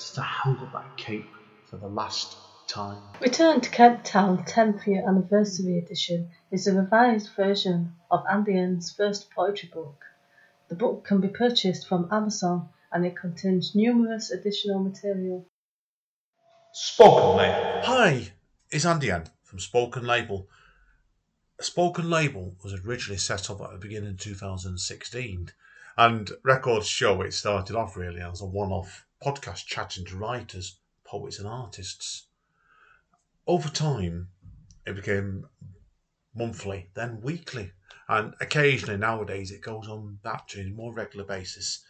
since 0.00 0.18
I 0.18 0.24
held 0.24 0.58
up 0.60 0.72
that 0.72 0.96
cape 0.96 1.28
for 1.66 1.76
the 1.76 1.88
last 1.88 2.38
time. 2.66 3.02
Return 3.20 3.60
to 3.60 3.68
Kent 3.68 4.02
Town 4.02 4.44
10th 4.44 4.86
Year 4.86 5.06
Anniversary 5.06 5.78
Edition 5.78 6.30
is 6.50 6.66
a 6.66 6.74
revised 6.74 7.28
version 7.36 7.92
of 8.10 8.24
Andy 8.30 8.56
N's 8.56 8.90
first 8.90 9.30
poetry 9.30 9.68
book. 9.72 10.02
The 10.68 10.74
book 10.74 11.04
can 11.04 11.20
be 11.20 11.28
purchased 11.28 11.86
from 11.86 12.08
Amazon 12.10 12.70
and 12.90 13.04
it 13.04 13.14
contains 13.14 13.74
numerous 13.74 14.30
additional 14.30 14.82
material. 14.82 15.46
Spoken 16.72 17.36
Label. 17.36 17.82
Hi, 17.82 18.32
it's 18.70 18.86
Andy 18.86 19.10
N 19.10 19.24
from 19.42 19.58
Spoken 19.58 20.06
Label. 20.06 20.48
Spoken 21.60 22.08
Label 22.08 22.56
was 22.64 22.72
originally 22.72 23.18
set 23.18 23.50
up 23.50 23.60
at 23.60 23.72
the 23.72 23.78
beginning 23.78 24.12
of 24.12 24.18
2016, 24.18 25.50
and 25.98 26.30
records 26.42 26.88
show 26.88 27.20
it 27.20 27.34
started 27.34 27.76
off 27.76 27.98
really 27.98 28.22
as 28.22 28.40
a 28.40 28.46
one 28.46 28.70
off 28.70 29.04
podcast 29.24 29.66
chatting 29.66 30.04
to 30.06 30.16
writers, 30.16 30.78
poets, 31.04 31.38
and 31.38 31.46
artists. 31.46 32.26
Over 33.46 33.68
time, 33.68 34.28
it 34.86 34.94
became 34.94 35.46
monthly, 36.34 36.90
then 36.94 37.20
weekly, 37.20 37.72
and 38.08 38.34
occasionally 38.40 38.96
nowadays 38.96 39.50
it 39.50 39.60
goes 39.60 39.88
on 39.88 40.18
that 40.22 40.48
to 40.48 40.60
a 40.60 40.70
more 40.70 40.94
regular 40.94 41.24
basis. 41.24 41.84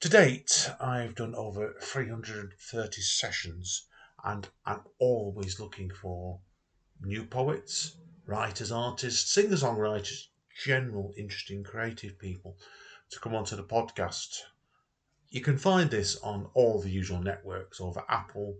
To 0.00 0.08
date, 0.08 0.70
I've 0.80 1.14
done 1.14 1.34
over 1.34 1.74
330 1.80 3.00
sessions, 3.02 3.86
and 4.24 4.48
I'm 4.66 4.82
always 4.98 5.58
looking 5.58 5.90
for 5.90 6.40
new 7.00 7.24
poets, 7.24 7.96
writers, 8.26 8.70
artists, 8.70 9.32
singer 9.32 9.56
songwriters, 9.56 10.26
general 10.64 11.12
interesting 11.16 11.64
creative 11.64 12.18
people 12.18 12.56
to 13.10 13.20
come 13.20 13.34
onto 13.34 13.56
the 13.56 13.64
podcast. 13.64 14.42
You 15.32 15.40
can 15.40 15.56
find 15.56 15.90
this 15.90 16.16
on 16.16 16.50
all 16.52 16.82
the 16.82 16.90
usual 16.90 17.22
networks 17.22 17.80
over 17.80 18.04
Apple, 18.06 18.58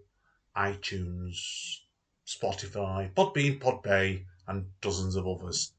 iTunes, 0.56 1.80
Spotify, 2.26 3.12
Podbean, 3.12 3.60
Podbay, 3.60 4.24
and 4.48 4.64
dozens 4.80 5.14
of 5.14 5.28
others. 5.28 5.74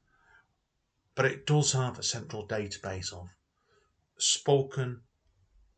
But 1.15 1.25
it 1.25 1.47
does 1.47 1.71
have 1.71 1.97
a 1.97 2.03
central 2.03 2.47
database 2.47 3.11
of 3.11 3.27
spoken 4.19 5.01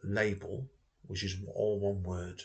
label, 0.04 0.68
which 1.08 1.24
is 1.24 1.38
all 1.48 1.80
one 1.80 2.04
word, 2.04 2.42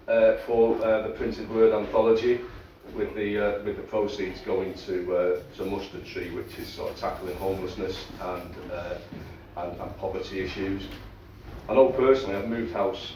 uh, 0.07 0.37
for 0.45 0.75
uh, 0.83 1.07
the 1.07 1.13
printed 1.17 1.49
word 1.49 1.73
anthology, 1.73 2.41
with 2.93 3.15
the 3.15 3.39
uh, 3.39 3.63
with 3.63 3.77
the 3.77 3.83
proceeds 3.83 4.39
going 4.41 4.75
to 4.75 5.17
uh, 5.17 5.39
to 5.57 5.65
Mustard 5.65 6.05
Tree, 6.05 6.29
which 6.29 6.59
is 6.59 6.67
sort 6.67 6.91
of 6.91 6.99
tackling 6.99 7.35
homelessness 7.37 8.05
and, 8.21 8.55
uh, 8.71 8.97
and 9.57 9.81
and 9.81 9.97
poverty 9.97 10.41
issues. 10.41 10.83
I 11.67 11.73
know 11.73 11.89
personally, 11.89 12.35
I've 12.35 12.47
moved 12.47 12.73
house 12.73 13.13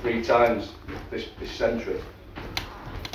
three 0.00 0.22
times 0.22 0.72
this 1.10 1.28
this 1.38 1.50
century. 1.50 2.00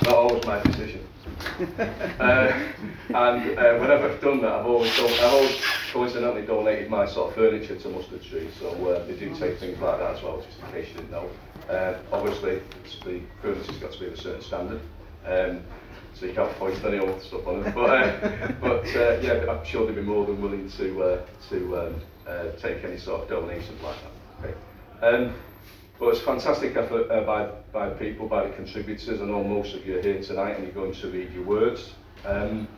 Not 0.04 0.14
always 0.14 0.46
my 0.46 0.62
decision. 0.62 1.06
uh, 2.20 2.62
and 3.08 3.58
uh, 3.58 3.78
whenever 3.78 4.10
I've 4.10 4.20
done 4.20 4.40
that, 4.42 4.52
I've 4.52 4.66
always 4.66 4.96
done, 4.96 5.10
I've 5.10 5.34
always 5.34 5.60
coincidentally 5.92 6.46
donated 6.46 6.88
my 6.88 7.06
sort 7.06 7.30
of 7.30 7.34
furniture 7.34 7.76
to 7.76 7.88
Mustard 7.88 8.22
Tree, 8.22 8.48
so 8.58 8.68
uh, 8.88 9.04
they 9.06 9.16
do 9.16 9.34
take 9.34 9.58
things 9.58 9.78
like 9.78 9.98
that 9.98 10.16
as 10.16 10.22
well, 10.22 10.40
just 10.40 10.58
in 10.60 10.72
case 10.72 10.88
you 10.88 10.94
didn't 10.96 11.10
know. 11.10 11.28
Uh, 11.68 11.98
obviously, 12.12 12.62
the 13.04 13.20
furniture's 13.42 13.76
got 13.78 13.92
to 13.92 14.00
be 14.00 14.06
of 14.06 14.14
a 14.14 14.16
certain 14.16 14.42
standard, 14.42 14.80
um, 15.26 15.62
so 16.14 16.26
you 16.26 16.32
can't 16.32 16.52
foist 16.56 16.84
any 16.84 16.98
old 16.98 17.20
stuff 17.22 17.46
on 17.46 17.66
it. 17.66 17.74
But, 17.74 17.90
uh, 17.90 18.52
but 18.60 18.86
uh, 18.96 19.18
yeah, 19.20 19.50
I'm 19.50 19.64
sure 19.64 19.86
they'd 19.86 19.94
be 19.94 20.02
more 20.02 20.24
than 20.26 20.40
willing 20.40 20.70
to 20.70 21.02
uh, 21.02 21.26
to 21.50 21.78
um, 21.78 22.00
uh, 22.26 22.50
take 22.60 22.84
any 22.84 22.98
sort 22.98 23.22
of 23.22 23.28
donations 23.28 23.80
like 23.82 23.96
that. 24.02 24.48
Okay. 24.48 24.54
Um, 25.02 25.34
but 25.98 26.08
it's 26.10 26.20
fantastic 26.20 26.76
effort 26.76 27.10
uh, 27.10 27.22
by, 27.22 27.50
by 27.72 27.90
people, 27.90 28.28
by 28.28 28.46
the 28.46 28.54
contributors. 28.54 29.20
I 29.20 29.24
know 29.24 29.42
most 29.42 29.74
of 29.74 29.84
you 29.84 29.98
are 29.98 30.02
here 30.02 30.22
tonight 30.22 30.52
and 30.52 30.64
you're 30.64 30.72
going 30.72 30.94
to 30.94 31.08
read 31.10 31.32
your 31.32 31.42
words. 31.42 31.92
Um, 32.24 32.68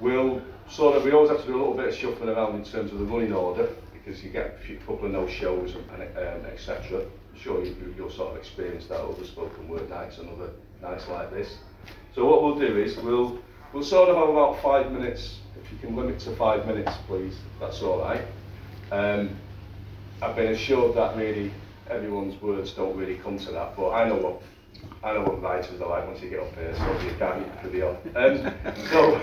we'll 0.00 0.42
sort 0.68 0.96
of, 0.96 1.04
we 1.04 1.12
always 1.12 1.30
have 1.30 1.40
to 1.40 1.46
do 1.46 1.56
a 1.56 1.58
little 1.58 1.74
bit 1.74 1.88
of 1.88 1.94
shuffling 1.94 2.28
around 2.28 2.56
in 2.56 2.64
terms 2.64 2.92
of 2.92 2.98
the 2.98 3.06
running 3.06 3.32
order 3.32 3.70
because 3.92 4.22
you 4.22 4.30
get 4.30 4.54
a 4.54 4.66
few, 4.66 4.76
couple 4.78 5.06
of 5.06 5.12
no 5.12 5.26
shows 5.26 5.74
and, 5.74 6.02
and 6.02 6.18
um, 6.18 6.46
etc. 6.46 7.00
I'm 7.00 7.40
sure 7.40 7.64
you, 7.64 7.94
you'll 7.96 8.10
sort 8.10 8.32
of 8.32 8.36
experience 8.36 8.86
that 8.86 9.00
over 9.00 9.24
spoken 9.24 9.66
word 9.66 9.88
nights 9.88 10.18
and 10.18 10.28
other 10.28 10.50
nights 10.82 11.08
like 11.08 11.30
this. 11.30 11.56
So 12.14 12.26
what 12.26 12.42
we'll 12.42 12.58
do 12.58 12.78
is 12.78 12.98
we'll, 12.98 13.38
we'll 13.72 13.82
sort 13.82 14.10
of 14.10 14.16
have 14.16 14.28
about 14.28 14.60
five 14.60 14.92
minutes, 14.92 15.38
if 15.62 15.72
you 15.72 15.78
can 15.78 15.96
limit 15.96 16.18
to 16.20 16.36
five 16.36 16.66
minutes 16.66 16.92
please, 17.06 17.36
that's 17.60 17.80
all 17.82 18.00
right. 18.00 18.24
Um, 18.92 19.30
I've 20.20 20.36
been 20.36 20.52
assured 20.52 20.96
that 20.96 21.16
really 21.16 21.52
everyone's 21.90 22.40
words 22.40 22.72
don't 22.72 22.96
really 22.96 23.16
come 23.16 23.38
to 23.38 23.50
that, 23.52 23.76
but 23.76 23.90
I 23.90 24.08
know 24.08 24.16
what 24.16 24.42
I 25.02 25.12
know 25.14 25.22
what 25.22 25.42
writers 25.42 25.80
are 25.80 25.88
like 25.88 26.06
once 26.06 26.20
you 26.20 26.30
get 26.30 26.40
up 26.40 26.54
here, 26.54 26.74
so 26.76 27.00
you 27.02 27.14
can't 27.18 27.46
eat 27.46 27.62
for 27.62 27.68
the 27.68 27.82
off. 27.82 27.96
Um, 28.16 28.52
so, 28.90 29.20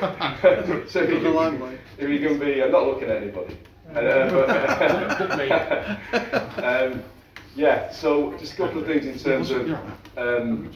so 0.87 0.99
if, 1.01 1.09
you 1.09 1.21
can, 1.21 1.79
if 1.97 2.09
you 2.09 2.27
can 2.27 2.39
be, 2.39 2.63
I'm 2.63 2.71
not 2.71 2.85
looking 2.87 3.09
at 3.09 3.21
anybody. 3.21 3.57
Um, 3.89 4.03
um, 6.63 7.03
yeah, 7.55 7.91
so 7.91 8.37
just 8.37 8.53
a 8.53 8.57
couple 8.57 8.81
of 8.81 8.87
things 8.87 9.05
in 9.05 9.17
terms 9.17 9.51
of 9.51 9.69
um, 10.17 10.69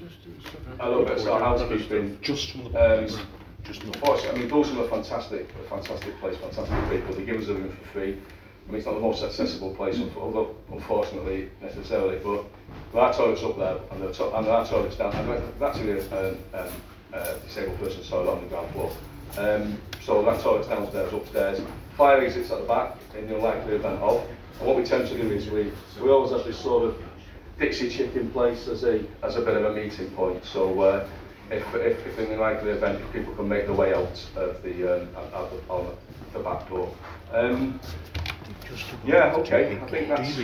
a 0.79 0.89
little 0.89 1.03
bit 1.03 1.17
of 1.17 1.21
sort 1.21 1.41
of 1.41 1.59
housekeeping. 1.59 2.17
Just 2.21 2.51
from 2.51 2.71
the 2.71 3.03
um, 3.03 3.27
just 3.63 3.85
not. 3.85 4.25
I 4.25 4.31
mean, 4.37 4.47
Dawson 4.47 4.77
are 4.79 4.87
fantastic, 4.87 5.49
a 5.63 5.69
fantastic 5.69 6.17
place, 6.19 6.37
fantastic 6.37 6.89
people. 6.89 7.15
They 7.15 7.25
give 7.25 7.41
us 7.41 7.49
a 7.49 7.55
for 7.55 7.85
free. 7.93 8.17
I 8.69 8.71
mean, 8.71 8.77
it's 8.77 8.85
not 8.85 8.93
the 8.93 9.01
most 9.01 9.23
accessible 9.23 9.73
place, 9.73 9.97
unfortunately, 9.97 11.49
necessarily, 11.59 12.19
but 12.23 12.45
there 12.93 13.01
are 13.01 13.11
toilets 13.11 13.41
up 13.41 13.57
there, 13.57 13.77
and 13.89 13.99
there 13.99 14.09
are, 14.09 14.13
to 14.13 14.37
and 14.37 14.45
there 14.45 14.53
are 14.53 14.67
toilets 14.67 14.95
down. 14.95 15.11
And 15.15 15.43
that's 15.59 15.75
actually 15.75 15.93
a 15.93 16.29
um, 16.29 16.37
um, 16.53 16.67
uh, 17.11 17.33
disabled 17.39 17.79
person's 17.79 18.07
toilet 18.07 18.31
on 18.31 18.43
the 18.43 18.47
ground 18.47 18.71
floor. 18.73 18.91
Um, 19.39 19.81
so 20.03 20.23
that 20.23 20.39
toilet's 20.41 20.67
downstairs, 20.67 21.11
upstairs. 21.11 21.61
Fire 21.97 22.21
exits 22.21 22.51
at 22.51 22.61
the 22.61 22.67
back, 22.67 22.95
in 23.17 23.27
the 23.27 23.37
unlikely 23.37 23.73
event 23.73 23.99
of. 24.01 24.23
And 24.59 24.67
what 24.67 24.77
we 24.77 24.83
tend 24.83 25.07
to 25.07 25.17
do 25.19 25.31
is 25.31 25.49
we, 25.49 25.71
we 25.99 26.11
always 26.11 26.31
have 26.31 26.45
this 26.45 26.59
sort 26.59 26.89
of 26.89 27.01
Dixie 27.57 27.89
chick 27.89 28.15
in 28.15 28.29
place 28.29 28.67
as 28.67 28.83
a, 28.83 29.03
as 29.23 29.35
a 29.35 29.41
bit 29.41 29.57
of 29.57 29.65
a 29.65 29.73
meeting 29.73 30.11
point. 30.11 30.45
So 30.45 30.79
uh, 30.81 31.07
if, 31.49 31.63
if, 31.73 32.05
if 32.05 32.19
in 32.19 32.29
the 32.29 32.37
likely 32.37 32.69
event 32.69 33.01
people 33.11 33.33
can 33.33 33.49
make 33.49 33.65
their 33.65 33.75
way 33.75 33.95
out 33.95 34.23
of 34.35 34.61
the, 34.61 35.01
um, 35.01 35.09
out 35.15 35.51
of, 35.51 35.71
out 35.71 35.99
the 36.33 36.39
back 36.39 36.69
door. 36.69 36.93
Um, 37.33 37.79
yeah, 39.05 39.33
okay, 39.35 39.77
I 39.81 39.85
think 39.89 40.07
that's, 40.09 40.35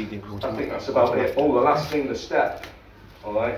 I 0.44 0.56
think 0.56 0.70
that's 0.72 0.88
about 0.88 1.18
it. 1.18 1.34
Oh, 1.38 1.54
the 1.54 1.62
last 1.62 1.90
thing, 1.90 2.08
the 2.08 2.16
step. 2.16 2.66
All 3.24 3.34
right. 3.34 3.58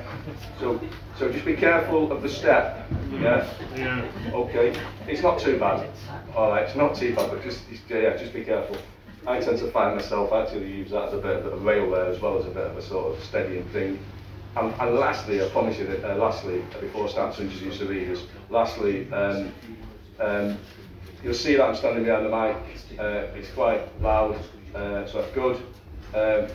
So, 0.62 0.80
so 1.20 1.30
just 1.32 1.44
be 1.46 1.54
careful 1.56 2.10
of 2.12 2.22
the 2.22 2.30
step. 2.30 2.88
Yeah. 3.12 3.46
Yeah. 3.76 4.10
Okay. 4.34 4.74
It's 5.08 5.22
not 5.22 5.40
too 5.40 5.60
bad. 5.60 5.90
All 6.36 6.50
right. 6.52 6.64
It's 6.64 6.76
not 6.76 6.96
too 6.96 7.14
bad, 7.14 7.30
but 7.32 7.44
just 7.44 7.70
just- 7.70 7.84
yeah, 7.90 8.16
just 8.16 8.34
be 8.34 8.46
careful. 8.46 8.78
I 9.26 9.42
tend 9.42 9.60
to 9.60 9.70
find 9.72 9.96
myself 9.98 10.32
actually 10.32 10.72
use 10.72 10.92
that 10.92 11.10
as 11.10 11.14
a 11.16 11.18
bit 11.18 11.36
of 11.46 11.46
a 11.52 11.58
rail 11.58 11.92
there 11.92 12.06
as 12.06 12.22
well 12.22 12.38
as 12.40 12.46
a 12.46 12.50
bit 12.50 12.64
of 12.66 12.78
a 12.78 12.82
sort 12.82 13.14
of 13.18 13.22
steadying 13.26 13.66
thing. 13.70 14.00
And, 14.56 14.74
and 14.80 14.96
lastly, 14.96 15.44
I 15.44 15.50
promise 15.50 15.78
you 15.78 15.86
that 15.88 16.04
uh, 16.10 16.16
lastly, 16.16 16.64
before 16.80 17.06
I 17.08 17.10
start 17.10 17.36
to 17.36 17.42
introduce 17.42 17.80
the 17.80 17.88
readers, 17.88 18.26
lastly, 18.50 19.12
um, 19.12 19.52
um, 20.22 20.58
you'll 21.24 21.34
see 21.34 21.58
that 21.58 21.66
I'm 21.66 21.76
standing 21.76 22.06
behind 22.06 22.26
the 22.26 22.30
mic. 22.30 22.56
Uh, 22.98 23.36
it's 23.38 23.52
quite 23.52 23.82
loud, 24.02 24.40
uh, 24.76 25.06
so 25.06 25.22
that's 25.22 25.34
good. 25.34 25.58
Um, 26.14 26.48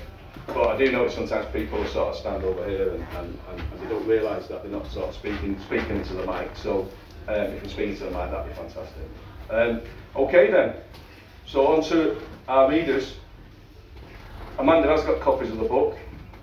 but 0.47 0.67
I 0.69 0.77
do 0.79 0.91
notice 0.91 1.15
sometimes 1.15 1.47
people 1.53 1.85
sort 1.87 2.15
of 2.15 2.17
stand 2.17 2.43
over 2.45 2.69
here 2.69 2.91
and, 2.95 3.03
and, 3.17 3.39
and, 3.51 3.61
and 3.61 3.81
they 3.81 3.87
don't 3.89 4.07
realise 4.07 4.47
that 4.49 4.63
they're 4.63 4.73
not 4.73 4.91
sort 4.91 5.09
of 5.11 5.15
speaking 5.15 5.59
speaking 5.61 5.97
into 5.97 6.15
the 6.15 6.27
mic. 6.27 6.51
So 6.57 6.89
um, 7.29 7.37
if 7.37 7.63
you 7.63 7.69
speak 7.69 7.89
into 7.91 8.05
the 8.05 8.11
mic, 8.11 8.31
that'd 8.31 8.49
be 8.49 8.55
fantastic. 8.55 9.05
Um, 9.51 9.81
okay 10.17 10.51
then. 10.51 10.75
So 11.47 11.67
on 11.67 11.83
to 11.85 12.21
our 12.49 12.71
readers. 12.71 13.15
Amanda 14.59 14.89
has 14.89 15.03
got 15.05 15.21
copies 15.21 15.51
of 15.51 15.59
the 15.59 15.65
book. 15.69 15.97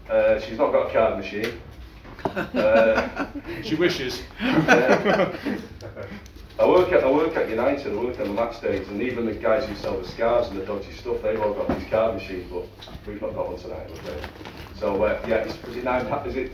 Uh, 0.10 0.40
she's 0.40 0.58
not 0.58 0.72
got 0.72 0.90
a 0.90 0.94
card 0.94 1.18
machine. 1.18 1.60
Uh, 2.36 3.28
She 3.64 3.76
wishes. 3.76 4.22
uh, 4.42 5.38
I 6.60 6.68
work 6.68 6.92
at 6.92 7.04
I 7.06 7.10
work 7.12 7.36
at 7.38 7.50
United. 7.50 7.94
I 7.94 7.96
work 7.96 8.20
on 8.20 8.28
the 8.28 8.34
match 8.34 8.60
days, 8.62 8.86
and 8.90 9.02
even 9.02 9.26
the 9.26 9.32
guys 9.34 9.66
who 9.68 9.74
sell 9.76 9.98
the 9.98 10.06
scarves 10.08 10.50
and 10.50 10.60
the 10.60 10.66
dodgy 10.66 10.92
stuff, 10.92 11.22
they've 11.24 11.40
all 11.40 11.54
got 11.54 11.70
these 11.70 11.88
card 11.90 12.16
machines, 12.16 12.52
but 12.52 12.66
we've 13.08 13.22
not 13.22 13.34
got 13.34 13.48
one 13.50 13.58
tonight. 13.60 13.90
Okay. 13.90 14.20
So 14.78 15.02
uh, 15.04 15.18
yeah, 15.26 15.46
is, 15.46 15.56
is 15.70 15.78
it 15.78 15.84
nine? 15.86 16.06
pa- 16.08 16.24
Is 16.24 16.36
it? 16.36 16.52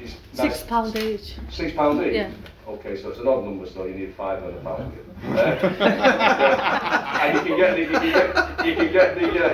Is 0.00 0.14
nine- 0.38 0.50
Six 0.50 0.62
pound 0.62 0.96
each. 0.96 1.36
Six 1.50 1.74
pound 1.76 2.00
each. 2.02 2.14
Yeah. 2.14 2.30
Okay, 2.66 2.96
so 3.00 3.10
it's 3.10 3.18
an 3.18 3.28
odd 3.28 3.44
number, 3.44 3.66
so 3.66 3.84
you 3.84 3.94
need 3.94 4.14
five 4.14 4.40
hundred 4.42 4.62
pound. 4.64 4.90
Uh, 5.22 5.36
and 7.22 7.34
you 7.36 7.42
can 7.44 7.56
get 7.58 7.74
the 7.76 7.82
you 7.82 7.88
can 7.88 8.02
get 8.10 8.66
you 8.66 8.74
can 8.74 8.90
get 8.92 9.14
the 9.18 9.44
uh, 9.44 9.48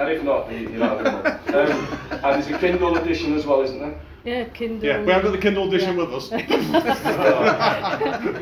and 0.00 0.08
if 0.10 0.22
not, 0.24 0.50
you, 0.50 0.58
you're 0.70 0.80
not 0.80 0.98
having 1.06 1.12
one. 1.12 1.26
Um, 1.54 1.70
and 2.10 2.22
there's 2.42 2.48
a 2.48 2.58
Kindle 2.58 2.96
edition 2.96 3.32
as 3.34 3.46
well, 3.46 3.60
isn't 3.62 3.78
there? 3.78 3.94
Yeah, 4.24 4.44
Kindle. 4.48 4.84
Yeah, 4.88 5.02
we 5.04 5.12
haven't 5.12 5.30
got 5.30 5.36
the 5.36 5.42
Kindle 5.42 5.68
edition 5.68 5.96
Yeah. 5.96 6.04
with 6.04 6.12
us. 6.12 6.30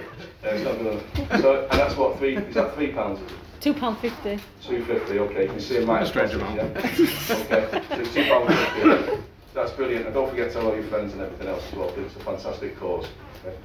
Yeah, 0.45 0.51
it's 0.51 0.65
not 0.65 0.79
gonna. 0.79 1.41
So 1.43 1.63
and 1.71 1.81
that's 1.81 1.97
what 1.97 2.19
three? 2.19 2.37
Is 2.37 2.55
that 2.55 2.75
three 2.75 2.93
pounds? 2.93 3.21
Is 3.21 3.31
it? 3.33 3.39
Two 3.61 3.73
pound 3.75 3.99
fifty. 3.99 4.39
Two 4.63 4.85
fifty, 4.85 5.19
okay, 5.19 5.45
you 5.45 5.49
can 5.49 5.61
see 5.61 5.79
them 5.79 5.89
right 5.89 6.03
A 6.03 6.07
strange 6.07 6.35
amount. 6.35 6.57
yeah. 6.57 6.65
Okay, 6.65 7.83
so 7.89 8.05
two 8.05 8.25
pound 8.25 8.49
fifty, 8.49 9.23
that's 9.55 9.71
brilliant, 9.73 10.05
and 10.05 10.15
don't 10.15 10.29
forget 10.29 10.49
to 10.49 10.55
tell 10.55 10.67
all 10.69 10.75
your 10.75 10.85
friends 10.85 11.15
and 11.15 11.23
everything 11.23 11.49
else 11.49 11.67
as 11.69 11.75
well, 11.79 11.89
'cause 11.89 11.99
it's 12.05 12.17
a 12.17 12.21
fantastic 12.21 12.79
cause. 12.79 13.07
Okay, 13.47 13.57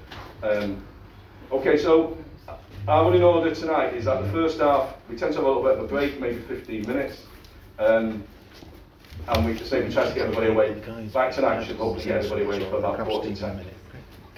um, 0.48 0.82
okay 1.52 1.78
so, 1.78 2.18
our 2.88 3.04
running 3.04 3.24
order 3.24 3.54
tonight 3.54 3.94
is 3.94 4.06
that 4.06 4.24
the 4.24 4.32
first 4.32 4.60
half, 4.62 4.96
we 5.10 5.18
tend 5.18 5.34
to 5.34 5.40
have 5.40 5.46
a 5.46 5.48
little 5.50 5.64
bit 5.64 5.74
of 5.74 5.84
a 5.84 5.88
break, 5.88 6.20
maybe 6.22 6.40
fifteen 6.48 6.88
minutes. 6.88 7.24
Um, 7.78 8.24
and 9.28 9.46
we 9.46 9.54
just 9.54 9.70
say 9.70 9.84
we 9.86 9.92
try 9.94 10.08
to 10.08 10.14
get 10.16 10.24
everybody 10.28 10.48
away, 10.48 10.74
back 11.14 11.34
tonight 11.34 11.66
should 11.66 11.76
hopefully 11.76 12.06
get 12.06 12.18
everybody 12.24 12.44
away 12.46 12.70
for 12.70 12.78
about 12.78 13.00
quarter 13.00 13.30
to 13.30 13.36
ten. 13.36 13.66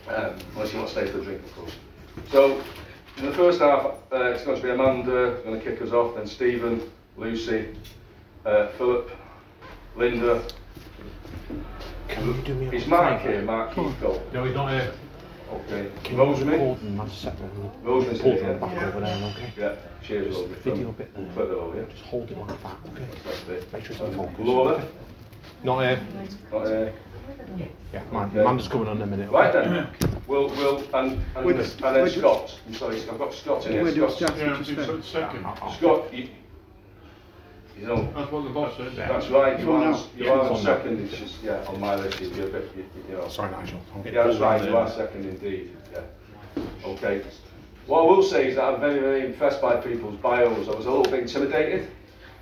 Um, 0.07 0.33
unless 0.55 0.73
you 0.73 0.79
want 0.79 0.89
to 0.89 0.95
stay 0.95 1.05
for 1.07 1.19
a 1.19 1.23
drink, 1.23 1.43
of 1.43 1.55
course. 1.55 1.71
So, 2.29 2.61
in 3.17 3.25
the 3.25 3.33
first 3.33 3.59
half, 3.59 3.85
uh, 4.11 4.31
it's 4.31 4.43
going 4.43 4.57
to 4.57 4.63
be 4.63 4.69
Amanda 4.69 5.41
going 5.43 5.59
to 5.59 5.65
kick 5.65 5.81
us 5.81 5.91
off, 5.91 6.15
then 6.15 6.27
Stephen, 6.27 6.81
Lucy, 7.17 7.75
uh, 8.45 8.67
Philip, 8.77 9.11
Linda. 9.95 10.43
Can 12.07 12.27
you 12.27 12.33
do 12.43 12.53
me 12.55 12.67
a 12.67 12.71
Is 12.71 12.87
Mark 12.87 13.21
favour? 13.21 13.31
here? 13.33 13.41
Mark 13.43 13.71
Heathcote. 13.71 14.33
No, 14.33 14.43
he's 14.45 14.55
not 14.55 14.71
here. 14.71 14.93
Okay. 15.51 15.91
Can 16.03 16.15
you 16.15 16.23
Rosemary? 16.23 16.57
record 16.59 16.81
and 16.83 17.01
I'll 17.01 17.09
set 17.09 17.35
Rosemary's 17.83 18.19
recorder 18.19 18.43
here, 18.43 18.53
back 18.55 18.73
yeah. 18.73 18.87
over 18.87 18.99
there, 19.01 19.31
okay? 19.31 19.53
Yeah, 19.57 19.75
cheers, 20.01 20.35
Rosemary. 20.35 20.59
Video 20.61 20.91
bit 20.93 21.13
there. 21.13 21.25
Put 21.35 21.49
that 21.49 21.57
over, 21.57 21.77
yeah. 21.77 21.85
Just 21.89 22.03
hold 22.03 22.31
it 22.31 22.37
like 22.37 22.63
that, 22.63 22.77
okay? 22.91 23.07
That's 23.25 23.49
it. 23.49 23.73
Make 23.73 23.83
sure 23.83 23.91
it's 23.91 24.01
in 24.01 24.13
focus. 24.15 24.35
Laura? 24.39 24.87
Not 25.63 25.81
here. 25.81 26.01
Not 26.51 26.67
here. 26.67 26.93
Yeah, 27.93 28.01
man, 28.11 28.29
Okay. 28.29 28.39
Amanda's 28.39 28.67
coming 28.67 28.87
on 28.87 28.97
in 28.97 29.03
a 29.03 29.07
minute. 29.07 29.29
Right 29.31 29.51
then, 29.51 29.87
we'll, 30.27 30.47
we'll, 30.49 30.77
and, 30.95 31.19
and, 31.35 31.45
Wait, 31.45 31.57
and 31.57 31.65
then 31.81 32.03
wait. 32.03 32.11
Scott. 32.13 32.57
I'm 32.67 32.73
sorry, 32.73 33.01
I've 33.01 33.17
got 33.17 33.33
Scott 33.33 33.65
in 33.67 33.73
Where 33.83 33.91
here. 33.91 34.07
do 34.07 34.11
Scott, 34.13 34.29
Jack 34.29 34.37
Yeah, 34.37 34.57
just 34.57 34.69
it's 34.71 34.87
a 34.89 35.03
second. 35.03 35.45
Scott, 35.77 36.13
you, 36.13 36.29
you 37.77 37.87
know, 37.87 38.09
That's 38.15 38.31
what 38.31 38.43
the 38.43 38.49
boss 38.51 38.77
said. 38.77 38.95
That's 38.95 39.27
right, 39.29 39.59
you 39.59 39.65
Come 39.65 39.75
are, 39.75 39.93
on 39.93 40.03
you 40.15 40.31
are 40.31 40.39
on 40.41 40.51
on 40.51 40.61
second, 40.61 40.99
it's 41.01 41.17
just, 41.17 41.43
yeah, 41.43 41.65
on 41.67 41.79
my 41.79 41.95
list, 41.95 42.19
you're 42.21 42.47
a 42.47 42.51
bit, 42.51 42.71
you, 42.77 42.85
you 43.09 43.15
know. 43.17 43.27
Sorry, 43.27 43.51
Nigel. 43.51 43.81
Yeah, 44.05 44.11
that's 44.11 44.37
right, 44.39 44.61
you 44.63 44.67
there. 44.71 44.77
are 44.77 44.89
second 44.89 45.25
indeed, 45.25 45.75
yeah. 45.91 46.01
Okay. 46.85 47.23
What 47.87 48.03
I 48.03 48.05
will 48.05 48.23
say 48.23 48.49
is 48.49 48.55
that 48.55 48.63
I'm 48.65 48.79
very, 48.79 48.99
very 48.99 49.25
impressed 49.25 49.61
by 49.61 49.75
people's 49.77 50.15
bios. 50.17 50.67
I 50.69 50.75
was 50.75 50.85
a 50.85 50.89
little 50.91 51.03
bit 51.11 51.21
intimidated, 51.21 51.89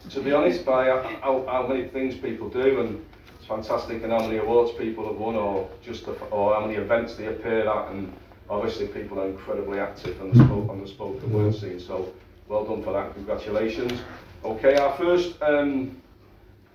to 0.10 0.20
be 0.22 0.32
honest, 0.32 0.66
by 0.66 0.86
how, 0.88 1.46
how 1.48 1.66
many 1.68 1.88
things 1.88 2.16
people 2.16 2.50
do 2.50 2.82
and 2.82 3.06
it's 3.19 3.19
fantastic 3.50 4.04
and 4.04 4.12
how 4.12 4.20
many 4.20 4.38
awards 4.38 4.72
people 4.78 5.08
have 5.08 5.18
won 5.18 5.36
or 5.36 5.68
just 5.84 6.06
the, 6.06 6.12
or 6.30 6.54
how 6.54 6.62
many 6.62 6.76
events 6.76 7.16
they 7.16 7.26
appear 7.26 7.68
at 7.68 7.92
and 7.92 8.14
obviously 8.50 8.88
people 8.88 9.20
are 9.20 9.28
incredibly 9.28 9.80
active 9.80 10.22
on 10.22 10.30
the, 10.32 10.36
spoke, 10.46 10.70
on 10.70 10.82
the 10.82 10.88
spoken 10.88 11.34
word 11.34 11.54
scene. 11.54 11.80
So 11.80 12.14
well 12.48 12.64
done 12.64 12.84
for 12.84 12.94
that, 12.94 13.14
congratulations. 13.16 14.00
Okay, 14.46 14.78
our 14.78 14.96
first 14.96 15.42
um, 15.42 16.00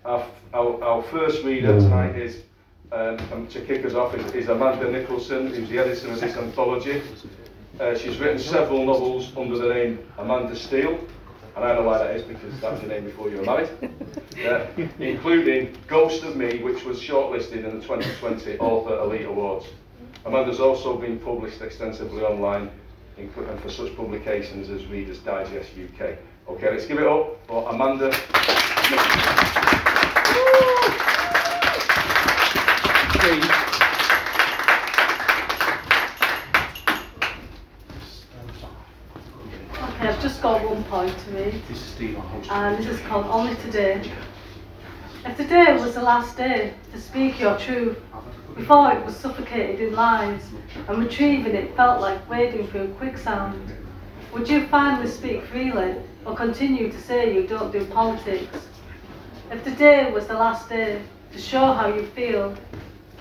our, 0.04 0.26
our, 0.52 0.84
our 0.84 1.02
first 1.04 1.42
reader 1.44 1.78
tonight 1.80 2.16
is, 2.16 2.42
um, 2.92 3.18
um, 3.32 3.46
to 3.46 3.60
kick 3.62 3.86
us 3.86 3.94
off, 3.94 4.14
is, 4.14 4.32
is 4.34 4.48
Amanda 4.48 4.90
Nicholson, 4.90 5.46
who's 5.46 5.68
the 5.70 5.78
editor 5.78 6.10
of 6.10 6.20
this 6.20 6.36
anthology. 6.36 7.00
Uh, 7.80 7.96
she's 7.96 8.18
written 8.18 8.38
several 8.38 8.84
novels 8.84 9.32
under 9.36 9.56
the 9.56 9.72
name 9.72 9.98
Amanda 10.18 10.54
Steele, 10.54 10.98
and 11.56 11.64
I 11.64 11.74
know 11.74 11.82
why 11.82 11.98
that 11.98 12.16
is 12.16 12.22
because 12.22 12.58
that 12.60 12.72
was 12.72 12.80
your 12.80 12.90
name 12.90 13.04
before 13.04 13.28
you 13.28 13.38
were 13.38 13.44
married, 13.44 13.70
uh, 14.44 14.66
including 14.98 15.76
Ghost 15.86 16.24
of 16.24 16.36
Me, 16.36 16.62
which 16.62 16.84
was 16.84 17.00
shortlisted 17.00 17.64
in 17.64 17.78
the 17.78 17.86
2020 17.86 18.58
Author 18.58 18.98
Elite 19.00 19.26
Awards. 19.26 19.66
Amanda's 20.24 20.58
also 20.58 20.96
been 20.96 21.18
published 21.18 21.60
extensively 21.60 22.22
online 22.22 22.70
and 23.16 23.32
for 23.60 23.70
such 23.70 23.94
publications 23.96 24.70
as 24.70 24.84
Reader's 24.86 25.20
Digest 25.20 25.70
UK. 25.76 26.18
Okay, 26.48 26.70
let's 26.70 26.86
give 26.86 26.98
it 26.98 27.06
up 27.06 27.38
for 27.46 27.68
Amanda. 27.70 28.08
Okay, 33.16 33.64
I've 40.74 40.80
just 40.80 40.90
got 40.90 40.98
one 40.98 41.06
point 41.06 41.18
to 41.18 41.30
read. 41.30 41.62
This 41.68 41.78
is 41.78 41.84
Steve, 41.84 42.16
our 42.16 42.22
host. 42.22 42.50
and 42.50 42.78
this 42.78 42.86
is 42.86 43.00
called 43.06 43.26
Only 43.26 43.54
Today. 43.56 44.10
If 45.24 45.36
today 45.36 45.72
was 45.74 45.94
the 45.94 46.02
last 46.02 46.36
day 46.36 46.74
to 46.92 47.00
speak 47.00 47.38
your 47.38 47.56
truth, 47.58 47.96
before 48.56 48.90
it 48.90 49.04
was 49.04 49.14
suffocated 49.14 49.80
in 49.80 49.94
lies, 49.94 50.42
and 50.88 50.98
retrieving 50.98 51.54
it 51.54 51.76
felt 51.76 52.00
like 52.00 52.28
wading 52.28 52.66
through 52.68 52.88
quicksand, 52.94 53.72
would 54.32 54.48
you 54.48 54.66
finally 54.66 55.08
speak 55.08 55.44
freely, 55.44 55.94
or 56.26 56.34
continue 56.34 56.90
to 56.90 57.00
say 57.00 57.32
you 57.32 57.46
don't 57.46 57.70
do 57.70 57.84
politics? 57.86 58.66
If 59.52 59.62
today 59.62 60.10
was 60.10 60.26
the 60.26 60.34
last 60.34 60.68
day 60.68 61.02
to 61.32 61.38
show 61.38 61.72
how 61.72 61.86
you 61.86 62.04
feel, 62.06 62.52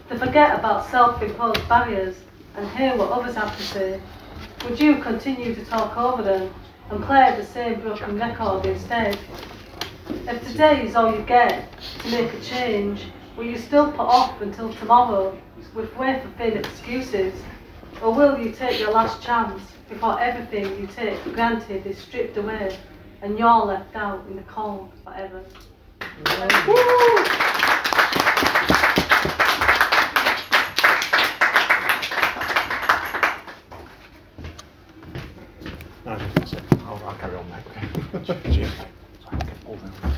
to 0.09 0.17
forget 0.17 0.57
about 0.57 0.89
self-imposed 0.89 1.69
barriers 1.69 2.15
and 2.55 2.67
hear 2.69 2.97
what 2.97 3.11
others 3.11 3.35
have 3.35 3.55
to 3.55 3.63
say, 3.63 4.01
would 4.65 4.79
you 4.79 4.97
continue 4.97 5.53
to 5.53 5.63
talk 5.65 5.95
over 5.95 6.23
them 6.23 6.51
and 6.89 7.03
play 7.03 7.35
the 7.37 7.45
same 7.45 7.81
broken 7.81 8.19
record 8.19 8.65
instead? 8.65 9.17
If 10.27 10.47
today 10.47 10.85
is 10.85 10.95
all 10.95 11.15
you 11.15 11.21
get 11.23 11.67
to 11.99 12.11
make 12.11 12.33
a 12.33 12.41
change, 12.41 13.05
will 13.37 13.45
you 13.45 13.57
still 13.57 13.91
put 13.91 14.01
off 14.01 14.41
until 14.41 14.73
tomorrow 14.73 15.37
with 15.73 15.95
wafer 15.95 16.29
thin 16.37 16.57
excuses? 16.57 17.33
Or 18.01 18.13
will 18.13 18.37
you 18.37 18.51
take 18.51 18.79
your 18.79 18.91
last 18.91 19.21
chance 19.21 19.61
before 19.89 20.19
everything 20.19 20.79
you 20.79 20.87
take 20.87 21.19
for 21.19 21.29
granted 21.31 21.85
is 21.85 21.97
stripped 21.97 22.37
away 22.37 22.77
and 23.21 23.39
you're 23.39 23.65
left 23.65 23.95
out 23.95 24.25
in 24.27 24.35
the 24.35 24.41
cold 24.43 24.91
forever. 25.03 25.41
No, 36.05 36.17
that's 36.17 36.53
it. 36.53 36.61
I'll, 36.85 37.01
I'll 37.05 37.15
carry 37.15 37.37
on, 37.37 37.49
mate. 37.49 38.25
Cheers, 38.25 38.57
mate. 38.57 38.87
Sorry, 39.23 39.37
okay, 39.37 39.53
hold 39.65 39.79
on. 39.83 40.13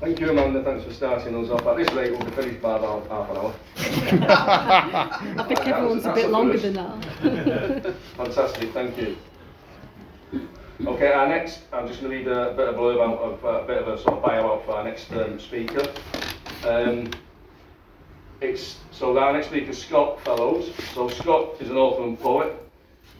Thank 0.00 0.20
you, 0.20 0.26
Amanda. 0.56 0.70
Thanks 0.70 0.84
for 0.84 0.92
starting 0.92 1.34
us 1.34 1.50
off. 1.50 1.66
At 1.66 1.76
this 1.76 1.92
rate, 1.92 2.12
we'll 2.12 2.24
be 2.24 2.30
finished 2.30 2.62
by 2.62 2.78
about 2.78 3.06
half 3.08 3.30
an 3.30 3.36
hour. 3.36 3.54
I 5.38 5.44
think 5.44 5.66
everyone's 5.66 6.06
a 6.06 6.12
bit 6.12 6.30
longer 6.30 6.58
than 6.58 6.74
that. 6.74 7.94
Fantastic, 8.16 8.72
thank 8.72 8.96
you. 8.98 9.16
Okay, 10.86 11.12
our 11.12 11.28
next, 11.28 11.60
I'm 11.72 11.88
just 11.88 12.00
going 12.00 12.12
to 12.12 12.18
read 12.18 12.28
a 12.28 12.54
bit 12.54 12.68
of 12.68 12.74
blurb 12.74 13.00
out 13.00 13.18
of 13.18 13.44
uh, 13.44 13.48
a 13.48 13.66
bit 13.66 13.78
of 13.78 13.88
a 13.88 13.98
sort 13.98 14.16
of 14.18 14.22
bio 14.22 14.52
out 14.52 14.66
for 14.66 14.72
our 14.72 14.84
next 14.84 15.10
um, 15.12 15.40
speaker. 15.40 15.90
Um, 16.64 17.10
it's 18.42 18.76
so 18.90 19.16
our 19.18 19.32
next 19.32 19.46
speaker 19.46 19.70
is 19.70 19.82
Scott 19.82 20.20
Fellows. 20.22 20.70
So 20.92 21.08
Scott 21.08 21.54
is 21.60 21.70
an 21.70 21.76
author 21.76 22.02
and 22.02 22.18
poet. 22.20 22.54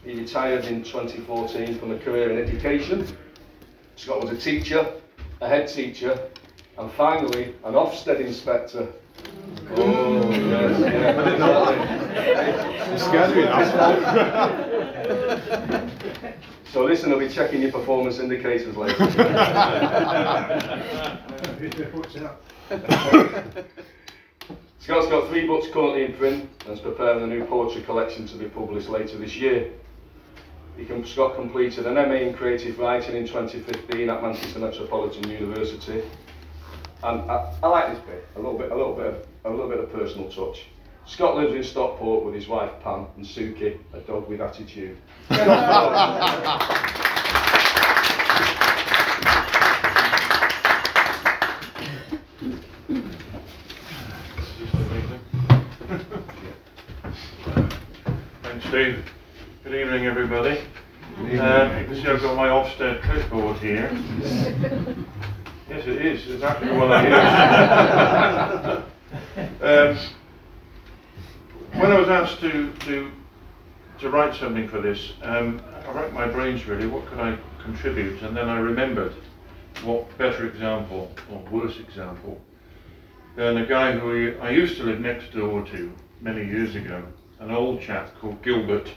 He 0.05 0.13
retired 0.13 0.65
in 0.65 0.83
2014 0.83 1.79
from 1.79 1.91
a 1.91 1.97
career 1.97 2.29
in 2.29 2.47
education. 2.47 3.07
Scott 3.95 4.21
was 4.21 4.29
a 4.29 4.37
teacher, 4.37 4.93
a 5.41 5.47
head 5.47 5.67
teacher, 5.67 6.29
and 6.77 6.91
finally 6.93 7.55
an 7.65 7.73
Ofsted 7.73 8.19
inspector. 8.19 8.87
Oh 9.75 10.29
yes, 10.31 10.79
yeah, 10.79 11.21
exactly. 11.33 12.91
You 12.91 12.99
scared 12.99 13.35
me 13.35 13.43
now. 13.43 13.57
So 16.71 16.83
listen, 16.83 17.11
I'll 17.11 17.19
be 17.19 17.29
checking 17.29 17.61
your 17.61 17.71
performance 17.71 18.19
indicators 18.19 18.75
later. 18.77 18.95
Scott's 24.79 25.07
got 25.07 25.27
three 25.29 25.47
books 25.47 25.67
currently 25.71 26.05
in 26.05 26.13
print 26.13 26.49
and 26.65 26.73
is 26.73 26.79
preparing 26.79 27.23
a 27.23 27.27
new 27.27 27.43
poetry 27.45 27.81
collection 27.81 28.27
to 28.27 28.35
be 28.35 28.45
published 28.45 28.89
later 28.89 29.17
this 29.17 29.35
year. 29.35 29.71
He 30.77 30.85
com- 30.85 31.05
Scott 31.05 31.35
completed 31.35 31.87
an 31.87 31.95
MA 31.95 32.15
in 32.15 32.33
creative 32.33 32.77
writing 32.79 33.15
in 33.15 33.25
2015 33.25 34.09
at 34.09 34.21
Manchester 34.21 34.59
Metropolitan 34.59 35.29
University. 35.29 36.03
And 37.03 37.29
I, 37.29 37.53
I 37.61 37.67
like 37.67 37.93
this 37.93 38.03
bit, 38.05 38.27
a 38.35 38.39
little 38.39 38.57
bit, 38.57 38.71
a 38.71 38.75
little 38.75 38.95
bit, 38.95 39.05
of, 39.05 39.25
a 39.45 39.49
little 39.49 39.69
bit 39.69 39.79
of 39.79 39.91
personal 39.93 40.31
touch. 40.31 40.65
Scott 41.05 41.37
lives 41.37 41.53
in 41.53 41.63
Stockport 41.63 42.25
with 42.25 42.33
his 42.33 42.47
wife 42.47 42.71
Pam 42.83 43.07
and 43.15 43.25
Suki, 43.25 43.77
a 43.93 43.99
dog 43.99 44.27
with 44.27 44.41
attitude. 44.41 44.97
Thanks, 58.41 58.65
Steve. 58.67 59.05
Good 59.63 59.75
evening, 59.75 60.07
everybody. 60.07 60.61
Um, 61.19 61.25
you 61.27 61.37
can 61.85 61.95
see 61.95 62.07
I've 62.07 62.21
got 62.21 62.35
my 62.35 62.47
Ofsted 62.47 63.03
clipboard 63.03 63.57
here. 63.59 63.91
Yes, 65.69 65.85
it 65.85 66.05
is. 66.05 66.27
It's 66.29 66.43
actually 66.43 66.77
one 66.77 66.91
I 66.91 67.03
use. 68.77 68.83
um, 69.61 69.97
when 71.79 71.91
I 71.91 71.99
was 71.99 72.07
asked 72.07 72.39
to, 72.39 72.71
to, 72.71 73.11
to 73.99 74.09
write 74.09 74.33
something 74.35 74.67
for 74.69 74.79
this, 74.79 75.13
um, 75.23 75.61
I 75.85 75.91
racked 75.91 76.13
my 76.13 76.27
brains 76.27 76.65
really. 76.65 76.87
What 76.87 77.05
could 77.07 77.19
I 77.19 77.37
contribute? 77.61 78.21
And 78.21 78.35
then 78.35 78.47
I 78.47 78.59
remembered 78.59 79.13
what 79.83 80.17
better 80.17 80.47
example 80.47 81.11
or 81.29 81.39
worse 81.51 81.79
example 81.79 82.41
than 83.35 83.57
a 83.57 83.65
guy 83.65 83.91
who 83.91 84.35
I 84.41 84.51
used 84.51 84.77
to 84.77 84.83
live 84.83 85.01
next 85.01 85.33
door 85.33 85.63
to 85.63 85.91
many 86.21 86.45
years 86.45 86.75
ago, 86.75 87.03
an 87.39 87.51
old 87.51 87.81
chap 87.81 88.11
called 88.19 88.41
Gilbert. 88.41 88.89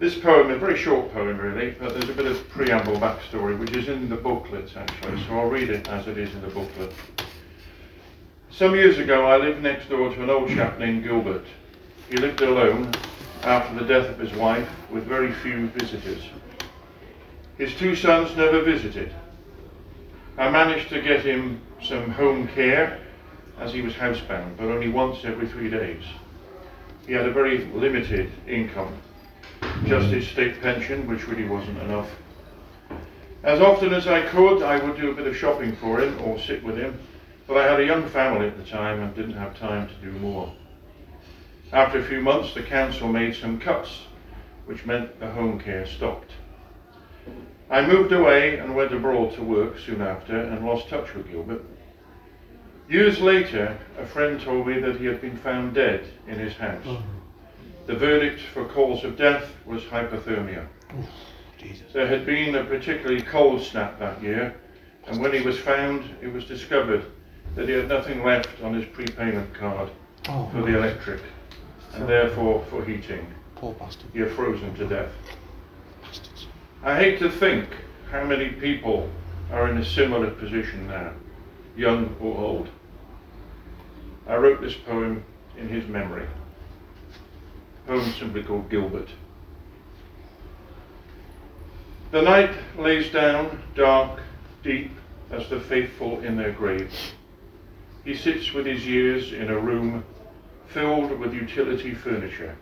This 0.00 0.18
poem, 0.18 0.50
a 0.50 0.58
very 0.58 0.76
short 0.76 1.12
poem 1.12 1.38
really, 1.38 1.70
but 1.78 1.94
there's 1.94 2.08
a 2.08 2.14
bit 2.14 2.26
of 2.26 2.48
preamble 2.50 2.96
backstory 2.96 3.56
which 3.56 3.76
is 3.76 3.88
in 3.88 4.08
the 4.08 4.16
booklet 4.16 4.76
actually, 4.76 5.22
so 5.24 5.38
I'll 5.38 5.48
read 5.48 5.70
it 5.70 5.86
as 5.88 6.08
it 6.08 6.18
is 6.18 6.34
in 6.34 6.42
the 6.42 6.48
booklet. 6.48 6.92
Some 8.50 8.74
years 8.74 8.98
ago 8.98 9.24
I 9.24 9.36
lived 9.36 9.62
next 9.62 9.88
door 9.88 10.12
to 10.12 10.22
an 10.22 10.30
old 10.30 10.48
chap 10.48 10.80
named 10.80 11.04
Gilbert. 11.04 11.44
He 12.10 12.16
lived 12.16 12.40
alone 12.40 12.92
after 13.44 13.74
the 13.76 13.86
death 13.86 14.10
of 14.10 14.18
his 14.18 14.32
wife 14.32 14.68
with 14.90 15.04
very 15.04 15.32
few 15.32 15.68
visitors. 15.68 16.24
His 17.56 17.72
two 17.76 17.94
sons 17.94 18.36
never 18.36 18.62
visited. 18.62 19.14
I 20.36 20.50
managed 20.50 20.88
to 20.88 21.00
get 21.02 21.24
him 21.24 21.60
some 21.80 22.10
home 22.10 22.48
care 22.48 22.98
as 23.60 23.72
he 23.72 23.80
was 23.80 23.94
housebound, 23.94 24.56
but 24.56 24.64
only 24.64 24.88
once 24.88 25.24
every 25.24 25.46
three 25.46 25.70
days. 25.70 26.02
He 27.06 27.12
had 27.12 27.26
a 27.26 27.32
very 27.32 27.66
limited 27.66 28.32
income, 28.48 28.92
just 29.86 30.08
his 30.08 30.26
state 30.26 30.60
pension, 30.60 31.06
which 31.06 31.26
really 31.28 31.46
wasn't 31.48 31.78
enough. 31.82 32.10
As 33.42 33.60
often 33.60 33.92
as 33.92 34.06
I 34.06 34.22
could, 34.22 34.62
I 34.62 34.82
would 34.82 34.96
do 34.96 35.10
a 35.10 35.14
bit 35.14 35.26
of 35.26 35.36
shopping 35.36 35.76
for 35.76 36.00
him 36.00 36.18
or 36.22 36.38
sit 36.38 36.62
with 36.64 36.76
him, 36.76 36.98
but 37.46 37.58
I 37.58 37.70
had 37.70 37.80
a 37.80 37.84
young 37.84 38.08
family 38.08 38.46
at 38.46 38.56
the 38.56 38.64
time 38.64 39.00
and 39.00 39.14
didn't 39.14 39.36
have 39.36 39.58
time 39.58 39.88
to 39.88 39.94
do 39.94 40.12
more. 40.18 40.52
After 41.72 41.98
a 41.98 42.04
few 42.04 42.20
months, 42.20 42.54
the 42.54 42.62
council 42.62 43.08
made 43.08 43.34
some 43.34 43.60
cuts, 43.60 44.02
which 44.66 44.86
meant 44.86 45.20
the 45.20 45.30
home 45.30 45.60
care 45.60 45.86
stopped. 45.86 46.30
I 47.70 47.86
moved 47.86 48.12
away 48.12 48.58
and 48.58 48.74
went 48.74 48.92
abroad 48.92 49.34
to 49.34 49.42
work 49.42 49.78
soon 49.78 50.00
after 50.00 50.38
and 50.38 50.64
lost 50.64 50.88
touch 50.88 51.12
with 51.14 51.30
Gilbert. 51.30 51.64
Years 52.88 53.20
later, 53.20 53.78
a 53.98 54.06
friend 54.06 54.40
told 54.40 54.66
me 54.66 54.78
that 54.80 54.96
he 54.96 55.06
had 55.06 55.20
been 55.20 55.36
found 55.36 55.74
dead 55.74 56.06
in 56.28 56.38
his 56.38 56.54
house. 56.54 56.84
Mm-hmm. 56.84 57.23
The 57.86 57.94
verdict 57.94 58.40
for 58.52 58.64
cause 58.66 59.04
of 59.04 59.16
death 59.16 59.50
was 59.66 59.82
hypothermia. 59.84 60.66
Jesus. 61.58 61.92
There 61.92 62.06
had 62.06 62.24
been 62.26 62.54
a 62.54 62.64
particularly 62.64 63.22
cold 63.22 63.62
snap 63.62 63.98
that 63.98 64.22
year, 64.22 64.54
and 65.06 65.20
when 65.20 65.32
he 65.32 65.40
was 65.40 65.58
found, 65.58 66.04
it 66.22 66.32
was 66.32 66.44
discovered 66.44 67.04
that 67.54 67.68
he 67.68 67.74
had 67.74 67.88
nothing 67.88 68.24
left 68.24 68.62
on 68.62 68.74
his 68.74 68.84
prepayment 68.86 69.52
card 69.54 69.90
Oh, 70.28 70.48
for 70.52 70.62
the 70.62 70.76
electric, 70.78 71.20
and 71.94 72.08
therefore 72.08 72.64
for 72.70 72.82
heating. 72.84 73.26
poor 73.56 73.74
bastard. 73.74 74.08
He 74.12 74.20
had 74.20 74.32
frozen 74.32 74.74
to 74.76 74.86
death. 74.88 75.10
Bastards. 76.02 76.46
I 76.82 76.96
hate 76.96 77.18
to 77.18 77.30
think 77.30 77.68
how 78.10 78.24
many 78.24 78.48
people 78.48 79.10
are 79.52 79.68
in 79.70 79.76
a 79.78 79.84
similar 79.84 80.30
position 80.30 80.86
now, 80.86 81.12
young 81.76 82.16
or 82.20 82.36
old. 82.38 82.68
I 84.26 84.36
wrote 84.36 84.60
this 84.62 84.74
poem 84.74 85.22
in 85.58 85.68
his 85.68 85.86
memory. 85.86 86.26
Poem 87.86 88.12
simply 88.12 88.42
called 88.42 88.70
Gilbert. 88.70 89.08
The 92.10 92.22
night 92.22 92.54
lays 92.78 93.10
down 93.10 93.62
dark, 93.74 94.20
deep 94.62 94.92
as 95.30 95.48
the 95.48 95.60
faithful 95.60 96.20
in 96.20 96.36
their 96.36 96.52
graves. 96.52 97.12
He 98.04 98.14
sits 98.14 98.52
with 98.52 98.66
his 98.66 98.86
years 98.86 99.32
in 99.32 99.50
a 99.50 99.58
room 99.58 100.04
filled 100.68 101.18
with 101.18 101.34
utility 101.34 101.94
furniture, 101.94 102.56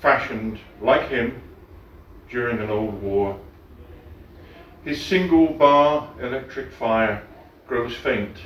fashioned 0.00 0.58
like 0.80 1.08
him 1.08 1.40
during 2.30 2.58
an 2.58 2.70
old 2.70 3.00
war. 3.02 3.38
His 4.84 5.04
single 5.04 5.48
bar 5.48 6.08
electric 6.20 6.72
fire 6.72 7.22
grows 7.66 7.94
faint 7.96 8.36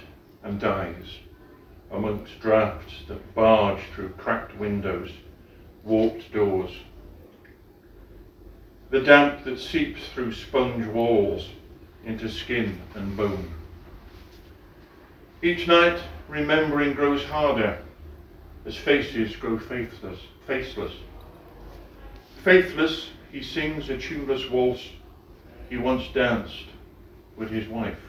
and 0.42 0.60
dies 0.60 1.18
amongst 1.90 2.40
drafts 2.40 3.02
that 3.08 3.34
barge 3.34 3.80
through 3.94 4.10
cracked 4.10 4.56
windows, 4.58 5.10
warped 5.84 6.32
doors. 6.32 6.72
The 8.90 9.00
damp 9.00 9.44
that 9.44 9.58
seeps 9.58 10.00
through 10.08 10.32
sponge 10.32 10.86
walls 10.86 11.48
into 12.04 12.28
skin 12.28 12.80
and 12.94 13.16
bone. 13.16 13.50
Each 15.42 15.66
night, 15.66 16.00
remembering 16.28 16.94
grows 16.94 17.24
harder 17.24 17.78
as 18.66 18.76
faces 18.76 19.36
grow 19.36 19.58
faithless, 19.58 20.18
faceless. 20.46 20.92
Faithless, 22.42 23.10
he 23.32 23.42
sings 23.42 23.88
a 23.88 23.96
tuneless 23.96 24.50
waltz 24.50 24.88
he 25.70 25.76
once 25.76 26.08
danced 26.12 26.66
with 27.36 27.48
his 27.48 27.68
wife, 27.68 28.02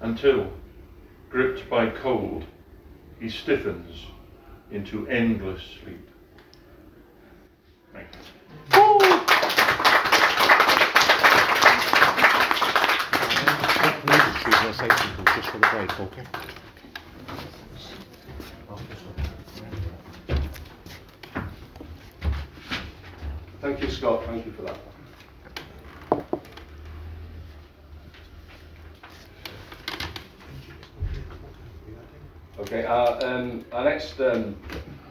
until, 0.00 0.52
gripped 1.30 1.68
by 1.70 1.88
cold, 1.88 2.44
he 3.18 3.28
stiffens 3.28 4.06
into 4.70 5.08
endless 5.08 5.62
sleep. 5.82 6.11
Thank 23.62 23.80
you, 23.80 23.90
Scott. 23.90 24.24
Thank 24.26 24.44
you 24.44 24.52
for 24.52 24.62
that. 24.62 24.76
Okay, 32.58 32.84
our, 32.84 33.24
um, 33.24 33.64
our 33.72 33.84
next 33.84 34.20
um, 34.20 34.56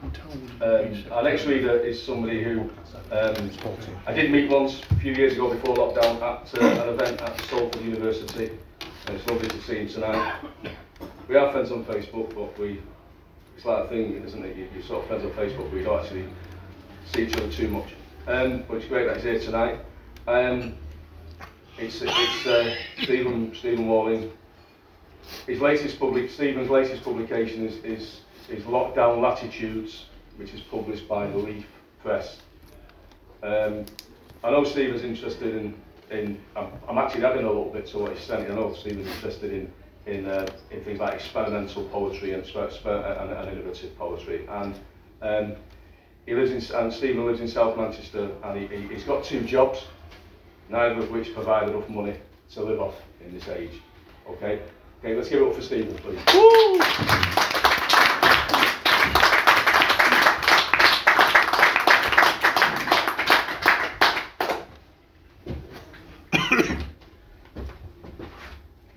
um, 0.01 1.03
our 1.12 1.24
next 1.24 1.46
reader 1.46 1.77
is 1.77 2.01
somebody 2.01 2.43
who 2.43 2.62
um, 3.12 3.51
I 4.08 4.13
did 4.13 4.31
meet 4.31 4.50
once 4.50 4.81
a 4.89 4.96
few 4.96 5.13
years 5.13 5.34
ago 5.34 5.53
before 5.53 5.75
lockdown 5.75 6.22
at 6.22 6.62
uh, 6.62 6.84
an 6.84 6.89
event 6.89 7.22
at 7.22 7.39
Salford 7.41 7.81
University. 7.81 8.51
And 9.05 9.15
it's 9.15 9.27
lovely 9.27 9.50
to 9.50 9.62
see 9.62 9.77
him 9.77 9.89
tonight. 9.89 10.41
We 11.27 11.36
are 11.36 11.51
friends 11.51 11.72
on 11.72 11.86
Facebook, 11.86 12.34
but 12.34 12.58
we 12.60 12.81
it's 13.55 13.65
like 13.65 13.86
a 13.86 13.88
thing, 13.89 14.24
isn't 14.24 14.43
it? 14.43 14.58
You, 14.58 14.67
you're 14.74 14.84
sort 14.84 15.03
of 15.03 15.08
friends 15.08 15.24
on 15.24 15.31
Facebook, 15.31 15.70
but 15.70 15.77
you 15.77 15.84
don't 15.84 16.03
actually 16.03 16.25
see 17.13 17.24
each 17.27 17.36
other 17.36 17.51
too 17.51 17.67
much. 17.67 17.93
Um, 18.27 18.63
but 18.67 18.77
it's 18.77 18.88
great 18.88 19.05
that 19.05 19.17
he's 19.17 19.24
here 19.24 19.39
tonight. 19.39 19.79
Um, 20.27 20.77
it's 21.77 22.01
it's 22.01 22.48
uh, 22.48 22.75
Stephen 23.03 23.53
Stephen 23.55 23.88
Walling. 23.88 24.31
His 25.46 25.60
latest 25.60 26.00
public 26.00 26.31
Stephen's 26.31 26.70
latest 26.70 27.03
publication 27.03 27.67
is 27.67 27.75
is 27.84 28.22
is 28.50 28.63
Lockdown 28.63 29.21
Latitudes, 29.21 30.05
which 30.38 30.53
is 30.53 30.62
published 30.62 31.07
by 31.07 31.27
the 31.27 31.38
Leaf 31.38 31.65
Press. 32.01 32.39
Um, 33.43 33.86
I 34.43 34.51
know 34.51 34.63
Stephen's 34.63 35.03
interested 35.03 35.55
in 35.55 35.74
in. 36.10 36.39
I'm, 36.55 36.67
I'm 36.88 36.98
actually 36.98 37.25
adding 37.25 37.45
a 37.45 37.48
little 37.48 37.71
bit 37.71 37.88
to 37.88 38.00
what 38.00 38.12
he's 38.13 38.25
saying. 38.25 38.51
I 38.51 38.55
know 38.55 38.74
Stephen's 38.74 39.07
interested 39.07 39.53
in 39.53 39.71
in 40.05 40.25
uh, 40.27 40.48
in 40.71 40.83
things 40.83 41.00
like 41.00 41.13
experimental 41.13 41.86
poetry 41.86 42.33
and, 42.33 42.45
spe- 42.45 42.86
and, 42.86 43.31
and 43.31 43.50
innovative 43.50 43.98
poetry 43.98 44.48
and. 44.48 44.75
Um, 45.21 45.55
he 46.25 46.36
lives 46.36 46.51
in, 46.51 46.75
and 46.77 46.93
Stephen 46.93 47.25
lives 47.25 47.39
in 47.39 47.48
South 47.48 47.77
Manchester, 47.77 48.29
and 48.43 48.60
he, 48.60 48.67
he, 48.67 48.88
he's 48.93 49.03
got 49.03 49.24
two 49.24 49.41
jobs, 49.41 49.86
neither 50.69 51.00
of 51.01 51.10
which 51.12 51.33
provide 51.33 51.69
enough 51.69 51.89
money 51.89 52.15
to 52.51 52.63
live 52.63 52.79
off 52.79 52.95
in 53.25 53.33
this 53.33 53.48
age. 53.48 53.81
Okay? 54.29 54.62
Okay, 55.00 55.15
let's 55.15 55.29
give 55.29 55.41
it 55.41 55.48
up 55.48 55.55
for 55.55 55.62
Stephen, 55.62 55.95
please. 55.95 57.48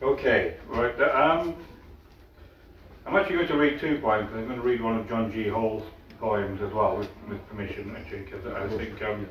Okay, 0.05 0.59
right. 0.69 1.01
uh, 1.01 1.41
Um, 1.41 1.57
I'm 3.07 3.17
actually 3.17 3.37
going 3.37 3.49
to 3.49 3.57
read 3.57 3.81
two 3.81 4.01
poems. 4.03 4.29
I'm 4.35 4.45
going 4.45 4.61
to 4.61 4.63
read 4.63 4.83
one 4.83 4.99
of 4.99 5.09
John 5.09 5.33
G. 5.33 5.49
Hall's 5.49 5.83
poems 6.21 6.61
as 6.61 6.75
well, 6.75 6.99
with, 6.99 7.09
with 7.27 7.49
permission, 7.49 7.97
actually, 7.97 8.21
because 8.21 8.45
I 8.47 8.69
think, 8.77 9.01
um, 9.03 9.27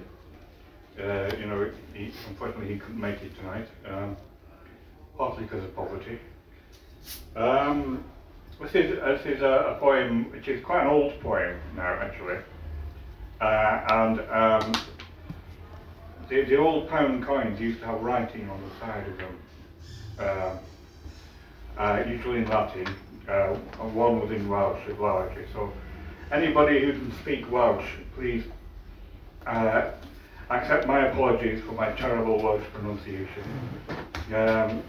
uh, 1.00 1.30
you 1.38 1.46
know, 1.46 1.70
he, 1.94 2.12
unfortunately 2.28 2.74
he 2.74 2.80
couldn't 2.80 3.00
make 3.00 3.22
it 3.22 3.38
tonight, 3.38 3.68
um, 3.88 4.18
partly 5.16 5.44
because 5.44 5.64
of 5.64 5.76
poverty. 5.76 6.18
Um, 7.36 8.04
this 8.60 8.74
is, 8.74 8.96
this 9.00 9.26
is 9.28 9.42
a, 9.44 9.76
a 9.76 9.80
poem 9.80 10.32
which 10.32 10.48
is 10.48 10.66
quite 10.66 10.82
an 10.82 10.88
old 10.88 11.20
poem 11.22 11.56
now, 11.76 12.00
actually. 12.02 12.40
Uh, 13.40 13.84
and 13.90 14.20
um, 14.32 14.74
the, 16.30 16.46
the 16.46 16.56
old 16.58 16.90
pound 16.90 17.24
coins 17.24 17.60
used 17.60 17.80
to 17.82 17.86
have 17.86 18.02
writing 18.02 18.50
on 18.50 18.60
the 18.60 18.80
side 18.84 19.08
of 19.08 19.18
them 19.20 19.38
usually 22.08 22.40
in 22.40 22.50
Latin, 22.50 22.88
uh, 23.28 23.56
and 23.82 23.96
one 23.96 24.20
was 24.20 24.32
in 24.32 24.48
Welsh 24.48 24.82
as 24.90 24.98
well. 24.98 25.30
So 25.54 25.72
anybody 26.32 26.80
who 26.82 26.94
can 26.94 27.12
speak 27.22 27.50
Welsh, 27.52 27.86
please 28.16 28.44
uh, 29.46 29.92
accept 30.50 30.88
my 30.88 31.08
apologies 31.08 31.64
for 31.64 31.74
my 31.74 31.92
terrible 31.94 32.42
Welsh 32.42 32.66
pronunciation. 32.74 33.44
Um, 34.34 34.84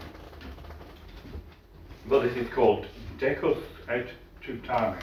but 2.07 2.21
this 2.21 2.37
is 2.37 2.47
called 2.53 2.85
Decus 3.17 3.57
et 3.89 4.07
Tutamen, 4.43 5.01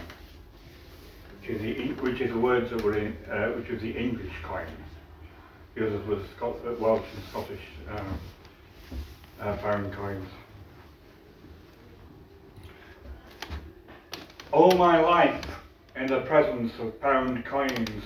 which 1.41 1.51
is 1.51 1.63
the 1.63 1.93
which 2.03 2.21
is 2.21 2.31
the 2.31 2.39
words 2.39 2.71
that 2.71 2.83
were 2.83 2.97
in 2.97 3.17
uh, 3.31 3.49
which 3.49 3.69
was 3.69 3.81
the 3.81 3.91
English 3.91 4.33
coin. 4.43 4.67
The 5.75 5.87
others 5.87 6.07
were 6.07 6.17
uh, 6.47 6.75
Welsh 6.79 7.07
and 7.15 7.25
Scottish 7.31 7.61
um, 7.91 8.19
uh, 9.43 9.91
coins. 9.91 10.29
All 14.53 14.73
my 14.73 15.01
life 15.01 15.45
in 15.97 16.07
the 16.07 16.21
presence 16.23 16.73
of 16.79 17.01
pound 17.01 17.45
coins 17.45 18.05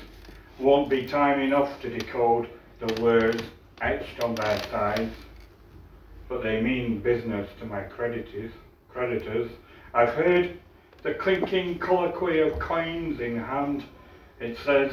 won't 0.58 0.88
be 0.88 1.06
time 1.06 1.40
enough 1.40 1.80
to 1.82 1.90
decode 1.90 2.48
the 2.80 3.02
words 3.02 3.42
etched 3.82 4.20
on 4.22 4.34
their 4.34 4.62
sides, 4.70 5.14
but 6.28 6.42
they 6.42 6.62
mean 6.62 7.00
business 7.00 7.48
to 7.60 7.66
my 7.66 7.82
creditors. 7.82 8.52
Creditors, 8.88 9.50
I've 9.92 10.14
heard 10.14 10.58
the 11.02 11.14
clinking 11.14 11.78
colloquy 11.78 12.40
of 12.40 12.58
coins 12.58 13.20
in 13.20 13.36
hand. 13.36 13.84
It 14.40 14.56
says, 14.64 14.92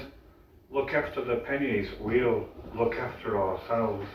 "Look 0.69 0.93
after 0.93 1.23
the 1.23 1.37
pennies, 1.37 1.89
we'll 1.99 2.49
look 2.75 2.95
after 2.95 3.41
ourselves." 3.41 4.07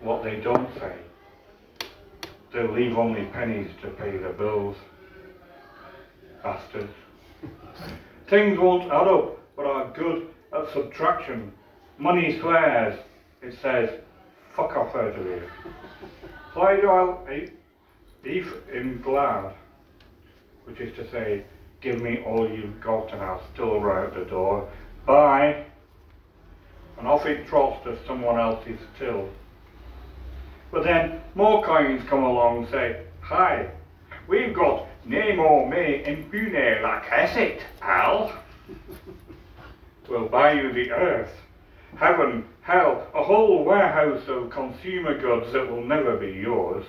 What 0.00 0.22
they 0.22 0.40
don't 0.40 0.68
say, 0.78 0.96
they'll 2.52 2.72
leave 2.72 2.96
only 2.96 3.26
pennies 3.26 3.70
to 3.82 3.88
pay 3.88 4.16
the 4.16 4.30
bills. 4.30 4.76
Bastards. 6.42 6.92
Things 8.28 8.58
won't 8.58 8.92
add 8.92 9.08
up, 9.08 9.38
but 9.56 9.66
are 9.66 9.92
good 9.92 10.28
at 10.52 10.72
subtraction. 10.72 11.52
Money 11.98 12.38
swears, 12.40 12.98
it 13.42 13.58
says, 13.60 14.00
fuck 14.54 14.76
off 14.76 14.94
out 14.94 15.18
of 15.18 15.24
here. 15.24 15.50
Why 16.54 16.76
do 16.76 16.90
I 16.90 17.48
beef 18.22 18.52
in 18.72 19.00
glad, 19.02 19.54
which 20.64 20.80
is 20.80 20.94
to 20.96 21.10
say, 21.10 21.44
give 21.80 22.00
me 22.00 22.22
all 22.26 22.48
you've 22.48 22.80
got 22.80 23.12
and 23.12 23.22
I'll 23.22 23.42
still 23.54 23.82
out 23.90 24.14
the 24.14 24.24
door. 24.24 24.68
Bye. 25.06 25.64
And 26.98 27.06
off 27.06 27.26
it 27.26 27.46
trots 27.46 27.84
to 27.84 27.96
someone 28.06 28.38
else's 28.38 28.80
till. 28.98 29.28
But 30.70 30.84
then 30.84 31.20
more 31.34 31.62
coins 31.62 32.02
come 32.08 32.22
along 32.22 32.58
and 32.58 32.68
say, 32.68 33.02
Hi, 33.22 33.70
we've 34.26 34.54
got 34.54 34.86
Nemo 35.04 35.64
me 35.66 36.02
impune 36.04 36.82
lacessit, 36.82 37.60
pal. 37.80 38.32
we'll 40.08 40.28
buy 40.28 40.52
you 40.52 40.72
the 40.72 40.90
earth, 40.90 41.32
heaven, 41.96 42.44
hell, 42.60 43.06
a 43.14 43.22
whole 43.22 43.64
warehouse 43.64 44.28
of 44.28 44.50
consumer 44.50 45.18
goods 45.18 45.52
that 45.52 45.70
will 45.70 45.82
never 45.82 46.16
be 46.16 46.32
yours. 46.32 46.84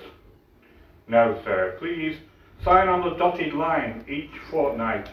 Now, 1.08 1.42
sir, 1.42 1.76
please 1.78 2.18
sign 2.62 2.88
on 2.88 3.00
the 3.02 3.16
dotted 3.16 3.54
line 3.54 4.04
each 4.06 4.38
fortnight. 4.50 5.08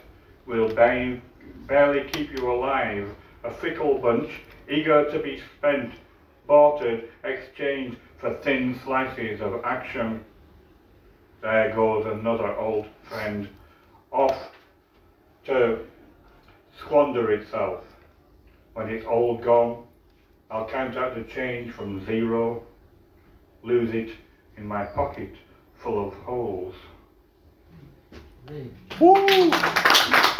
We'll 0.45 0.73
ba- 0.73 1.21
barely 1.67 2.09
keep 2.09 2.37
you 2.37 2.51
alive, 2.51 3.09
a 3.45 3.51
fickle 3.51 3.99
bunch, 3.99 4.29
eager 4.69 5.09
to 5.09 5.19
be 5.19 5.41
spent, 5.57 5.93
bartered, 6.45 7.09
exchanged 7.23 7.97
for 8.19 8.33
thin 8.43 8.79
slices 8.83 9.41
of 9.41 9.63
action. 9.63 10.23
There 11.41 11.73
goes 11.75 12.05
another 12.07 12.55
old 12.55 12.87
friend, 13.03 13.47
off 14.11 14.51
to 15.45 15.79
squander 16.79 17.31
itself. 17.31 17.83
When 18.73 18.89
it's 18.89 19.05
all 19.05 19.37
gone, 19.37 19.83
I'll 20.49 20.67
count 20.67 20.97
out 20.97 21.15
the 21.15 21.23
change 21.23 21.73
from 21.73 22.05
zero, 22.05 22.63
lose 23.63 23.93
it 23.93 24.09
in 24.57 24.65
my 24.65 24.85
pocket 24.85 25.33
full 25.75 26.07
of 26.07 26.13
holes. 26.13 26.75
My 28.99 30.36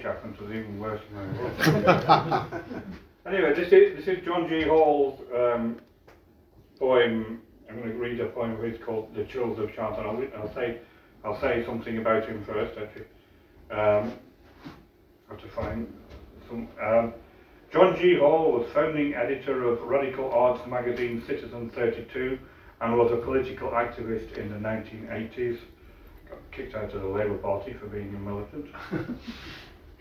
Scottish 0.00 0.04
accent 0.04 0.40
was 0.40 0.50
even 0.50 0.78
worse 0.78 1.00
than 1.12 1.34
anyway, 3.26 3.54
this 3.54 3.72
is, 3.72 3.96
this 3.96 4.08
is 4.08 4.24
John 4.24 4.48
G. 4.48 4.62
Hall's 4.62 5.20
um, 5.34 5.80
poem. 6.78 7.40
I'm 7.68 7.80
going 7.80 7.90
to 7.90 7.98
read 7.98 8.20
a 8.20 8.26
poem 8.26 8.52
of 8.52 8.62
his 8.62 8.78
called 8.84 9.14
"The 9.14 9.24
Chills 9.24 9.58
of 9.58 9.74
Charlton." 9.74 10.04
I'll, 10.04 10.42
I'll 10.42 10.54
say 10.54 10.78
I'll 11.24 11.40
say 11.40 11.64
something 11.66 11.98
about 11.98 12.26
him 12.26 12.44
first. 12.44 12.78
Actually, 12.78 13.06
um, 13.70 14.12
have 15.28 15.40
to 15.40 15.48
find 15.54 15.92
some. 16.48 16.68
Um, 16.82 17.14
John 17.72 17.96
G. 18.00 18.18
Hall 18.18 18.52
was 18.52 18.70
founding 18.72 19.14
editor 19.14 19.64
of 19.64 19.82
radical 19.82 20.30
arts 20.30 20.64
magazine 20.68 21.24
Citizen 21.26 21.70
32 21.70 22.38
and 22.80 22.96
was 22.96 23.10
a 23.10 23.16
political 23.16 23.70
activist 23.70 24.36
in 24.36 24.48
the 24.48 24.56
1980s. 24.56 25.58
Got 26.28 26.38
kicked 26.52 26.76
out 26.76 26.92
of 26.94 27.02
the 27.02 27.08
Labour 27.08 27.38
Party 27.38 27.72
for 27.72 27.86
being 27.86 28.14
a 28.14 28.18
militant. 28.18 28.66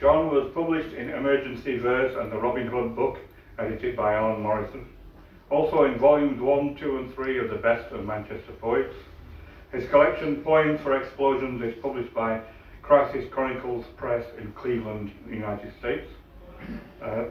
John 0.03 0.35
was 0.35 0.51
published 0.53 0.93
in 0.93 1.11
Emergency 1.11 1.77
Verse 1.77 2.13
and 2.19 2.29
the 2.29 2.35
Robin 2.35 2.67
Hood 2.67 2.93
book, 2.93 3.19
edited 3.57 3.95
by 3.95 4.15
Alan 4.15 4.41
Morrison. 4.41 4.85
Also 5.49 5.85
in 5.85 5.97
volumes 5.97 6.41
1, 6.41 6.75
2, 6.75 6.97
and 6.97 7.15
3 7.15 7.39
of 7.39 7.49
the 7.49 7.55
Best 7.55 7.89
of 7.93 8.03
Manchester 8.03 8.51
Poets. 8.59 8.93
His 9.71 9.89
collection, 9.89 10.43
Poems 10.43 10.81
for 10.81 11.01
Explosions, 11.01 11.61
is 11.63 11.81
published 11.81 12.13
by 12.13 12.41
Crisis 12.81 13.23
Chronicles 13.31 13.85
Press 13.95 14.25
in 14.37 14.51
Cleveland, 14.51 15.09
United 15.29 15.71
States. 15.79 16.09
Uh, 17.01 17.27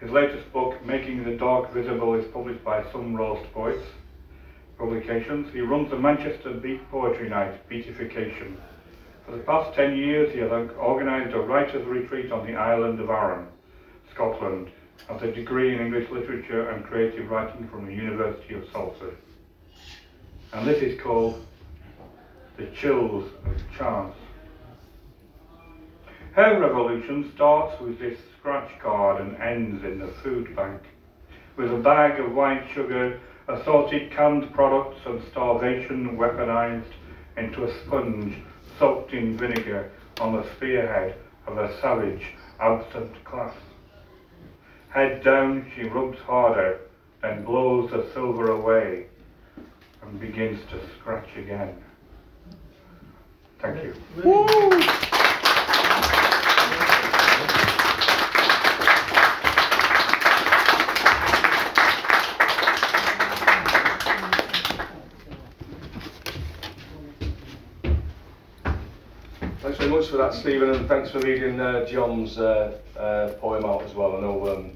His 0.00 0.10
latest 0.10 0.50
book, 0.54 0.82
Making 0.86 1.24
the 1.24 1.36
Dark 1.36 1.74
Visible, 1.74 2.14
is 2.14 2.24
published 2.32 2.64
by 2.64 2.90
Some 2.90 3.14
Roast 3.14 3.52
Poets 3.52 3.84
Publications. 4.78 5.52
He 5.52 5.60
runs 5.60 5.90
the 5.90 5.98
Manchester 5.98 6.54
Beat 6.54 6.90
Poetry 6.90 7.28
Night, 7.28 7.68
Beatification. 7.68 8.56
For 9.26 9.32
the 9.32 9.42
past 9.42 9.74
10 9.74 9.96
years, 9.96 10.32
he 10.32 10.38
has 10.38 10.52
organised 10.52 11.34
a 11.34 11.40
writer's 11.40 11.84
retreat 11.84 12.30
on 12.30 12.46
the 12.46 12.54
island 12.54 13.00
of 13.00 13.10
Arran, 13.10 13.48
Scotland, 14.14 14.70
has 15.08 15.20
a 15.20 15.32
degree 15.32 15.74
in 15.74 15.80
English 15.80 16.08
literature 16.12 16.70
and 16.70 16.84
creative 16.84 17.28
writing 17.28 17.68
from 17.68 17.86
the 17.86 17.92
University 17.92 18.54
of 18.54 18.62
Salford. 18.70 19.16
And 20.52 20.64
this 20.64 20.80
is 20.80 21.00
called 21.00 21.44
The 22.56 22.66
Chills 22.66 23.28
of 23.44 23.56
Chance. 23.76 24.14
Her 26.30 26.60
revolution 26.60 27.32
starts 27.34 27.80
with 27.80 27.98
this 27.98 28.20
scratch 28.38 28.78
card 28.78 29.20
and 29.20 29.36
ends 29.42 29.82
in 29.82 29.98
the 29.98 30.12
food 30.22 30.54
bank, 30.54 30.82
with 31.56 31.72
a 31.72 31.78
bag 31.78 32.20
of 32.20 32.32
white 32.32 32.64
sugar, 32.72 33.18
assorted 33.48 34.12
canned 34.12 34.54
products, 34.54 35.00
and 35.04 35.20
starvation 35.32 36.16
weaponized 36.16 36.92
into 37.36 37.64
a 37.64 37.84
sponge 37.84 38.36
soaked 38.78 39.12
in 39.12 39.36
vinegar 39.36 39.90
on 40.20 40.34
the 40.34 40.44
spearhead 40.54 41.16
of 41.46 41.58
a 41.58 41.80
savage, 41.80 42.26
absent 42.60 43.24
class. 43.24 43.54
Head 44.90 45.22
down, 45.22 45.70
she 45.74 45.82
rubs 45.84 46.18
harder, 46.20 46.80
then 47.22 47.44
blows 47.44 47.90
the 47.90 48.10
silver 48.12 48.50
away 48.50 49.06
and 50.02 50.20
begins 50.20 50.60
to 50.70 50.80
scratch 50.98 51.28
again. 51.36 51.76
Thank 53.58 53.82
you. 53.82 53.94
Thanks 69.66 69.78
very 69.78 69.90
much 69.90 70.05
for 70.16 70.22
that, 70.22 70.34
Stephen, 70.34 70.70
and 70.70 70.88
thanks 70.88 71.10
for 71.10 71.18
reading 71.18 71.60
uh, 71.60 71.84
John's 71.84 72.38
uh, 72.38 72.78
uh, 72.98 73.28
poem 73.38 73.66
out 73.66 73.82
as 73.82 73.92
well. 73.92 74.16
I 74.16 74.20
know, 74.20 74.48
um, 74.48 74.70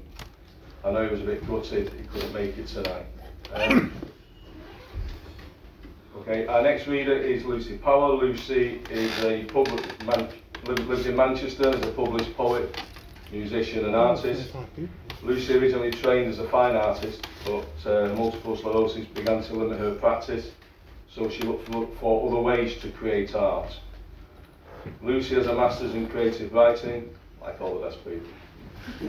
I 0.85 0.91
know 0.91 1.03
he 1.03 1.09
was 1.09 1.21
a 1.21 1.25
bit 1.25 1.47
gutted 1.47 1.91
he 1.93 2.05
couldn't 2.05 2.31
make 2.31 2.55
it 2.59 2.67
tonight. 2.67 3.07
Um, 3.51 3.91
okay, 6.17 6.45
our 6.45 6.61
next 6.61 6.85
reader 6.85 7.15
is 7.15 7.43
Lucy 7.43 7.79
Power. 7.79 8.13
Lucy 8.13 8.81
is 8.91 9.23
a 9.23 9.45
public 9.45 10.05
man, 10.05 10.29
lives, 10.67 11.07
in 11.07 11.15
Manchester 11.15 11.69
as 11.69 11.81
a 11.87 11.91
published 11.91 12.37
poet, 12.37 12.79
musician, 13.31 13.85
and 13.85 13.95
artist. 13.95 14.51
Lucy 15.23 15.57
originally 15.57 15.89
trained 15.89 16.29
as 16.29 16.37
a 16.37 16.47
fine 16.49 16.75
artist, 16.75 17.25
but 17.45 17.65
uh, 17.87 18.13
multiple 18.13 18.55
sclerosis 18.55 19.07
began 19.07 19.41
to 19.41 19.53
limit 19.55 19.79
her 19.79 19.95
practice, 19.95 20.51
so 21.09 21.31
she 21.31 21.41
looked 21.41 21.67
for 21.99 22.29
other 22.29 22.41
ways 22.41 22.77
to 22.77 22.91
create 22.91 23.33
art. 23.33 23.73
Lucy 25.01 25.35
has 25.35 25.47
a 25.47 25.53
master's 25.53 25.93
in 25.93 26.07
creative 26.07 26.53
writing, 26.53 27.09
like 27.41 27.59
all 27.61 27.79
the 27.79 27.87
best 27.87 28.03
people. 28.03 28.27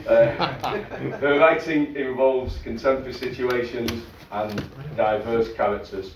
Uh, 0.07 0.27
her 1.17 1.39
writing 1.39 1.95
involves 1.95 2.57
contemporary 2.59 3.13
situations 3.13 4.03
and 4.31 4.63
diverse 4.95 5.53
characters. 5.53 6.13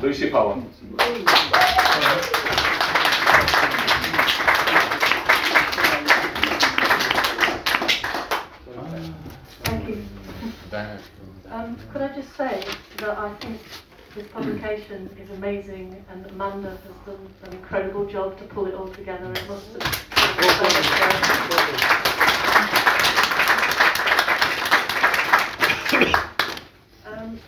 Lucy 0.00 0.30
Power. 0.30 0.62
Thank 9.62 9.88
you. 9.88 10.04
Um, 11.50 11.78
could 11.92 12.02
I 12.02 12.08
just 12.14 12.34
say 12.36 12.64
that 12.98 13.16
I 13.18 13.32
think 13.34 13.60
this 14.14 14.28
publication 14.28 15.10
is 15.20 15.28
amazing 15.30 16.04
and 16.08 16.24
Amanda 16.26 16.70
has 16.70 16.78
done 17.04 17.28
an 17.42 17.52
incredible 17.52 18.06
job 18.06 18.38
to 18.38 18.44
pull 18.44 18.66
it 18.66 18.74
all 18.74 18.86
together. 18.86 19.28
It 19.32 19.48
must 19.48 19.66
have 19.72 20.04
um, 27.06 27.40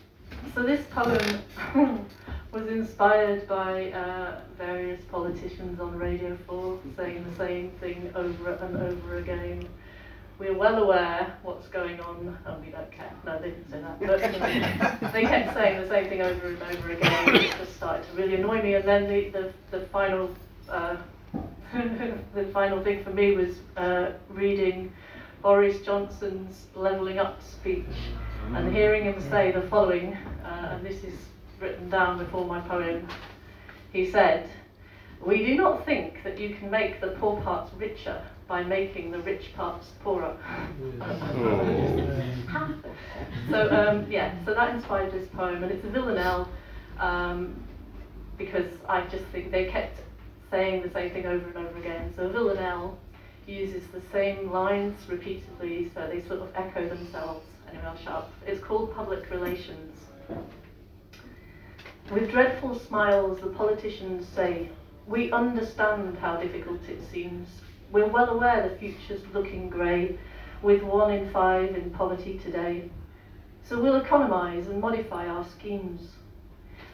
so 0.54 0.62
this 0.64 0.84
poem 0.90 1.40
was 2.52 2.66
inspired 2.66 3.46
by 3.46 3.92
uh, 3.92 4.40
various 4.58 5.00
politicians 5.04 5.78
on 5.78 5.96
Radio 5.96 6.36
4 6.48 6.80
saying 6.96 7.24
the 7.30 7.36
same 7.36 7.70
thing 7.78 8.10
over 8.16 8.54
and 8.54 8.76
over 8.76 9.18
again 9.18 9.68
we're 10.38 10.56
well 10.56 10.82
aware 10.82 11.34
what's 11.42 11.66
going 11.68 11.98
on 12.00 12.36
and 12.44 12.64
we 12.64 12.70
don't 12.70 12.90
care. 12.90 13.12
No, 13.24 13.38
they 13.38 13.50
didn't 13.50 13.70
say 13.70 13.80
that. 13.80 14.00
But 15.00 15.12
they 15.12 15.22
kept 15.22 15.54
saying 15.54 15.80
the 15.80 15.88
same 15.88 16.08
thing 16.08 16.20
over 16.22 16.48
and 16.48 16.62
over 16.62 16.90
again. 16.92 17.28
And 17.28 17.36
it 17.36 17.54
just 17.58 17.76
started 17.76 18.06
to 18.10 18.16
really 18.16 18.34
annoy 18.34 18.62
me. 18.62 18.74
And 18.74 18.86
then 18.86 19.08
the, 19.08 19.30
the, 19.30 19.52
the 19.70 19.86
final 19.86 20.34
uh, 20.68 20.96
the 22.34 22.44
final 22.52 22.82
thing 22.82 23.02
for 23.02 23.10
me 23.10 23.32
was 23.32 23.56
uh, 23.76 24.12
reading 24.30 24.92
Boris 25.42 25.80
Johnson's 25.82 26.66
levelling 26.74 27.18
up 27.18 27.42
speech 27.42 27.84
and 28.54 28.74
hearing 28.74 29.04
him 29.04 29.20
say 29.28 29.50
the 29.50 29.62
following, 29.62 30.14
uh, 30.44 30.70
and 30.72 30.86
this 30.86 31.02
is 31.02 31.14
written 31.60 31.90
down 31.90 32.18
before 32.18 32.44
my 32.44 32.60
poem. 32.60 33.08
He 33.92 34.10
said, 34.10 34.48
We 35.24 35.44
do 35.44 35.56
not 35.56 35.84
think 35.84 36.22
that 36.22 36.38
you 36.38 36.54
can 36.54 36.70
make 36.70 37.00
the 37.00 37.08
poor 37.08 37.40
parts 37.40 37.72
richer 37.74 38.22
by 38.48 38.62
making 38.62 39.10
the 39.10 39.18
rich 39.20 39.54
parts 39.54 39.88
poorer. 40.02 40.36
so 43.50 43.70
um, 43.70 44.10
yeah, 44.10 44.32
so 44.44 44.54
that 44.54 44.74
inspired 44.74 45.12
this 45.12 45.28
poem, 45.28 45.62
and 45.62 45.72
it's 45.72 45.84
a 45.84 45.88
villanelle 45.88 46.48
um, 46.98 47.56
because 48.38 48.70
I 48.88 49.02
just 49.06 49.24
think 49.26 49.50
they 49.50 49.66
kept 49.66 50.00
saying 50.50 50.82
the 50.82 50.90
same 50.90 51.10
thing 51.10 51.26
over 51.26 51.46
and 51.48 51.56
over 51.56 51.78
again. 51.78 52.12
So 52.14 52.26
a 52.26 52.28
villanelle 52.28 52.98
uses 53.46 53.86
the 53.88 54.02
same 54.12 54.50
lines 54.50 55.08
repeatedly, 55.08 55.90
so 55.94 56.06
they 56.06 56.22
sort 56.26 56.40
of 56.40 56.50
echo 56.54 56.88
themselves. 56.88 57.46
Anyway, 57.68 57.84
I'll 57.84 57.96
shut 57.98 58.12
up. 58.12 58.32
It's 58.46 58.62
called 58.62 58.94
public 58.94 59.28
relations. 59.30 59.98
With 62.10 62.30
dreadful 62.30 62.78
smiles, 62.78 63.40
the 63.40 63.48
politicians 63.48 64.26
say, 64.28 64.68
We 65.08 65.32
understand 65.32 66.16
how 66.18 66.36
difficult 66.36 66.80
it 66.88 67.00
seems 67.10 67.48
we're 67.96 68.06
well 68.06 68.28
aware 68.28 68.68
the 68.68 68.76
future's 68.76 69.22
looking 69.32 69.70
grey, 69.70 70.18
with 70.60 70.82
one 70.82 71.10
in 71.14 71.30
five 71.30 71.74
in 71.74 71.90
poverty 71.92 72.38
today. 72.38 72.90
So 73.62 73.80
we'll 73.80 74.02
economise 74.02 74.66
and 74.66 74.82
modify 74.82 75.26
our 75.26 75.46
schemes. 75.46 76.10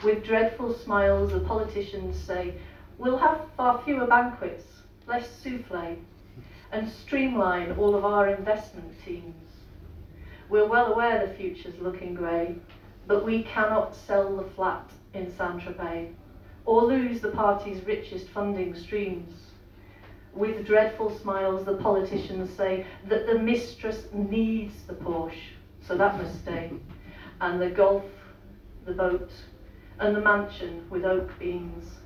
With 0.05 0.23
dreadful 0.23 0.73
smiles, 0.73 1.33
the 1.33 1.41
politicians 1.41 2.17
say, 2.17 2.55
we'll 2.99 3.19
have 3.19 3.41
far 3.57 3.83
fewer 3.85 4.07
banquets, 4.07 4.63
less 5.09 5.29
souffle, 5.29 5.97
and 6.71 6.89
streamline 6.89 7.73
all 7.73 7.97
of 7.97 8.05
our 8.05 8.29
investment 8.29 8.95
teams. 9.05 9.35
We're 10.49 10.69
well 10.69 10.93
aware 10.93 11.27
the 11.27 11.35
future's 11.35 11.81
looking 11.81 12.15
grey, 12.15 12.55
but 13.09 13.25
we 13.25 13.43
cannot 13.43 13.97
sell 13.97 14.37
the 14.37 14.49
flat 14.55 14.89
in 15.15 15.37
Saint-Tropez 15.37 16.13
or 16.65 16.85
lose 16.85 17.21
the 17.21 17.31
party's 17.31 17.85
richest 17.85 18.29
funding 18.29 18.77
streams. 18.77 19.42
With 20.35 20.65
dreadful 20.67 21.11
smiles, 21.11 21.67
the 21.67 21.75
politicians 21.75 22.49
say 22.49 22.87
that 23.07 23.27
the 23.27 23.39
mistress 23.39 24.07
needs 24.15 24.83
the 24.85 24.95
Porsche, 24.95 25.53
so 25.83 25.95
that 25.95 26.17
must 26.17 26.41
stay, 26.41 26.71
and 27.43 27.61
the 27.61 27.69
golf, 27.69 28.05
the 28.87 28.93
boat, 28.93 29.31
and 29.99 30.17
the 30.17 30.21
mansion 30.23 30.87
with 30.89 31.05
oak 31.05 31.39
beams. 31.39 31.99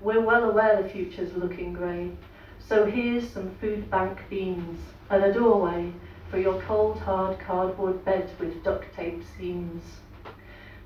We're 0.00 0.20
well 0.20 0.50
aware 0.50 0.82
the 0.82 0.88
future's 0.88 1.32
looking 1.34 1.72
grey, 1.72 2.10
so 2.58 2.86
here's 2.86 3.28
some 3.28 3.54
food 3.60 3.88
bank 3.88 4.18
beans 4.28 4.80
and 5.08 5.22
a 5.22 5.32
doorway 5.32 5.92
for 6.30 6.38
your 6.38 6.60
cold 6.62 6.98
hard 6.98 7.38
cardboard 7.38 8.04
bed 8.04 8.30
with 8.40 8.64
duct 8.64 8.92
tape 8.96 9.22
seams. 9.38 10.00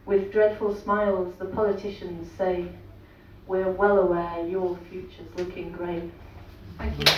With 0.04 0.30
dreadful 0.30 0.74
smiles, 0.76 1.34
the 1.38 1.46
politicians 1.46 2.30
say, 2.36 2.68
We're 3.46 3.70
well 3.70 3.98
aware 3.98 4.46
your 4.46 4.76
future's 4.90 5.34
looking 5.38 5.72
grey. 5.72 6.10
Thank 6.78 6.98
you. 6.98 7.08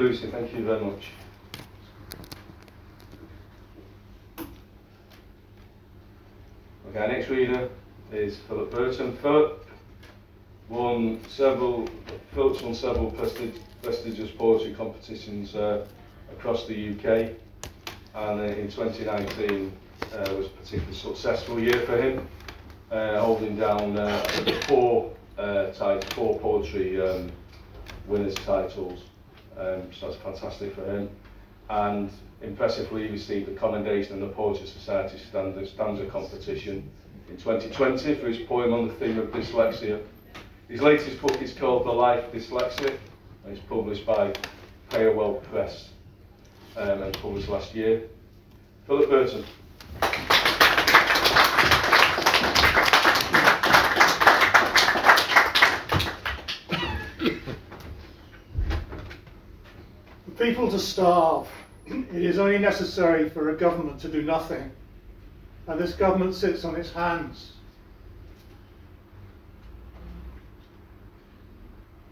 Lucy. 0.00 0.30
Thank 0.30 0.52
you 0.54 0.64
very 0.64 0.80
much. 0.80 1.10
Okay, 6.88 6.98
our 6.98 7.08
next 7.08 7.28
reader 7.28 7.68
is 8.10 8.38
Philip 8.48 8.70
Burton. 8.70 9.16
Philip 9.18 9.69
won 10.70 11.20
several, 11.28 11.86
Philip's 12.32 12.62
won 12.62 12.74
several 12.74 13.10
prestig- 13.10 13.58
prestigious 13.82 14.30
poetry 14.30 14.72
competitions 14.72 15.54
uh, 15.54 15.84
across 16.32 16.66
the 16.66 16.90
UK. 16.90 17.32
And 18.14 18.40
in 18.40 18.70
2019 18.70 19.72
uh, 20.12 20.34
was 20.34 20.46
a 20.46 20.50
particularly 20.50 20.96
successful 20.96 21.60
year 21.60 21.84
for 21.84 22.00
him, 22.00 22.26
uh, 22.90 23.20
holding 23.20 23.56
down 23.56 23.98
uh, 23.98 24.24
four 24.66 25.12
uh, 25.36 25.72
four 26.14 26.38
poetry 26.38 27.00
um, 27.00 27.30
winners 28.06 28.34
titles. 28.36 29.04
Um, 29.56 29.82
so 29.92 30.08
that's 30.08 30.22
fantastic 30.22 30.74
for 30.74 30.84
him. 30.84 31.08
And 31.68 32.10
impressively, 32.42 33.04
he 33.04 33.08
received 33.08 33.46
the 33.46 33.58
commendation 33.58 34.14
in 34.14 34.20
the 34.20 34.34
Poetry 34.34 34.66
Society 34.66 35.18
stanza, 35.18 35.66
stanza 35.66 36.06
competition 36.06 36.90
in 37.28 37.36
2020 37.36 38.14
for 38.16 38.26
his 38.26 38.38
poem 38.46 38.72
on 38.72 38.88
the 38.88 38.94
theme 38.94 39.18
of 39.18 39.28
dyslexia. 39.28 40.02
His 40.70 40.80
latest 40.80 41.20
book 41.20 41.42
is 41.42 41.52
called 41.52 41.84
The 41.84 41.90
Life 41.90 42.30
Dyslexic 42.30 42.96
and 43.44 43.56
it's 43.56 43.60
published 43.66 44.06
by 44.06 44.32
Paywell 44.90 45.42
Press 45.50 45.88
um, 46.76 47.02
and 47.02 47.12
published 47.14 47.48
last 47.48 47.74
year. 47.74 48.02
Philip 48.86 49.10
Burton. 49.10 49.44
For 60.24 60.30
people 60.38 60.70
to 60.70 60.78
starve, 60.78 61.48
it 61.88 62.22
is 62.22 62.38
only 62.38 62.58
necessary 62.58 63.28
for 63.28 63.50
a 63.50 63.56
government 63.56 63.98
to 64.02 64.08
do 64.08 64.22
nothing, 64.22 64.70
and 65.66 65.80
this 65.80 65.94
government 65.94 66.36
sits 66.36 66.64
on 66.64 66.76
its 66.76 66.92
hands. 66.92 67.54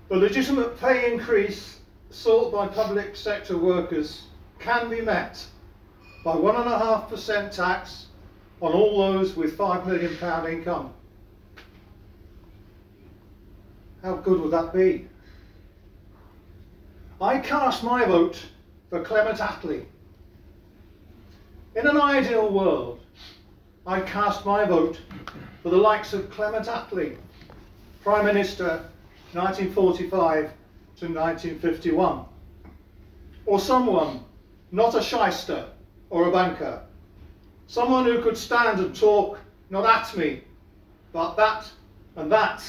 The 0.08 0.16
legitimate 0.16 0.80
pay 0.80 1.12
increase 1.12 1.80
sought 2.10 2.50
by 2.50 2.66
public 2.66 3.14
sector 3.14 3.58
workers 3.58 4.22
can 4.58 4.88
be 4.88 5.02
met 5.02 5.44
by 6.24 6.34
1.5% 6.34 7.54
tax 7.54 8.06
on 8.62 8.72
all 8.72 8.98
those 9.12 9.36
with 9.36 9.56
£5 9.58 9.86
million 9.86 10.12
income. 10.50 10.94
How 14.02 14.16
good 14.16 14.40
would 14.40 14.50
that 14.52 14.72
be? 14.72 15.06
I 17.20 17.38
cast 17.40 17.84
my 17.84 18.06
vote 18.06 18.42
for 18.88 19.04
Clement 19.04 19.38
Attlee. 19.38 19.84
In 21.76 21.86
an 21.86 22.00
ideal 22.00 22.50
world, 22.50 23.00
I 23.86 24.00
cast 24.00 24.46
my 24.46 24.64
vote 24.64 25.00
for 25.62 25.68
the 25.68 25.76
likes 25.76 26.14
of 26.14 26.30
Clement 26.30 26.66
Attlee, 26.66 27.16
Prime 28.02 28.24
Minister 28.24 28.84
1945 29.32 30.52
to 30.96 31.06
1951, 31.06 32.24
or 33.46 33.60
someone 33.60 34.20
not 34.72 34.94
a 34.94 35.02
shyster 35.02 35.66
or 36.10 36.28
a 36.28 36.32
banker, 36.32 36.82
someone 37.66 38.04
who 38.04 38.22
could 38.22 38.36
stand 38.36 38.80
and 38.80 38.94
talk 38.94 39.38
not 39.70 39.84
at 39.84 40.16
me, 40.16 40.42
but 41.12 41.34
that 41.36 41.70
and 42.16 42.32
that 42.32 42.62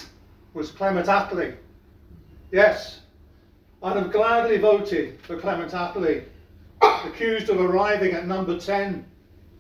was 0.54 0.72
Clement 0.72 1.08
Attlee. 1.08 1.56
Yes, 2.52 3.02
I'd 3.82 3.96
have 3.96 4.12
gladly 4.12 4.58
voted 4.58 5.20
for 5.22 5.40
Clement 5.40 5.72
Attlee, 5.72 6.24
accused 6.82 7.50
of 7.50 7.60
arriving 7.60 8.14
at 8.14 8.28
number 8.28 8.60
10 8.60 9.06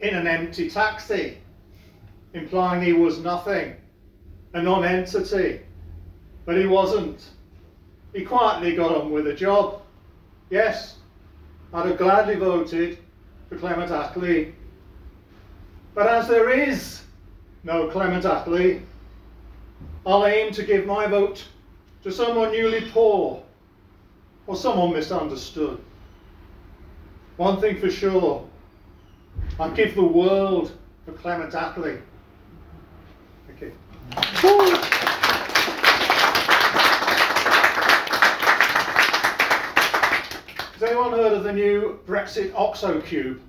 in 0.02 0.16
an 0.16 0.28
empty 0.28 0.70
taxi, 0.70 1.38
implying 2.34 2.84
he 2.84 2.94
was 2.94 3.20
nothing, 3.20 3.76
a 4.54 4.62
non-entity. 4.62 5.62
But 6.50 6.58
he 6.58 6.66
wasn't. 6.66 7.30
He 8.12 8.26
quietly 8.26 8.76
got 8.76 8.92
on 8.92 9.12
with 9.12 9.26
the 9.26 9.36
job. 9.36 9.84
Yes, 10.50 10.96
I'd 11.72 11.86
have 11.86 12.00
gladly 12.00 12.38
voted 12.38 12.98
for 13.48 13.56
Clement 13.56 13.92
Attlee. 13.92 14.54
But 15.94 16.08
as 16.08 16.28
there 16.28 16.50
is 16.50 17.04
no 17.64 17.88
Clement 17.90 18.24
Attlee, 18.24 18.82
I'll 20.08 20.26
aim 20.26 20.52
to 20.54 20.64
give 20.64 20.88
my 20.88 21.06
vote 21.06 21.48
to 22.02 22.12
someone 22.12 22.52
newly 22.52 22.90
poor 22.90 23.44
or 24.48 24.56
someone 24.56 24.94
misunderstood. 24.94 25.80
One 27.38 27.62
thing 27.62 27.80
for 27.80 27.92
sure, 27.92 28.50
I'd 29.60 29.76
give 29.76 29.94
the 29.94 30.02
world 30.02 30.72
for 31.06 31.12
Clement 31.12 31.54
Attlee. 31.54 32.02
Thank 33.46 33.62
you. 33.62 34.99
Has 40.80 40.90
anyone 40.92 41.12
heard 41.12 41.34
of 41.34 41.44
the 41.44 41.52
new 41.52 42.00
Brexit 42.08 42.54
Oxo 42.56 43.02
Cube? 43.02 43.42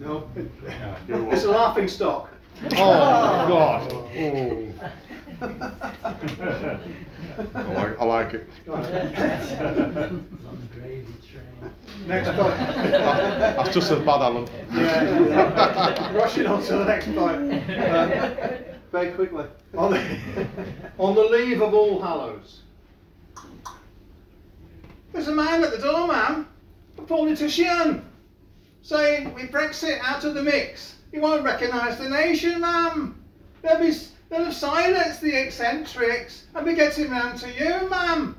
No. 0.00 0.28
It's 1.08 1.44
a 1.44 1.50
laughing 1.52 1.86
stock. 1.86 2.30
Oh, 2.72 3.46
God. 3.46 3.92
I 7.54 7.62
like, 7.62 8.00
I 8.00 8.04
like 8.04 8.34
it. 8.34 8.48
Next 12.08 12.28
point. 12.30 12.58
That's 12.58 13.72
just 13.72 13.92
as 13.92 13.98
bad, 14.00 14.20
Alan. 14.20 14.48
Yeah. 14.72 16.12
Rushing 16.12 16.46
on 16.46 16.60
to 16.64 16.72
the 16.72 16.84
next 16.86 17.06
point. 17.06 17.52
Uh, 17.70 18.56
Very 18.90 19.12
quickly. 19.12 19.44
on, 19.76 19.92
the, 19.92 20.18
on 20.98 21.14
the 21.14 21.22
leave 21.22 21.62
of 21.62 21.72
All 21.72 22.02
Hallows. 22.02 22.62
There's 25.14 25.28
a 25.28 25.32
man 25.32 25.62
at 25.62 25.70
the 25.70 25.78
door, 25.78 26.08
ma'am, 26.08 26.48
a 26.98 27.02
politician, 27.02 28.04
saying 28.82 29.32
with 29.32 29.52
Brexit 29.52 30.00
out 30.00 30.24
of 30.24 30.34
the 30.34 30.42
mix, 30.42 30.96
he 31.12 31.20
won't 31.20 31.44
recognise 31.44 31.98
the 31.98 32.08
nation, 32.08 32.60
ma'am. 32.60 33.24
They'll 33.62 33.78
be 33.78 33.96
they'll 34.28 34.46
have 34.46 34.54
silenced 34.54 35.20
the 35.20 35.40
eccentrics 35.40 36.46
and 36.52 36.66
be 36.66 36.74
getting 36.74 37.12
round 37.12 37.38
to 37.38 37.52
you, 37.52 37.88
ma'am. 37.88 38.36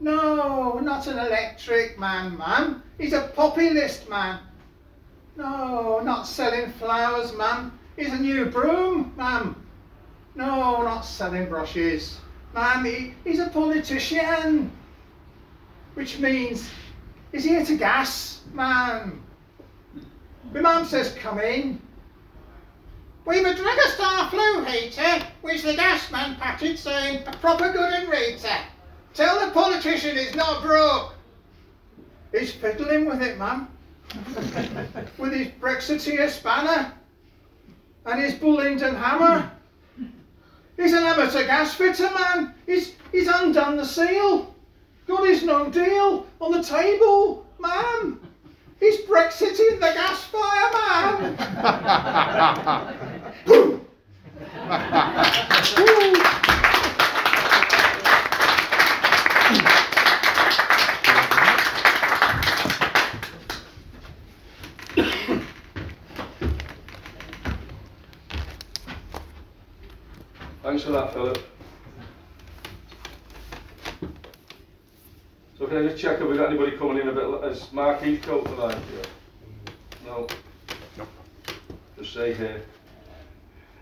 No, 0.00 0.80
not 0.80 1.06
an 1.06 1.20
electric 1.20 2.00
man, 2.00 2.36
ma'am. 2.36 2.82
He's 2.98 3.12
a 3.12 3.30
populist 3.36 4.08
man. 4.10 4.40
No, 5.36 6.00
not 6.00 6.26
selling 6.26 6.72
flowers, 6.72 7.32
ma'am. 7.32 7.78
He's 7.96 8.12
a 8.12 8.18
new 8.18 8.46
broom, 8.46 9.14
ma'am. 9.16 9.54
No, 10.34 10.82
not 10.82 11.02
selling 11.02 11.48
brushes. 11.48 12.18
Ma'am, 12.54 12.84
he, 12.84 13.14
he's 13.22 13.38
a 13.38 13.50
politician. 13.50 14.72
Which 15.96 16.18
means 16.18 16.68
he's 17.32 17.44
here 17.44 17.64
to 17.64 17.74
gas, 17.74 18.42
man. 18.52 19.22
My 20.52 20.60
mum 20.60 20.84
says, 20.84 21.14
come 21.14 21.40
in. 21.40 21.80
We've 23.24 23.46
a 23.46 23.54
Dragastar 23.54 24.28
flue 24.28 24.64
heater, 24.64 25.24
which 25.40 25.62
the 25.62 25.72
gas 25.72 26.12
man 26.12 26.36
patted 26.36 26.78
saying, 26.78 27.26
a 27.26 27.32
proper 27.38 27.72
good 27.72 27.94
and 27.94 28.10
reader. 28.10 28.58
Tell 29.14 29.46
the 29.46 29.50
politician 29.52 30.18
he's 30.18 30.34
not 30.34 30.62
broke. 30.62 31.14
He's 32.30 32.52
fiddling 32.52 33.06
with 33.06 33.22
it, 33.22 33.38
ma'am. 33.38 33.66
with 35.16 35.32
his 35.32 35.48
Brexiteer 35.48 36.28
spanner 36.28 36.92
and 38.04 38.20
his 38.20 38.34
Bullingdon 38.34 38.94
hammer. 38.94 39.50
He's 40.76 40.92
an 40.92 41.04
amateur 41.04 41.46
gas 41.46 41.72
fitter, 41.72 42.10
man. 42.10 42.54
He's, 42.66 42.96
he's 43.12 43.28
undone 43.28 43.78
the 43.78 43.86
seal. 43.86 44.54
Got 45.06 45.28
his 45.28 45.44
no 45.44 45.70
deal 45.70 46.26
on 46.40 46.50
the 46.50 46.62
table, 46.62 47.46
man. 47.60 48.18
He's 48.80 49.00
Brexiting 49.02 49.78
the 49.78 49.92
gas 49.94 50.24
fire, 50.24 50.72
man. 50.72 51.36
Thanks 70.62 70.82
for 70.82 70.90
that, 70.90 71.12
Philip. 71.12 71.55
So 75.58 75.66
can 75.66 75.78
I 75.78 75.88
just 75.88 76.02
check 76.02 76.20
if 76.20 76.28
we've 76.28 76.36
got 76.36 76.50
anybody 76.50 76.76
coming 76.76 76.98
in 76.98 77.08
a 77.08 77.12
bit, 77.12 77.42
has 77.42 77.72
Mark 77.72 78.00
Heathcote 78.00 78.44
tonight? 78.44 78.78
No? 80.04 80.26
Nope. 80.98 81.08
Just 81.96 82.12
say 82.12 82.34
here. 82.34 82.62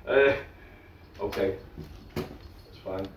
Uh, 0.07 0.35
okay, 1.21 1.57
that's 2.15 2.79
fine. 2.85 3.09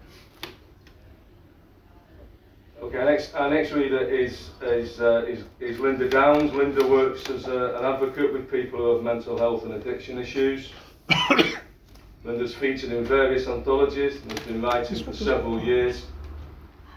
Okay, 2.82 2.98
our 2.98 3.06
next, 3.06 3.36
our 3.36 3.50
next 3.50 3.74
reader 3.74 4.00
is, 4.00 4.50
is, 4.64 5.00
uh, 5.02 5.24
is, 5.28 5.44
is 5.60 5.80
Linda 5.80 6.10
Downs. 6.10 6.52
Linda 6.54 6.88
works 6.88 7.30
as 7.30 7.48
a, 7.48 7.76
an 7.76 7.86
advocate 7.86 8.34
with 8.34 8.50
people 8.50 8.80
who 8.80 8.96
have 8.96 9.04
mental 9.04 9.38
health 9.38 9.66
and 9.66 9.74
addiction 9.74 10.18
issues. 10.18 10.72
Linda's 12.24 12.56
featured 12.56 12.92
in 12.92 13.06
various 13.06 13.48
anthologies 13.48 14.20
and 14.24 14.32
has 14.32 14.48
been 14.48 14.64
writing 14.64 15.04
for 15.04 15.14
several 15.14 15.62
years. 15.62 16.06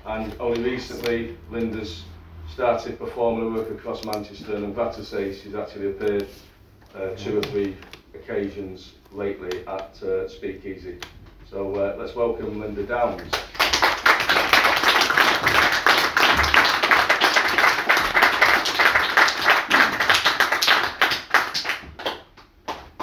And 0.07 0.35
only 0.41 0.63
recently, 0.63 1.37
Linda's 1.51 2.05
started 2.53 2.99
performing 2.99 3.53
her 3.53 3.59
work 3.59 3.71
across 3.71 4.05
Manchester 4.05 4.57
and 4.57 4.65
I'm 4.65 4.73
glad 4.73 4.95
to 4.95 5.05
say 5.05 5.35
she's 5.35 5.55
actually 5.55 5.91
appeared 5.91 6.27
uh, 6.95 7.11
two 7.17 7.39
or 7.39 7.43
three 7.43 7.77
occasions 8.15 8.95
lately 9.13 9.65
at 9.67 10.03
uh, 10.03 10.29
Speakeasy. 10.29 10.99
So 11.49 11.75
uh, 11.75 11.97
let's 11.99 12.15
welcome 12.15 12.61
Linda 12.61 12.85
Downs. 12.85 13.23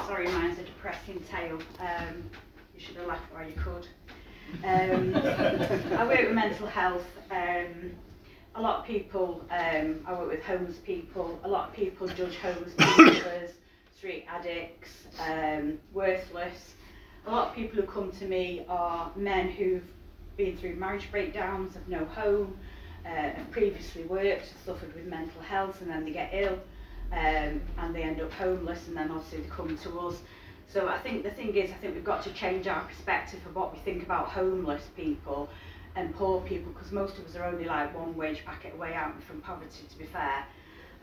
Sorry, 0.08 0.28
mine's 0.30 0.58
a 0.58 0.64
depressing 0.64 1.24
tale. 1.30 1.60
Um, 1.80 2.30
you 2.74 2.80
should 2.80 2.96
have 2.98 3.08
laughed 3.08 3.32
while 3.32 3.48
you 3.48 3.54
could. 3.54 3.88
Um, 4.64 5.14
I 5.98 6.06
work 6.06 6.20
with 6.20 6.36
mental 6.36 6.68
health. 6.68 7.08
Um, 7.32 7.92
a 8.54 8.62
lot 8.62 8.82
of 8.82 8.86
people, 8.86 9.42
um, 9.50 10.06
I 10.06 10.14
work 10.14 10.30
with 10.30 10.44
homeless 10.44 10.78
people. 10.78 11.40
A 11.44 11.48
lot 11.48 11.70
of 11.70 11.76
people 11.76 12.08
judge 12.08 12.36
homeless 12.36 12.72
people 12.78 13.06
as 13.42 13.54
street 13.98 14.26
addicts, 14.30 14.92
um, 15.20 15.80
worthless. 15.94 16.76
A 17.26 17.32
lot 17.32 17.48
of 17.48 17.56
people 17.56 17.82
who 17.82 17.88
come 17.88 18.12
to 18.12 18.26
me 18.26 18.64
are 18.70 19.12
men 19.16 19.50
who've 19.50 19.90
been 20.38 20.56
through 20.58 20.76
marriage 20.76 21.10
breakdowns, 21.10 21.74
have 21.74 21.88
no 21.88 22.06
home, 22.06 22.56
uh, 23.04 23.10
have 23.10 23.50
previously 23.50 24.04
worked, 24.04 24.54
suffered 24.64 24.94
with 24.94 25.08
mental 25.08 25.42
health, 25.42 25.82
and 25.82 25.90
then 25.90 26.06
they 26.06 26.12
get 26.12 26.30
ill 26.32 26.60
um, 27.12 27.60
and 27.80 27.96
they 27.96 28.04
end 28.04 28.22
up 28.22 28.32
homeless, 28.34 28.88
and 28.88 28.96
then 28.96 29.10
obviously 29.10 29.40
they 29.40 29.50
come 29.50 29.76
to 29.80 30.00
us. 30.02 30.18
So 30.72 30.88
I 30.88 31.00
think 31.00 31.24
the 31.24 31.32
thing 31.32 31.56
is, 31.56 31.72
I 31.72 31.76
think 31.76 31.96
we've 31.96 32.04
got 32.04 32.24
to 32.26 32.34
change 32.34 32.68
our 32.68 32.84
perspective 32.84 33.40
of 33.48 33.56
what 33.56 33.74
we 33.74 33.80
think 33.80 34.04
about 34.04 34.28
homeless 34.28 34.84
people 34.96 35.50
and 35.98 36.16
poor 36.16 36.42
people, 36.42 36.72
because 36.72 36.92
most 36.92 37.18
of 37.18 37.26
us 37.26 37.36
are 37.36 37.44
only 37.44 37.66
like 37.66 37.98
one 37.98 38.16
wage 38.16 38.46
packet 38.46 38.76
away 38.76 38.94
out 38.94 39.16
from 39.24 39.42
poverty, 39.42 39.84
to 39.90 39.98
be 39.98 40.06
fair. 40.06 40.46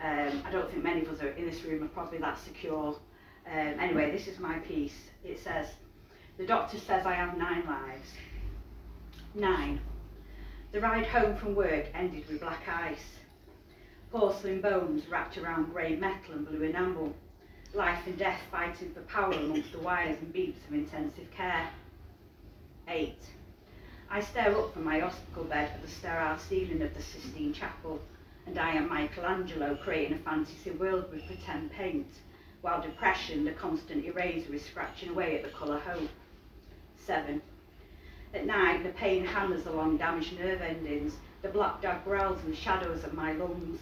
Um, 0.01 0.41
I 0.47 0.53
don't 0.53 0.71
think 0.71 0.85
many 0.85 1.03
of 1.03 1.09
us 1.09 1.21
are 1.21 1.31
in 1.31 1.51
this 1.51 1.65
room 1.65 1.83
are 1.83 1.89
probably 1.89 2.19
that 2.19 2.39
secure. 2.39 2.97
Um, 3.51 3.81
anyway, 3.81 4.13
this 4.13 4.29
is 4.29 4.39
my 4.39 4.59
piece. 4.61 4.95
It 5.25 5.43
says, 5.43 5.67
the 6.39 6.47
doctor 6.47 6.79
says 6.79 7.07
I 7.07 7.15
have 7.15 7.37
nine 7.37 7.67
lives. 7.67 8.09
Nine. 9.35 9.81
The 10.71 10.81
ride 10.81 11.07
home 11.07 11.37
from 11.37 11.57
work 11.57 11.87
ended 11.93 12.29
with 12.29 12.41
black 12.41 12.63
ice. 12.69 13.19
Porcelain 14.13 14.61
bones 14.61 15.09
wrapped 15.11 15.37
around 15.39 15.73
grey 15.73 15.97
metal 15.97 16.35
and 16.35 16.47
blue 16.47 16.63
enamel. 16.63 17.13
Life 17.73 18.07
and 18.07 18.17
death 18.17 18.41
fighting 18.53 18.95
for 18.95 19.01
power 19.03 19.33
amongst 19.33 19.73
the 19.73 19.81
wires 19.81 20.19
and 20.21 20.33
beeps 20.33 20.65
of 20.69 20.75
intensive 20.75 21.29
care. 21.33 21.69
Eight. 22.87 23.19
I 24.15 24.21
stare 24.21 24.57
up 24.57 24.73
from 24.73 24.85
my 24.85 25.01
hospital 25.01 25.43
bed 25.43 25.73
at 25.75 25.83
the 25.83 25.89
sterile 25.89 26.39
ceiling 26.39 26.81
of 26.83 26.95
the 26.95 27.03
Sistine 27.03 27.53
Chapel, 27.53 27.99
and 28.47 28.57
I 28.57 28.71
am 28.71 28.89
Michelangelo 28.89 29.75
creating 29.83 30.17
a 30.17 30.21
fantasy 30.21 30.71
world 30.71 31.11
with 31.11 31.27
pretend 31.27 31.73
paint, 31.73 32.07
while 32.61 32.81
depression, 32.81 33.45
the 33.45 33.51
constant 33.51 34.05
eraser, 34.05 34.55
is 34.55 34.65
scratching 34.65 35.09
away 35.09 35.37
at 35.37 35.43
the 35.43 35.49
colour 35.49 35.81
hope. 35.81 36.09
Seven. 36.97 37.43
At 38.33 38.47
night, 38.47 38.85
the 38.85 38.91
pain 38.91 39.25
hammers 39.25 39.67
along 39.67 39.97
damaged 39.97 40.39
nerve 40.39 40.61
endings, 40.61 41.17
the 41.43 41.49
black 41.49 41.83
dog 41.83 42.05
growls 42.05 42.41
in 42.45 42.51
the 42.51 42.57
shadows 42.57 43.03
of 43.03 43.15
my 43.15 43.33
lungs, 43.33 43.81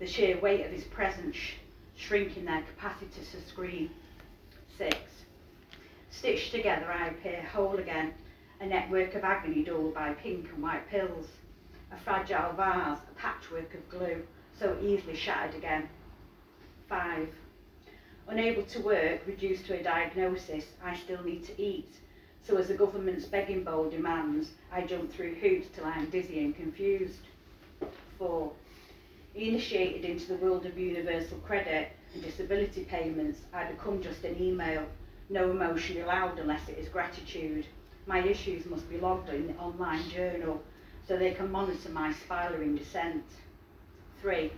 the 0.00 0.08
sheer 0.08 0.40
weight 0.40 0.66
of 0.66 0.72
his 0.72 0.86
presence 0.86 1.36
sh- 1.36 1.54
shrinking 1.96 2.46
their 2.46 2.62
capacity 2.62 3.12
to 3.30 3.48
scream. 3.48 3.90
Six. 4.76 4.96
Stitched 6.10 6.50
together, 6.50 6.90
I 6.90 7.10
appear 7.10 7.42
whole 7.42 7.76
again, 7.76 8.14
a 8.60 8.66
network 8.66 9.14
of 9.14 9.24
agony 9.24 9.62
dulled 9.62 9.94
by 9.94 10.12
pink 10.14 10.48
and 10.52 10.62
white 10.62 10.88
pills, 10.90 11.26
a 11.92 11.96
fragile 11.98 12.52
vase, 12.52 12.98
a 13.10 13.14
patchwork 13.18 13.72
of 13.74 13.88
glue, 13.88 14.22
so 14.58 14.76
easily 14.82 15.14
shattered 15.14 15.54
again. 15.54 15.88
Five. 16.88 17.28
Unable 18.26 18.64
to 18.64 18.80
work, 18.80 19.20
reduced 19.26 19.66
to 19.66 19.78
a 19.78 19.82
diagnosis, 19.82 20.64
I 20.84 20.96
still 20.96 21.22
need 21.22 21.44
to 21.46 21.62
eat. 21.62 21.88
So 22.42 22.56
as 22.56 22.68
the 22.68 22.74
government's 22.74 23.26
begging 23.26 23.62
bowl 23.62 23.90
demands, 23.90 24.50
I 24.72 24.82
jump 24.82 25.12
through 25.12 25.34
hoops 25.36 25.68
till 25.74 25.84
I 25.84 25.92
am 25.92 26.10
dizzy 26.10 26.44
and 26.44 26.56
confused. 26.56 27.20
Four. 28.18 28.52
Initiated 29.34 30.04
into 30.04 30.26
the 30.26 30.36
world 30.36 30.66
of 30.66 30.76
universal 30.78 31.38
credit 31.38 31.90
and 32.12 32.22
disability 32.22 32.84
payments, 32.84 33.40
I 33.52 33.64
become 33.70 34.02
just 34.02 34.24
an 34.24 34.42
email, 34.42 34.84
no 35.30 35.50
emotion 35.50 36.02
allowed 36.02 36.38
unless 36.38 36.68
it 36.68 36.78
is 36.78 36.88
gratitude. 36.88 37.66
My 38.08 38.20
issues 38.20 38.64
must 38.64 38.88
be 38.88 38.96
logged 38.96 39.28
in 39.28 39.48
the 39.48 39.56
online 39.56 40.08
journal 40.08 40.62
so 41.06 41.18
they 41.18 41.32
can 41.32 41.52
monitor 41.52 41.90
my 41.90 42.10
spiraling 42.10 42.74
descent. 42.74 43.22
Three. 44.22 44.50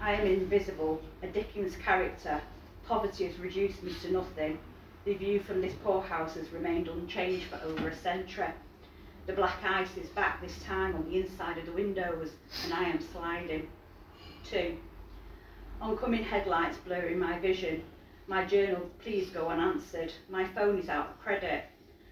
I 0.00 0.14
am 0.14 0.26
invisible, 0.26 1.02
a 1.22 1.26
Dickens 1.26 1.76
character. 1.76 2.40
Poverty 2.88 3.26
has 3.26 3.38
reduced 3.38 3.82
me 3.82 3.92
to 4.00 4.12
nothing. 4.12 4.58
The 5.04 5.12
view 5.12 5.40
from 5.40 5.60
this 5.60 5.74
poorhouse 5.84 6.34
has 6.36 6.48
remained 6.54 6.88
unchanged 6.88 7.48
for 7.48 7.60
over 7.66 7.88
a 7.88 7.96
century. 7.96 8.48
The 9.26 9.34
black 9.34 9.62
ice 9.62 9.94
is 9.98 10.08
back 10.08 10.40
this 10.40 10.58
time 10.64 10.94
on 10.94 11.04
the 11.04 11.20
inside 11.20 11.58
of 11.58 11.66
the 11.66 11.72
windows, 11.72 12.30
and 12.64 12.72
I 12.72 12.84
am 12.84 13.00
sliding. 13.12 13.68
Two. 14.48 14.78
Oncoming 15.82 16.24
headlights 16.24 16.78
blurring 16.78 17.18
my 17.18 17.38
vision. 17.40 17.82
My 18.26 18.46
journal, 18.46 18.88
please 19.00 19.28
go 19.28 19.48
unanswered. 19.48 20.14
My 20.30 20.46
phone 20.46 20.78
is 20.78 20.88
out 20.88 21.10
of 21.10 21.20
credit. 21.20 21.64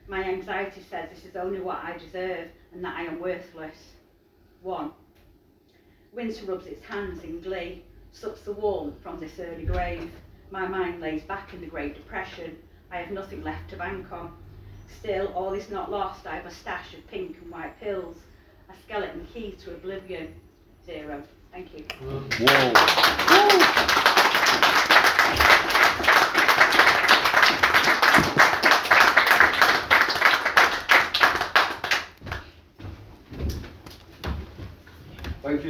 My 0.08 0.24
anxiety 0.24 0.82
says 0.88 1.08
this 1.10 1.24
is 1.24 1.36
only 1.36 1.60
what 1.60 1.78
I 1.84 1.96
deserve 1.96 2.48
and 2.72 2.84
that 2.84 2.96
I 2.96 3.02
am 3.02 3.20
worthless. 3.20 3.76
One. 4.62 4.92
Winter 6.12 6.44
rubs 6.46 6.66
its 6.66 6.84
hands 6.84 7.22
in 7.22 7.40
glee, 7.40 7.84
sucks 8.12 8.40
the 8.42 8.52
warmth 8.52 9.00
from 9.02 9.20
this 9.20 9.38
early 9.38 9.64
grave. 9.64 10.10
My 10.50 10.66
mind 10.66 11.00
lays 11.00 11.22
back 11.22 11.54
in 11.54 11.60
the 11.60 11.66
Great 11.66 11.94
Depression. 11.94 12.56
I 12.90 12.96
have 12.96 13.12
nothing 13.12 13.44
left 13.44 13.70
to 13.70 13.76
bank 13.76 14.10
on. 14.12 14.32
Still, 14.98 15.28
all 15.28 15.52
is 15.52 15.70
not 15.70 15.90
lost. 15.90 16.26
I 16.26 16.34
have 16.34 16.46
a 16.46 16.50
stash 16.50 16.94
of 16.94 17.06
pink 17.06 17.36
and 17.40 17.50
white 17.50 17.80
pills, 17.80 18.16
a 18.68 18.74
skeleton 18.84 19.26
key 19.32 19.56
to 19.64 19.74
oblivion. 19.74 20.34
Zero. 20.84 21.22
Thank 21.52 21.72
you. 21.72 21.84
Thank 25.30 25.74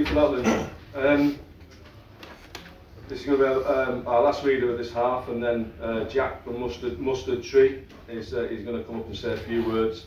you 0.00 0.06
for 0.06 0.14
that, 0.14 0.70
Um, 0.94 1.38
this 3.06 3.20
is 3.20 3.26
going 3.26 3.38
to 3.38 3.44
be 3.44 3.66
um, 3.66 4.06
our 4.06 4.22
last 4.22 4.44
reader 4.44 4.72
of 4.72 4.78
this 4.78 4.92
half, 4.92 5.28
and 5.28 5.42
then 5.42 5.72
uh, 5.80 6.04
Jack 6.04 6.42
from 6.42 6.60
Mustard, 6.60 6.98
Mustard 6.98 7.42
Tree 7.44 7.84
is 8.08 8.32
uh, 8.32 8.44
is 8.44 8.64
going 8.64 8.78
to 8.78 8.84
come 8.84 9.00
up 9.00 9.06
and 9.06 9.16
say 9.16 9.32
a 9.32 9.36
few 9.36 9.64
words. 9.64 10.06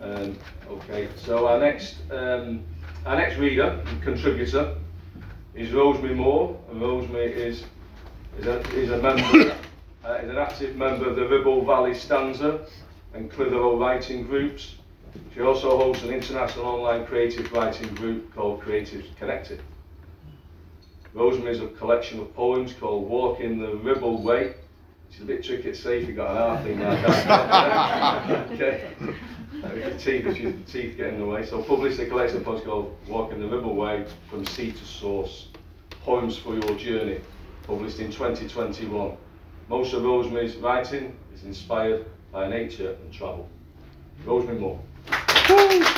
Um, 0.00 0.38
okay, 0.68 1.08
so 1.16 1.46
our 1.48 1.58
next 1.58 1.96
um, 2.10 2.62
our 3.06 3.16
next 3.16 3.38
reader 3.38 3.82
and 3.86 4.02
contributor 4.02 4.76
is 5.54 5.72
Rosemary 5.72 6.14
Moore, 6.14 6.60
and 6.70 6.80
Rosemary 6.80 7.32
is 7.32 7.64
is 8.38 8.46
a, 8.46 8.60
is 8.74 8.90
a 8.90 8.98
member 8.98 9.56
uh, 10.04 10.14
is 10.22 10.28
an 10.28 10.38
active 10.38 10.76
member 10.76 11.08
of 11.08 11.16
the 11.16 11.26
Ribble 11.26 11.64
Valley 11.64 11.94
Stanza 11.94 12.66
and 13.14 13.30
Clitheroe 13.30 13.78
Writing 13.78 14.26
Groups. 14.26 14.76
She 15.34 15.40
also 15.40 15.76
hosts 15.76 16.02
an 16.02 16.10
international 16.10 16.66
online 16.66 17.06
creative 17.06 17.52
writing 17.52 17.94
group 17.94 18.34
called 18.34 18.62
Creatives 18.62 19.14
Connected. 19.16 19.60
Rosemary 21.14 21.52
is 21.52 21.60
a 21.60 21.68
collection 21.68 22.20
of 22.20 22.34
poems 22.34 22.74
called 22.74 23.08
Walking 23.08 23.58
the 23.58 23.76
Ribble 23.76 24.22
Way. 24.22 24.54
It's 25.10 25.20
a 25.20 25.24
bit 25.24 25.44
tricky 25.44 25.70
to 25.70 25.74
say 25.74 26.02
if 26.02 26.08
you've 26.08 26.16
got 26.16 26.30
an 26.30 26.36
R 26.36 26.62
thing 26.62 26.80
like 26.80 27.02
that. 27.02 28.50
okay. 28.50 28.90
Your 29.74 29.90
teeth, 29.98 30.26
if 30.26 30.38
your 30.38 30.52
teeth 30.66 30.96
get 30.96 31.14
in 31.14 31.18
the 31.18 31.26
way. 31.26 31.46
So 31.46 31.62
published 31.62 31.98
a 32.00 32.06
collection 32.06 32.38
of 32.38 32.44
poems 32.44 32.64
called 32.64 32.96
Walking 33.08 33.40
the 33.40 33.48
Ribble 33.48 33.74
Way 33.74 34.04
from 34.28 34.44
Sea 34.44 34.72
to 34.72 34.84
Source. 34.84 35.48
Poems 36.02 36.36
for 36.36 36.54
Your 36.54 36.76
Journey, 36.76 37.20
published 37.66 37.98
in 37.98 38.12
2021. 38.12 39.16
Most 39.68 39.92
of 39.94 40.04
Rosemary's 40.04 40.56
writing 40.56 41.16
is 41.34 41.44
inspired 41.44 42.06
by 42.30 42.48
nature 42.48 42.96
and 43.02 43.12
travel. 43.12 43.48
Rosemary 44.24 44.58
Moore. 44.58 44.80
With 45.48 45.94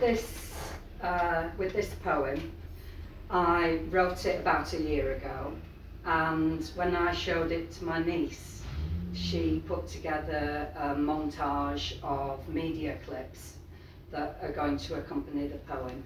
this, 0.00 0.52
uh, 1.02 1.48
with 1.56 1.72
this 1.72 1.94
poem, 2.04 2.52
I 3.30 3.80
wrote 3.90 4.26
it 4.26 4.40
about 4.40 4.74
a 4.74 4.82
year 4.82 5.14
ago, 5.14 5.54
and 6.04 6.62
when 6.74 6.94
I 6.94 7.14
showed 7.14 7.52
it 7.52 7.72
to 7.72 7.84
my 7.84 8.02
niece, 8.02 8.62
she 9.14 9.62
put 9.66 9.88
together 9.88 10.68
a 10.76 10.94
montage 10.94 11.94
of 12.02 12.46
media 12.50 12.98
clips 13.06 13.54
that 14.10 14.38
are 14.42 14.52
going 14.52 14.76
to 14.76 14.96
accompany 14.96 15.48
the 15.48 15.58
poem. 15.58 16.02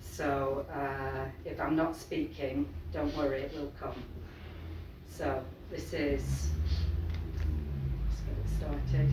So 0.00 0.66
uh, 0.72 1.26
if 1.44 1.60
I'm 1.60 1.76
not 1.76 1.96
speaking, 1.96 2.68
don't 2.92 3.16
worry, 3.16 3.42
it 3.42 3.54
will 3.54 3.72
come. 3.80 4.02
So 5.08 5.42
this 5.70 5.92
is, 5.92 6.50
let's 8.08 8.20
get 8.22 8.36
it 8.38 8.48
started. 8.58 9.08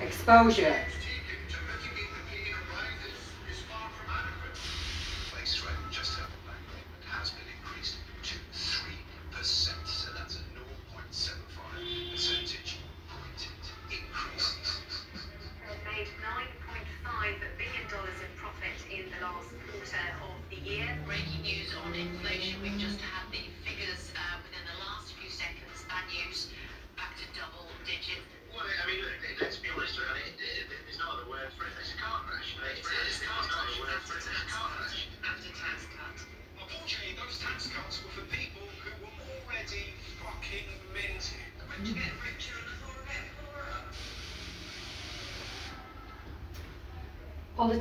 Exposure. 0.00 0.76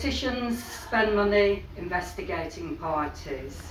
Politicians 0.07 0.63
spend 0.63 1.17
money 1.17 1.65
investigating 1.75 2.77
parties. 2.77 3.61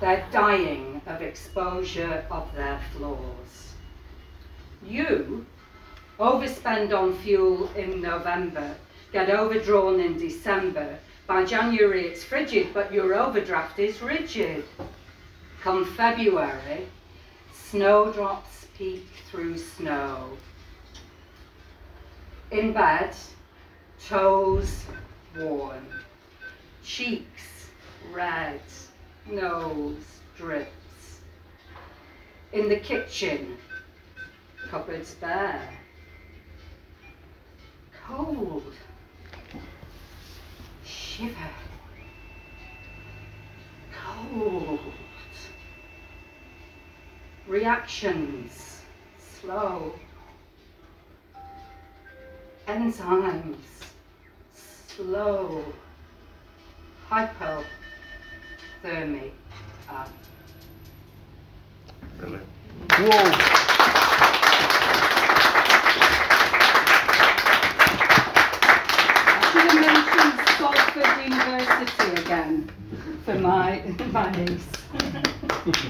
They're 0.00 0.26
dying 0.32 1.00
of 1.06 1.22
exposure 1.22 2.26
of 2.32 2.52
their 2.56 2.80
flaws. 2.92 3.74
You 4.84 5.46
overspend 6.18 6.92
on 6.92 7.16
fuel 7.18 7.70
in 7.76 8.00
November, 8.00 8.74
get 9.12 9.30
overdrawn 9.30 10.00
in 10.00 10.18
December. 10.18 10.98
By 11.28 11.44
January 11.44 12.06
it's 12.06 12.24
frigid, 12.24 12.74
but 12.74 12.92
your 12.92 13.14
overdraft 13.14 13.78
is 13.78 14.02
rigid. 14.02 14.64
Come 15.62 15.84
February, 15.84 16.88
snowdrops 17.52 18.66
peek 18.76 19.06
through 19.30 19.56
snow. 19.58 20.36
In 22.50 22.72
bed, 22.72 23.14
toes 24.04 24.84
worn, 25.38 25.86
cheeks 26.82 27.48
red, 28.12 28.60
nose 29.26 30.20
drips. 30.36 31.20
In 32.52 32.68
the 32.68 32.76
kitchen, 32.76 33.56
cupboards 34.70 35.14
bare. 35.14 35.68
Cold, 38.06 38.72
shiver, 40.84 41.34
cold. 43.92 44.80
Reactions, 47.46 48.82
slow. 49.40 49.94
Enzymes, 52.66 53.54
slow. 54.98 55.64
Hypothermia. 57.08 57.64
Brilliant. 62.18 62.46
I 69.30 69.42
should 69.52 69.66
have 69.70 69.80
mentioned 69.86 70.36
Salford 70.58 71.14
University 71.22 72.10
again 72.20 72.54
for 73.24 73.36
my, 73.38 73.66
my 74.12 74.28
niece. 74.32 74.68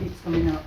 Keeps 0.00 0.18
coming 0.24 0.50
up. 0.50 0.64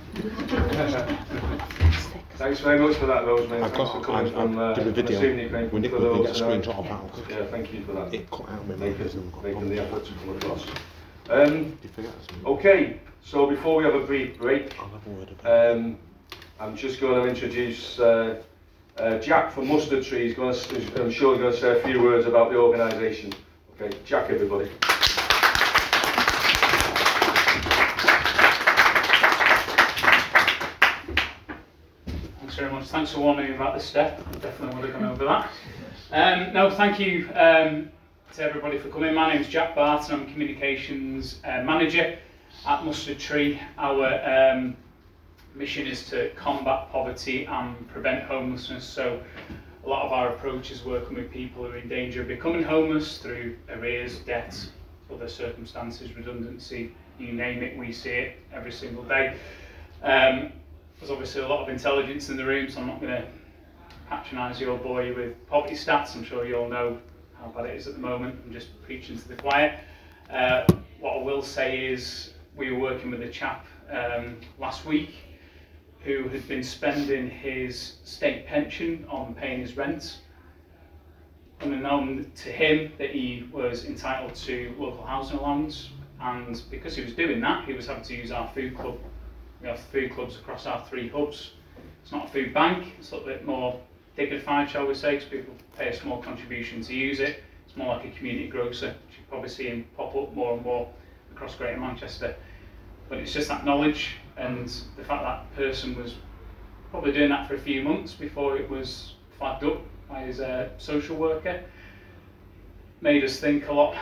Thanks 2.40 2.60
very 2.60 2.78
much 2.78 2.96
for 2.96 3.04
that, 3.04 3.26
Rosemary. 3.26 3.60
I've 3.60 3.70
Thanks 3.70 3.76
got- 3.76 3.92
for 3.98 4.00
coming 4.00 4.20
I've- 4.22 4.30
from. 4.30 4.58
I've 4.58 4.70
Uh, 4.70 4.74
done 4.74 4.88
a 4.88 4.90
video. 4.92 5.20
You 5.20 5.48
came 5.50 5.68
When 5.70 5.82
Nick 5.82 5.90
for 5.90 5.98
get 6.22 6.30
a 6.30 6.42
screenshot 6.42 6.78
of 6.78 6.84
that. 6.88 7.30
Yeah, 7.30 7.44
thank 7.50 7.70
you 7.74 7.82
for 7.82 7.92
that. 7.92 8.14
It 8.14 8.30
cut 8.30 8.48
out 8.48 8.66
my 8.66 8.76
Making, 8.76 8.96
memories. 8.96 9.16
making 9.44 9.68
the 9.68 9.78
effort 9.80 10.06
to 10.06 10.12
come 10.24 10.36
across. 10.38 10.66
Um, 11.28 11.78
okay, 12.46 12.96
so 13.22 13.46
before 13.46 13.76
we 13.76 13.84
have 13.84 13.94
a 13.94 14.00
brief 14.06 14.38
break, 14.38 14.74
um, 15.44 15.98
I'm 16.58 16.76
just 16.76 16.98
going 16.98 17.22
to 17.22 17.28
introduce 17.28 18.00
uh, 18.00 18.36
uh, 18.98 19.18
Jack 19.18 19.52
from 19.52 19.68
Mustard 19.68 20.02
Tree. 20.02 20.26
He's 20.28 20.34
going 20.34 20.54
to, 20.54 21.02
I'm 21.02 21.10
sure 21.10 21.34
he's 21.34 21.42
going 21.42 21.52
to 21.52 21.60
say 21.60 21.78
a 21.78 21.82
few 21.82 22.02
words 22.02 22.26
about 22.26 22.50
the 22.50 22.56
organisation. 22.56 23.34
Okay, 23.78 23.94
Jack, 24.06 24.30
everybody. 24.30 24.70
Much. 32.80 32.88
Thanks 32.88 33.12
for 33.12 33.20
warning 33.20 33.50
me 33.50 33.54
about 33.54 33.74
this 33.74 33.84
step. 33.84 34.22
I 34.26 34.38
definitely 34.38 34.80
would 34.80 34.90
have 34.90 35.00
gone 35.00 35.12
over 35.12 35.24
that. 35.26 35.50
Um, 36.12 36.54
no, 36.54 36.70
thank 36.70 36.98
you 36.98 37.28
um, 37.34 37.90
to 38.32 38.42
everybody 38.42 38.78
for 38.78 38.88
coming. 38.88 39.12
My 39.14 39.34
name's 39.34 39.48
Jack 39.48 39.74
Barton. 39.74 40.20
I'm 40.20 40.26
Communications 40.32 41.40
uh, 41.44 41.62
Manager 41.62 42.18
at 42.66 42.84
Mustard 42.84 43.18
Tree. 43.18 43.60
Our 43.76 44.06
um, 44.24 44.76
mission 45.54 45.86
is 45.86 46.08
to 46.08 46.30
combat 46.30 46.90
poverty 46.90 47.44
and 47.44 47.86
prevent 47.88 48.24
homelessness. 48.24 48.84
So 48.84 49.22
a 49.84 49.88
lot 49.88 50.06
of 50.06 50.12
our 50.12 50.30
approach 50.30 50.70
is 50.70 50.82
working 50.82 51.16
with 51.16 51.30
people 51.30 51.64
who 51.64 51.72
are 51.72 51.76
in 51.76 51.88
danger 51.88 52.22
of 52.22 52.28
becoming 52.28 52.62
homeless 52.62 53.18
through 53.18 53.56
arrears, 53.68 54.20
debts, 54.20 54.70
other 55.12 55.28
circumstances, 55.28 56.16
redundancy, 56.16 56.94
you 57.18 57.34
name 57.34 57.62
it, 57.62 57.76
we 57.76 57.92
see 57.92 58.10
it 58.10 58.38
every 58.54 58.72
single 58.72 59.02
day. 59.02 59.36
Um, 60.02 60.52
there's 61.00 61.10
obviously 61.10 61.40
a 61.40 61.48
lot 61.48 61.62
of 61.62 61.68
intelligence 61.70 62.28
in 62.28 62.36
the 62.36 62.44
room, 62.44 62.68
so 62.68 62.80
I'm 62.80 62.86
not 62.86 63.00
going 63.00 63.12
to 63.12 63.26
patronise 64.08 64.60
your 64.60 64.76
boy 64.76 65.14
with 65.14 65.46
poverty 65.48 65.74
stats. 65.74 66.14
I'm 66.14 66.22
sure 66.22 66.44
you 66.44 66.56
all 66.56 66.68
know 66.68 66.98
how 67.40 67.48
bad 67.48 67.66
it 67.66 67.76
is 67.76 67.86
at 67.86 67.94
the 67.94 68.00
moment. 68.00 68.38
I'm 68.44 68.52
just 68.52 68.80
preaching 68.82 69.18
to 69.18 69.28
the 69.28 69.36
choir. 69.36 69.80
Uh, 70.30 70.66
what 71.00 71.16
I 71.16 71.22
will 71.22 71.42
say 71.42 71.86
is 71.86 72.34
we 72.54 72.70
were 72.70 72.78
working 72.78 73.10
with 73.10 73.22
a 73.22 73.28
chap 73.28 73.66
um, 73.90 74.36
last 74.58 74.84
week 74.84 75.14
who 76.00 76.28
had 76.28 76.46
been 76.46 76.62
spending 76.62 77.30
his 77.30 77.96
state 78.04 78.46
pension 78.46 79.06
on 79.08 79.34
paying 79.34 79.60
his 79.60 79.76
rent. 79.76 80.18
Unknown 81.60 82.30
to 82.36 82.50
him 82.50 82.92
that 82.98 83.10
he 83.10 83.48
was 83.52 83.86
entitled 83.86 84.34
to 84.34 84.74
local 84.78 85.04
housing 85.04 85.38
allowance, 85.38 85.90
and 86.20 86.62
because 86.70 86.94
he 86.94 87.02
was 87.02 87.14
doing 87.14 87.40
that, 87.40 87.64
he 87.64 87.72
was 87.72 87.86
having 87.86 88.02
to 88.04 88.14
use 88.14 88.30
our 88.30 88.48
food 88.48 88.76
club. 88.76 88.98
We 89.60 89.68
have 89.68 89.78
food 89.78 90.12
clubs 90.12 90.36
across 90.36 90.66
our 90.66 90.84
three 90.86 91.08
hubs. 91.08 91.52
It's 92.02 92.12
not 92.12 92.26
a 92.26 92.28
food 92.30 92.54
bank, 92.54 92.94
it's 92.98 93.12
a 93.12 93.16
little 93.16 93.28
bit 93.28 93.44
more 93.44 93.80
dignified, 94.16 94.70
shall 94.70 94.86
we 94.86 94.94
say, 94.94 95.14
because 95.14 95.28
people 95.28 95.54
pay 95.76 95.88
a 95.88 95.96
small 95.96 96.22
contribution 96.22 96.82
to 96.82 96.94
use 96.94 97.20
it. 97.20 97.42
It's 97.66 97.76
more 97.76 97.94
like 97.96 98.06
a 98.06 98.10
community 98.10 98.48
grocer, 98.48 98.88
which 98.88 99.18
you're 99.18 99.26
probably 99.28 99.48
seeing 99.48 99.84
pop 99.96 100.14
up 100.16 100.34
more 100.34 100.54
and 100.54 100.64
more 100.64 100.88
across 101.32 101.54
Greater 101.54 101.78
Manchester. 101.78 102.34
But 103.08 103.18
it's 103.18 103.32
just 103.32 103.48
that 103.48 103.64
knowledge 103.64 104.16
and 104.36 104.66
the 104.96 105.04
fact 105.04 105.22
that 105.22 105.54
person 105.54 105.96
was 105.96 106.14
probably 106.90 107.12
doing 107.12 107.28
that 107.28 107.46
for 107.46 107.54
a 107.54 107.60
few 107.60 107.82
months 107.82 108.14
before 108.14 108.56
it 108.56 108.68
was 108.68 109.14
flagged 109.38 109.64
up 109.64 109.80
by 110.08 110.22
his 110.22 110.40
uh, 110.40 110.68
social 110.78 111.16
worker 111.16 111.62
made 113.00 113.24
us 113.24 113.38
think 113.38 113.68
a 113.68 113.72
lot 113.72 113.96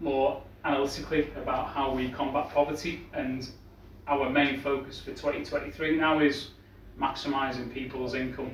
more 0.00 0.42
analytically 0.64 1.30
about 1.36 1.68
how 1.68 1.92
we 1.92 2.10
combat 2.10 2.50
poverty 2.50 3.06
and 3.14 3.48
our 4.08 4.30
main 4.30 4.58
focus 4.58 4.98
for 5.00 5.10
2023 5.10 5.96
now 5.96 6.18
is 6.18 6.48
maximising 6.98 7.72
people's 7.72 8.14
income 8.14 8.50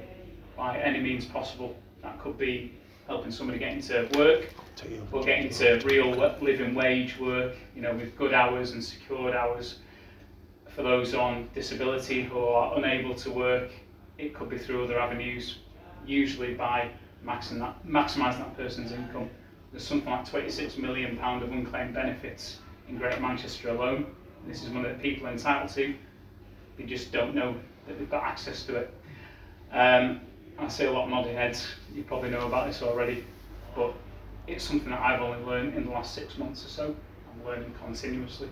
by 0.57 0.79
any 0.79 1.01
means 1.01 1.25
possible. 1.25 1.77
That 2.03 2.19
could 2.21 2.37
be 2.37 2.75
helping 3.07 3.31
somebody 3.31 3.59
get 3.59 3.73
into 3.73 4.09
work 4.19 4.53
or 5.13 5.25
get 5.25 5.41
into 5.41 5.81
real 5.87 6.11
living 6.41 6.75
wage 6.75 7.19
work, 7.19 7.55
you 7.77 7.83
know, 7.83 7.95
with 7.95 8.17
good 8.19 8.35
hours 8.35 8.73
and 8.73 8.83
secured 8.83 9.35
hours. 9.35 9.79
For 10.69 10.83
those 10.83 11.15
on 11.15 11.49
disability 11.55 12.25
who 12.25 12.41
are 12.41 12.77
unable 12.77 13.15
to 13.15 13.31
work, 13.31 13.71
it 14.19 14.35
could 14.35 14.49
be 14.49 14.59
through 14.59 14.85
other 14.85 14.99
avenues, 14.99 15.59
usually 16.05 16.55
by 16.55 16.91
that, 17.25 17.87
maximising 17.87 18.39
that 18.39 18.57
person's 18.57 18.91
income. 18.91 19.31
There's 19.71 19.87
something 19.87 20.11
like 20.11 20.29
£26 20.29 20.79
million 20.79 21.19
of 21.19 21.53
unclaimed 21.53 21.95
benefits 21.95 22.59
in 22.89 22.99
Greater 22.99 23.21
Manchester 23.21 23.69
alone. 23.71 24.15
This 24.47 24.62
is 24.62 24.70
money 24.70 24.88
that 24.88 25.01
people 25.01 25.26
are 25.26 25.32
entitled 25.32 25.70
to. 25.70 25.95
They 26.76 26.84
just 26.84 27.12
don't 27.12 27.34
know 27.34 27.57
that 27.86 27.99
they've 27.99 28.11
got 28.11 28.24
access 28.24 28.64
to 28.64 28.76
it. 28.76 28.95
Um, 29.72 30.20
I 30.59 30.68
see 30.68 30.84
a 30.84 30.92
lot 30.92 31.05
of 31.05 31.11
nodding 31.11 31.34
heads. 31.34 31.66
You 31.95 32.03
probably 32.05 32.30
know 32.30 32.47
about 32.47 32.66
this 32.66 32.82
already, 32.82 33.24
but 33.74 33.95
it's 34.47 34.64
something 34.64 34.90
that 34.90 35.01
I've 35.01 35.20
only 35.20 35.45
learned 35.45 35.74
in 35.74 35.84
the 35.86 35.90
last 35.90 36.14
six 36.14 36.38
months 36.38 36.64
or 36.64 36.68
so. 36.68 36.97
I'm 37.32 37.47
learning 37.47 37.74
continuously. 37.84 38.49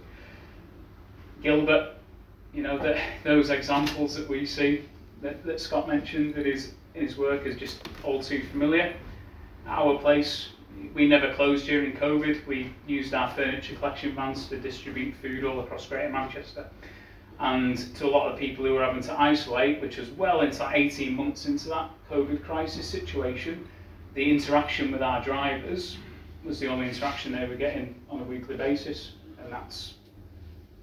Gilbert, 1.43 1.95
you 2.53 2.63
know, 2.63 2.97
those 3.25 3.51
examples 3.51 4.15
that 4.15 4.29
we 4.29 4.47
see 4.47 4.85
that, 5.23 5.45
that 5.45 5.61
Scott 5.61 5.89
mentioned 5.89 6.35
that 6.35 6.47
is 6.47 6.73
in 6.95 7.03
his 7.03 7.17
work 7.17 7.47
is 7.47 7.57
just 7.57 7.89
all 8.03 8.23
too 8.23 8.43
familiar. 8.51 8.95
Our 9.67 9.99
place, 9.99 10.49
we 10.95 11.07
never 11.07 11.33
closed 11.35 11.67
during 11.67 11.97
COVID. 11.97 12.47
We 12.47 12.73
used 12.87 13.15
our 13.15 13.31
furniture 13.31 13.75
collection 13.77 14.15
vans 14.15 14.49
to 14.49 14.59
distribute 14.59 15.15
food 15.23 15.45
all 15.45 15.61
across 15.61 15.87
Greater 15.87 16.11
Manchester. 16.11 16.67
And 17.39 17.77
to 17.97 18.07
a 18.07 18.11
lot 18.11 18.31
of 18.31 18.39
people 18.39 18.65
who 18.65 18.75
were 18.75 18.85
having 18.85 19.03
to 19.03 19.21
isolate, 19.21 19.81
which 19.81 19.97
was 19.97 20.11
well 20.11 20.43
into 20.43 20.69
18 20.71 21.15
months 21.15 21.47
into 21.47 21.69
that 21.71 21.91
COVID 22.11 22.45
crisis 22.45 22.87
situation, 22.87 23.67
the 24.15 24.31
interaction 24.31 24.93
with 24.93 25.03
our 25.03 25.25
drivers 25.25 25.97
was 26.45 26.61
the 26.61 26.67
only 26.67 26.89
interaction 26.89 27.33
they 27.33 27.47
were 27.47 27.57
getting 27.57 27.95
on 28.11 28.21
a 28.21 28.25
weekly 28.25 28.57
basis. 28.57 29.13
And 29.43 29.53
that's, 29.53 29.95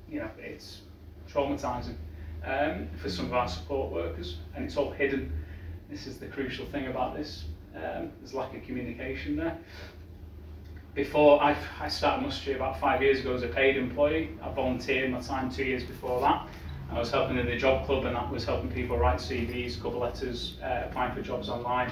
you 0.09 0.19
know, 0.19 0.29
it's 0.37 0.81
traumatizing 1.31 1.95
um, 2.45 2.87
for 2.97 3.09
some 3.09 3.25
of 3.25 3.33
our 3.33 3.47
support 3.47 3.91
workers, 3.91 4.37
and 4.55 4.65
it's 4.65 4.77
all 4.77 4.91
hidden. 4.91 5.31
This 5.89 6.07
is 6.07 6.17
the 6.17 6.27
crucial 6.27 6.65
thing 6.65 6.87
about 6.87 7.15
this. 7.15 7.45
Um, 7.75 8.11
there's 8.19 8.33
lack 8.33 8.55
of 8.55 8.63
communication 8.63 9.35
there. 9.35 9.57
Before 10.95 11.41
I, 11.41 11.55
I 11.79 11.87
started 11.87 12.25
Mustry 12.25 12.55
about 12.55 12.79
five 12.79 13.01
years 13.01 13.19
ago 13.19 13.35
as 13.35 13.43
a 13.43 13.47
paid 13.47 13.77
employee, 13.77 14.31
I 14.41 14.51
volunteered 14.51 15.11
my 15.11 15.21
time 15.21 15.51
two 15.51 15.63
years 15.63 15.83
before 15.83 16.19
that. 16.21 16.47
I 16.91 16.97
was 16.97 17.11
helping 17.11 17.37
in 17.37 17.45
the 17.45 17.55
job 17.55 17.85
club, 17.85 18.05
and 18.05 18.15
that 18.15 18.31
was 18.31 18.43
helping 18.43 18.71
people 18.71 18.97
write 18.97 19.19
CVs, 19.19 19.79
cover 19.81 19.97
letters, 19.97 20.57
uh, 20.63 20.85
applying 20.85 21.13
for 21.13 21.21
jobs 21.21 21.47
online. 21.47 21.91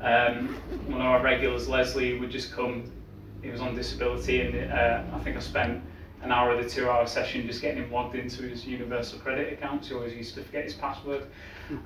Um, 0.00 0.54
one 0.86 1.00
of 1.00 1.06
our 1.06 1.20
regulars, 1.20 1.68
Leslie, 1.68 2.18
would 2.20 2.30
just 2.30 2.52
come. 2.52 2.92
He 3.42 3.50
was 3.50 3.60
on 3.60 3.74
disability, 3.74 4.40
and 4.42 4.72
uh, 4.72 5.02
I 5.12 5.18
think 5.20 5.36
I 5.36 5.40
spent 5.40 5.82
an 6.22 6.30
hour 6.30 6.52
of 6.52 6.62
the 6.62 6.70
two-hour 6.70 7.06
session 7.06 7.46
just 7.46 7.60
getting 7.62 7.82
him 7.82 7.92
logged 7.92 8.14
into 8.14 8.42
his 8.42 8.64
Universal 8.64 9.18
Credit 9.20 9.52
account. 9.52 9.86
He 9.86 9.94
always 9.94 10.14
used 10.14 10.34
to 10.36 10.42
forget 10.44 10.64
his 10.64 10.74
password, 10.74 11.26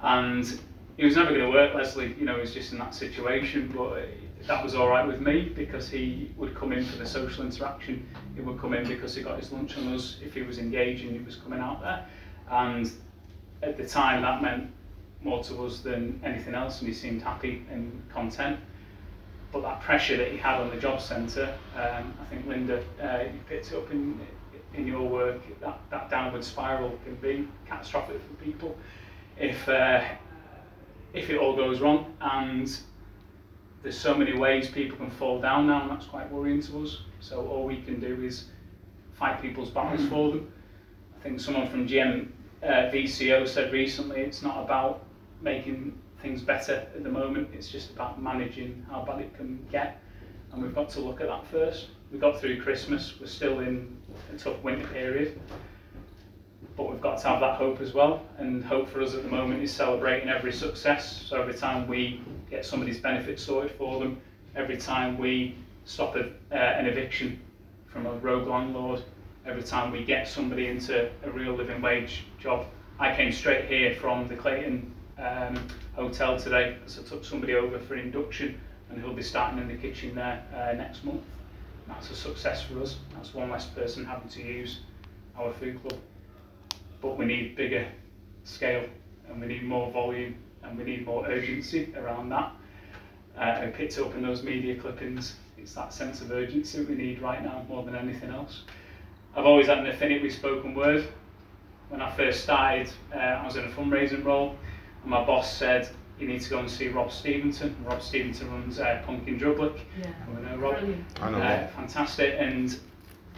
and 0.03 0.61
he 0.97 1.05
was 1.05 1.17
never 1.17 1.31
going 1.31 1.41
to 1.41 1.51
work. 1.51 1.75
Leslie, 1.75 2.15
you 2.19 2.25
know, 2.25 2.35
he 2.35 2.41
was 2.41 2.55
just 2.55 2.73
in 2.73 2.79
that 2.79 2.95
situation, 2.95 3.73
but 3.77 4.09
that 4.47 4.63
was 4.63 4.75
all 4.75 4.89
right 4.89 5.07
with 5.07 5.21
me 5.21 5.53
because 5.55 5.89
he 5.89 6.31
would 6.37 6.55
come 6.55 6.73
in 6.73 6.85
for 6.85 6.99
the 6.99 7.07
social 7.07 7.45
interaction. 7.45 8.07
He 8.35 8.41
would 8.41 8.61
come 8.61 8.75
in 8.75 8.87
because 8.87 9.15
he 9.15 9.23
got 9.23 9.39
his 9.39 9.53
lunch 9.53 9.77
on 9.79 9.95
us. 9.95 10.19
If 10.23 10.35
he 10.35 10.43
was 10.43 10.59
engaging, 10.59 11.13
he 11.13 11.21
was 11.21 11.37
coming 11.37 11.61
out 11.61 11.81
there, 11.81 12.07
and 12.51 12.91
at 13.63 13.77
the 13.77 13.87
time 13.87 14.23
that 14.23 14.43
meant 14.43 14.71
more 15.23 15.43
to 15.45 15.65
us 15.65 15.81
than 15.81 16.21
anything 16.25 16.55
else, 16.55 16.81
and 16.81 16.89
he 16.89 16.95
seemed 16.95 17.23
happy 17.23 17.65
and 17.71 18.03
content. 18.13 18.59
But 19.53 19.63
that 19.63 19.81
pressure 19.83 20.17
that 20.17 20.33
he 20.33 20.39
had 20.39 20.61
on 20.61 20.71
the 20.71 20.77
job 20.77 21.01
centre, 21.01 21.55
um, 21.77 22.15
I 22.21 22.25
think 22.31 22.47
Linda, 22.47 22.83
uh, 23.01 23.25
you 23.33 23.39
picked 23.49 23.71
it 23.71 23.77
up 23.77 23.91
in 23.91 24.21
in 24.75 24.87
your 24.87 25.07
work. 25.07 25.41
That, 25.61 25.79
that 25.91 26.11
downward 26.11 26.43
spiral 26.43 26.99
can 27.05 27.15
be 27.17 27.47
catastrophic 27.67 28.21
for 28.23 28.43
people 28.43 28.77
if 29.39 29.69
uh, 29.69 30.03
if 31.13 31.31
it 31.31 31.39
all 31.39 31.57
goes 31.57 31.81
wrong. 31.81 32.15
And 32.21 32.75
there's 33.83 33.99
so 33.99 34.15
many 34.15 34.37
ways 34.37 34.71
people 34.71 34.97
can 34.97 35.11
fall 35.11 35.41
down 35.41 35.67
now, 35.67 35.83
and 35.83 35.91
that's 35.91 36.07
quite 36.07 36.31
worrying 36.31 36.63
to 36.63 36.85
us. 36.85 37.03
So 37.21 37.47
all 37.47 37.65
we 37.65 37.83
can 37.83 38.01
do 38.01 38.23
is 38.23 38.47
fight 39.13 39.41
people's 39.41 39.71
battles 39.71 40.07
for 40.09 40.31
them. 40.31 40.53
I 41.17 41.23
think 41.23 41.41
someone 41.41 41.69
from 41.69 41.87
GM 41.87 42.29
uh, 42.63 42.91
VCO 42.93 43.47
said 43.47 43.73
recently, 43.73 44.21
it's 44.21 44.43
not 44.43 44.63
about 44.63 45.05
making 45.41 45.99
things 46.21 46.43
better 46.43 46.75
at 46.75 47.03
the 47.03 47.09
moment. 47.09 47.49
It's 47.53 47.69
just 47.69 47.91
about 47.91 48.23
managing 48.23 48.85
how 48.89 49.03
bad 49.03 49.21
it 49.21 49.37
can 49.37 49.65
get, 49.71 50.01
and 50.53 50.63
we've 50.63 50.75
got 50.75 50.89
to 50.91 51.01
look 51.01 51.21
at 51.21 51.27
that 51.29 51.47
first. 51.49 51.89
We 52.13 52.19
got 52.19 52.41
through 52.41 52.63
Christmas. 52.63 53.15
We're 53.21 53.27
still 53.27 53.61
in 53.61 53.97
a 54.33 54.39
tough 54.39 54.63
winter 54.63 54.87
period, 54.89 55.41
but 56.77 56.91
we've 56.91 57.01
got 57.01 57.19
to 57.21 57.29
have 57.29 57.41
that 57.41 57.57
hope 57.57 57.81
as 57.81 57.93
well. 57.93 58.23
And 58.39 58.65
hope 58.65 58.89
for 58.89 59.03
us 59.03 59.15
at 59.15 59.23
the 59.23 59.29
moment 59.29 59.63
is 59.63 59.73
celebrating 59.73 60.29
every 60.29 60.53
success. 60.53 61.25
So 61.29 61.41
every 61.41 61.55
time 61.55 61.87
we 61.87 62.23
get 62.51 62.65
somebody's 62.65 62.99
benefits 62.99 63.43
sorted 63.43 63.73
for 63.73 63.99
them, 63.99 64.21
every 64.57 64.77
time 64.77 65.19
we 65.19 65.57
stop 65.85 66.17
a, 66.17 66.27
uh, 66.51 66.55
an 66.55 66.87
eviction 66.87 67.41
from 67.87 68.07
a 68.07 68.13
rogue 68.15 68.49
landlord, 68.49 69.03
every 69.47 69.63
time 69.63 69.91
we 69.91 70.05
get 70.05 70.29
somebody 70.29 70.69
into 70.69 71.11
a 71.25 71.31
real 71.31 71.53
living 71.53 71.83
wage 71.83 72.25
job. 72.39 72.67
I 72.99 73.15
came 73.15 73.33
straight 73.33 73.67
here 73.67 73.95
from 73.95 74.29
the 74.29 74.37
Clayton 74.37 74.95
um, 75.19 75.69
hotel 75.95 76.39
today, 76.39 76.77
so 76.87 77.03
I 77.03 77.05
took 77.05 77.25
somebody 77.25 77.55
over 77.55 77.79
for 77.79 77.97
induction, 77.97 78.61
and 78.89 79.03
he'll 79.03 79.15
be 79.15 79.23
starting 79.23 79.59
in 79.59 79.69
the 79.69 79.75
kitchen 79.75 80.15
there 80.15 80.43
uh, 80.55 80.75
next 80.77 81.05
month. 81.05 81.23
That's 81.89 82.11
a 82.11 82.15
success 82.15 82.63
for 82.63 82.81
us. 82.81 82.97
That's 83.15 83.35
one 83.35 83.51
less 83.51 83.67
person 83.67 84.05
having 84.05 84.29
to 84.29 84.43
use 84.43 84.81
our 85.37 85.53
food 85.53 85.81
club. 85.83 85.99
But 87.03 87.19
we 87.19 87.25
need 87.27 87.57
bigger 87.57 87.87
scale, 88.45 88.85
and 89.29 89.41
we 89.41 89.47
need 89.49 89.65
more 89.65 89.91
volume, 89.91 90.37
and 90.63 90.79
we 90.79 90.85
need 90.85 91.05
more 91.05 91.27
urgency 91.27 91.93
around 91.97 92.29
that. 92.31 92.53
Uh, 93.37 93.41
I 93.65 93.67
picked 93.67 93.99
up 93.99 94.15
in 94.15 94.23
those 94.23 94.43
media 94.43 94.77
clippings. 94.77 95.35
It's 95.59 95.75
that 95.75 95.93
sense 95.93 96.21
of 96.21 96.31
urgency 96.31 96.83
we 96.85 96.95
need 96.95 97.21
right 97.21 97.43
now 97.43 97.65
more 97.69 97.83
than 97.85 97.95
anything 97.97 98.31
else. 98.31 98.63
I've 99.35 99.47
always 99.47 99.67
had 99.67 99.79
an 99.79 99.87
affinity 99.89 100.23
with 100.23 100.33
spoken 100.33 100.75
word. 100.75 101.05
When 101.89 102.01
I 102.01 102.11
first 102.17 102.43
started, 102.45 102.91
uh, 103.15 103.19
I 103.19 103.45
was 103.45 103.57
in 103.57 103.65
a 103.65 103.69
fundraising 103.69 104.25
role, 104.25 104.57
and 105.03 105.11
my 105.11 105.25
boss 105.25 105.53
said, 105.57 105.89
you 106.19 106.29
need 106.29 106.41
to 106.43 106.51
go 106.51 106.59
and 106.59 106.71
see 106.71 106.89
Rob 106.89 107.11
Stevenson. 107.11 107.75
Rob 107.85 108.01
Stevenson 108.03 108.51
runs 108.53 108.79
uh, 108.79 109.03
Punk 109.05 109.27
in 109.27 109.41
Drublic. 109.41 109.81
Yeah. 110.01 110.07
We 110.29 110.43
know 110.43 110.57
Rob. 110.57 110.79
Brilliant. 110.79 111.05
I 111.21 111.31
know 111.31 111.39
Uh, 111.39 111.61
Rob. 111.63 111.71
fantastic. 111.71 112.37
And, 112.39 112.79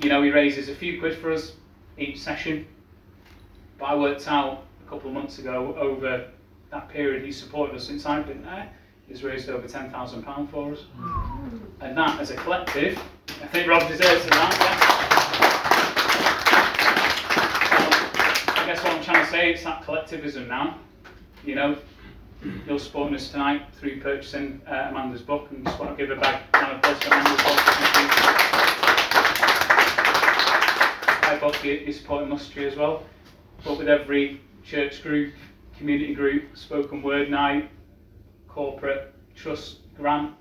you 0.02 0.08
know, 0.10 0.22
he 0.22 0.30
raises 0.30 0.68
a 0.68 0.74
few 0.74 0.98
quid 1.00 1.16
for 1.16 1.32
us 1.32 1.52
each 1.96 2.18
session. 2.20 2.66
But 3.84 3.90
I 3.90 3.96
worked 3.96 4.26
out 4.28 4.64
a 4.86 4.88
couple 4.88 5.08
of 5.08 5.14
months 5.14 5.38
ago, 5.38 5.76
over 5.78 6.30
that 6.70 6.88
period 6.88 7.22
he 7.22 7.30
supported 7.30 7.76
us 7.76 7.86
since 7.86 8.06
I've 8.06 8.26
been 8.26 8.42
there, 8.42 8.72
he's 9.06 9.22
raised 9.22 9.50
over 9.50 9.68
£10,000 9.68 10.50
for 10.50 10.72
us. 10.72 10.84
And 11.82 11.94
that, 11.94 12.18
as 12.18 12.30
a 12.30 12.36
collective, 12.36 12.98
I 13.28 13.46
think 13.48 13.68
Rob 13.68 13.86
deserves 13.86 14.24
that, 14.24 14.56
yeah. 14.58 14.78
So, 18.46 18.62
I 18.62 18.64
guess 18.64 18.82
what 18.82 18.94
I'm 18.94 19.04
trying 19.04 19.22
to 19.22 19.30
say 19.30 19.52
is 19.52 19.62
that 19.64 19.82
collectivism 19.84 20.48
now, 20.48 20.78
you 21.44 21.54
know, 21.54 21.76
you're 22.66 22.78
supporting 22.78 23.14
us 23.14 23.30
tonight 23.30 23.66
through 23.74 24.00
purchasing 24.00 24.62
uh, 24.66 24.88
Amanda's 24.92 25.20
book, 25.20 25.48
and 25.50 25.62
just 25.62 25.78
want 25.78 25.94
to 25.94 26.06
give 26.06 26.10
a 26.10 26.18
big 26.18 26.40
round 26.54 26.72
of 26.72 26.78
applause 26.78 26.98
to 27.00 27.08
Amanda's 27.08 27.42
book. 27.42 27.60
My 31.20 31.38
book, 31.38 31.62
you're 31.62 31.92
supporting 31.92 32.30
Mustry 32.30 32.66
as 32.66 32.78
well, 32.78 33.04
but 33.64 33.78
with 33.78 33.88
every 33.88 34.40
church 34.64 35.02
group, 35.02 35.32
community 35.76 36.14
group, 36.14 36.56
spoken 36.56 37.02
word 37.02 37.30
night, 37.30 37.70
corporate 38.48 39.14
trust 39.34 39.78
grant, 39.96 40.34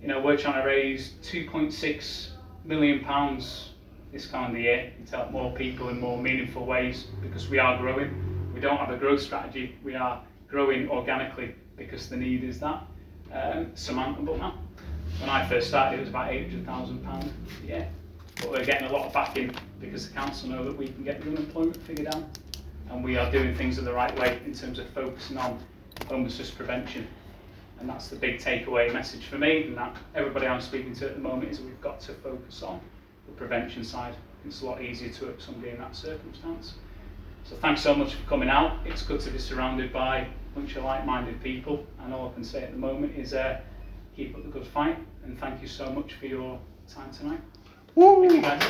you 0.00 0.08
know, 0.08 0.20
we're 0.20 0.36
trying 0.36 0.62
to 0.62 0.68
raise 0.68 1.14
2.6 1.22 2.28
million 2.64 3.02
pounds 3.04 3.70
this 4.12 4.26
calendar 4.26 4.58
year 4.58 4.92
to 5.06 5.16
help 5.16 5.30
more 5.30 5.52
people 5.52 5.88
in 5.88 5.98
more 5.98 6.18
meaningful 6.20 6.64
ways 6.64 7.06
because 7.22 7.48
we 7.48 7.58
are 7.58 7.78
growing. 7.78 8.52
We 8.54 8.60
don't 8.60 8.76
have 8.76 8.90
a 8.90 8.96
growth 8.96 9.20
strategy. 9.20 9.76
We 9.82 9.94
are 9.94 10.22
growing 10.48 10.88
organically 10.88 11.54
because 11.76 12.08
the 12.08 12.16
need 12.16 12.44
is 12.44 12.60
that 12.60 12.82
um, 13.32 13.72
surmountable 13.74 14.38
now. 14.38 14.58
When 15.20 15.30
I 15.30 15.46
first 15.48 15.68
started, 15.68 15.96
it 15.96 16.00
was 16.00 16.08
about 16.10 16.32
800,000 16.32 17.04
pounds 17.04 17.32
a 17.62 17.66
year, 17.66 17.88
but 18.36 18.50
we're 18.50 18.64
getting 18.64 18.88
a 18.88 18.92
lot 18.92 19.06
of 19.06 19.12
backing 19.12 19.54
because 19.80 20.08
the 20.08 20.14
council 20.14 20.48
know 20.48 20.64
that 20.64 20.76
we 20.76 20.88
can 20.88 21.04
get 21.04 21.20
the 21.22 21.28
unemployment 21.28 21.76
figure 21.82 22.04
down, 22.04 22.30
and 22.90 23.02
we 23.02 23.16
are 23.16 23.30
doing 23.30 23.54
things 23.54 23.78
in 23.78 23.84
the 23.84 23.92
right 23.92 24.16
way 24.18 24.38
in 24.44 24.54
terms 24.54 24.78
of 24.78 24.88
focusing 24.90 25.38
on 25.38 25.58
homelessness 26.08 26.50
prevention. 26.50 27.06
And 27.78 27.88
that's 27.88 28.08
the 28.08 28.16
big 28.16 28.38
takeaway 28.38 28.92
message 28.92 29.26
for 29.26 29.36
me, 29.36 29.64
and 29.64 29.76
that 29.76 29.96
everybody 30.14 30.46
I'm 30.46 30.60
speaking 30.60 30.94
to 30.96 31.06
at 31.06 31.14
the 31.14 31.20
moment 31.20 31.50
is 31.50 31.60
we've 31.60 31.80
got 31.80 32.00
to 32.00 32.14
focus 32.14 32.62
on 32.62 32.80
the 33.26 33.32
prevention 33.32 33.84
side. 33.84 34.14
It's 34.46 34.62
a 34.62 34.66
lot 34.66 34.80
easier 34.80 35.10
to 35.12 35.24
help 35.26 35.42
somebody 35.42 35.70
in 35.70 35.78
that 35.78 35.94
circumstance. 35.94 36.74
So 37.44 37.56
thanks 37.56 37.80
so 37.80 37.94
much 37.94 38.14
for 38.14 38.28
coming 38.28 38.48
out. 38.48 38.78
It's 38.86 39.02
good 39.02 39.20
to 39.20 39.30
be 39.30 39.38
surrounded 39.38 39.92
by 39.92 40.18
a 40.18 40.26
bunch 40.54 40.76
of 40.76 40.84
like-minded 40.84 41.42
people, 41.42 41.84
and 42.00 42.14
all 42.14 42.30
I 42.30 42.32
can 42.32 42.44
say 42.44 42.62
at 42.62 42.72
the 42.72 42.78
moment 42.78 43.16
is 43.16 43.34
uh, 43.34 43.60
keep 44.14 44.34
up 44.34 44.42
the 44.42 44.48
good 44.48 44.66
fight, 44.66 44.98
and 45.24 45.38
thank 45.38 45.60
you 45.60 45.68
so 45.68 45.90
much 45.90 46.14
for 46.14 46.26
your 46.26 46.58
time 46.88 47.10
tonight. 47.12 47.40
Thank 47.96 48.32
you 48.34 48.42
guys. 48.42 48.62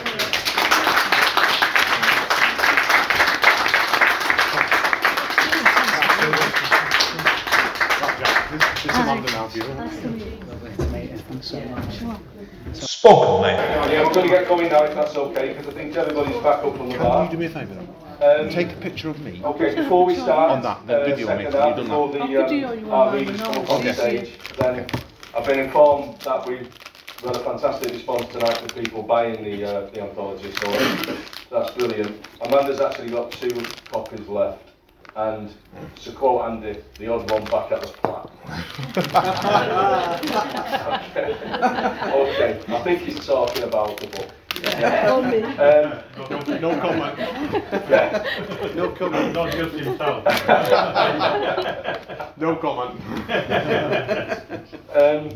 This 8.53 8.85
is 8.85 8.91
Amanda 8.97 9.31
now, 9.33 9.49
viewer. 9.49 9.75
Nice 9.75 10.01
to 10.01 10.09
meet 10.11 10.27
you. 10.27 10.39
Lovely 10.47 10.71
to 10.77 10.91
meet 10.93 11.11
you. 11.11 11.19
Thanks 11.19 11.47
so 11.49 11.61
much. 11.61 11.99
Spoken, 12.77 13.43
mate. 13.43 13.57
Yeah, 13.91 14.05
I'm 14.05 14.13
going 14.13 14.27
to 14.27 14.33
get 14.33 14.47
going 14.47 14.69
now 14.71 14.85
if 14.85 14.95
that's 14.95 15.17
okay, 15.17 15.55
because 15.55 15.67
I 15.67 15.73
think 15.73 15.97
everybody's 15.97 16.41
back 16.45 16.63
up 16.63 16.77
from 16.77 16.89
the 16.91 16.99
bar. 16.99 17.27
Can 17.27 17.33
you 17.33 17.37
do 17.37 17.41
me 17.41 17.47
a 17.47 17.67
favour? 17.67 17.81
Um, 18.23 18.49
Take 18.49 18.73
a 18.73 18.77
picture 18.77 19.11
of 19.11 19.21
me. 19.21 19.43
Okay, 19.45 19.75
before 19.75 20.07
we 20.07 20.15
start, 20.15 20.53
On 20.53 20.63
that, 20.63 20.87
the 20.87 21.03
uh, 21.03 21.05
video, 21.05 21.27
second 21.27 21.45
mate, 21.45 21.53
half, 21.53 21.67
you've 21.67 21.77
done 21.77 21.85
before 21.87 22.13
that. 22.13 22.19
the, 22.21 22.27
video 22.27 22.69
um, 22.71 22.79
you 22.79 22.91
our 22.93 23.07
online 23.09 23.27
readers 23.27 23.41
and 23.41 23.55
come 23.55 23.65
up 23.65 23.71
on 23.71 23.83
see 23.83 23.93
stage, 23.93 24.39
then 24.57 24.87
I've 25.37 25.47
been 25.47 25.59
informed 25.59 26.21
that 26.21 26.47
we 26.47 26.69
we 27.23 27.29
had 27.29 27.37
a 27.37 27.41
fantastic 27.45 27.93
response 27.93 28.27
tonight 28.33 28.57
for 28.59 28.69
people 28.81 29.03
buying 29.03 29.43
the 29.43 29.65
uh, 29.65 29.91
the 29.91 30.03
anthology, 30.03 30.53
so 30.53 30.71
that's 31.51 31.71
brilliant. 31.75 32.27
Amanda's 32.43 32.81
actually 32.81 33.11
got 33.11 33.31
two 33.33 33.51
copies 33.91 34.29
left, 34.29 34.63
and 35.17 35.51
to 35.97 36.13
quote 36.13 36.43
Andy, 36.51 36.79
the 36.99 37.13
odd 37.13 37.31
one 37.31 37.45
back 37.45 37.73
at 37.73 37.81
the 37.81 37.87
flat. 37.87 38.31
okay. 41.17 41.33
okay, 42.13 42.61
I 42.75 42.83
think 42.83 43.01
he's 43.01 43.25
talking 43.27 43.63
about 43.65 43.99
the 44.01 44.07
book. 44.09 44.31
Only. 44.65 45.43
Um, 45.43 45.99
No 46.61 46.81
comment. 46.81 47.19
yeah. 47.19 48.25
No 48.75 48.89
comment. 48.91 49.33
Not 49.35 49.53
just 49.53 49.75
himself. 49.75 50.25
No 52.39 52.55
comment. 52.57 53.01
Um, 54.95 55.31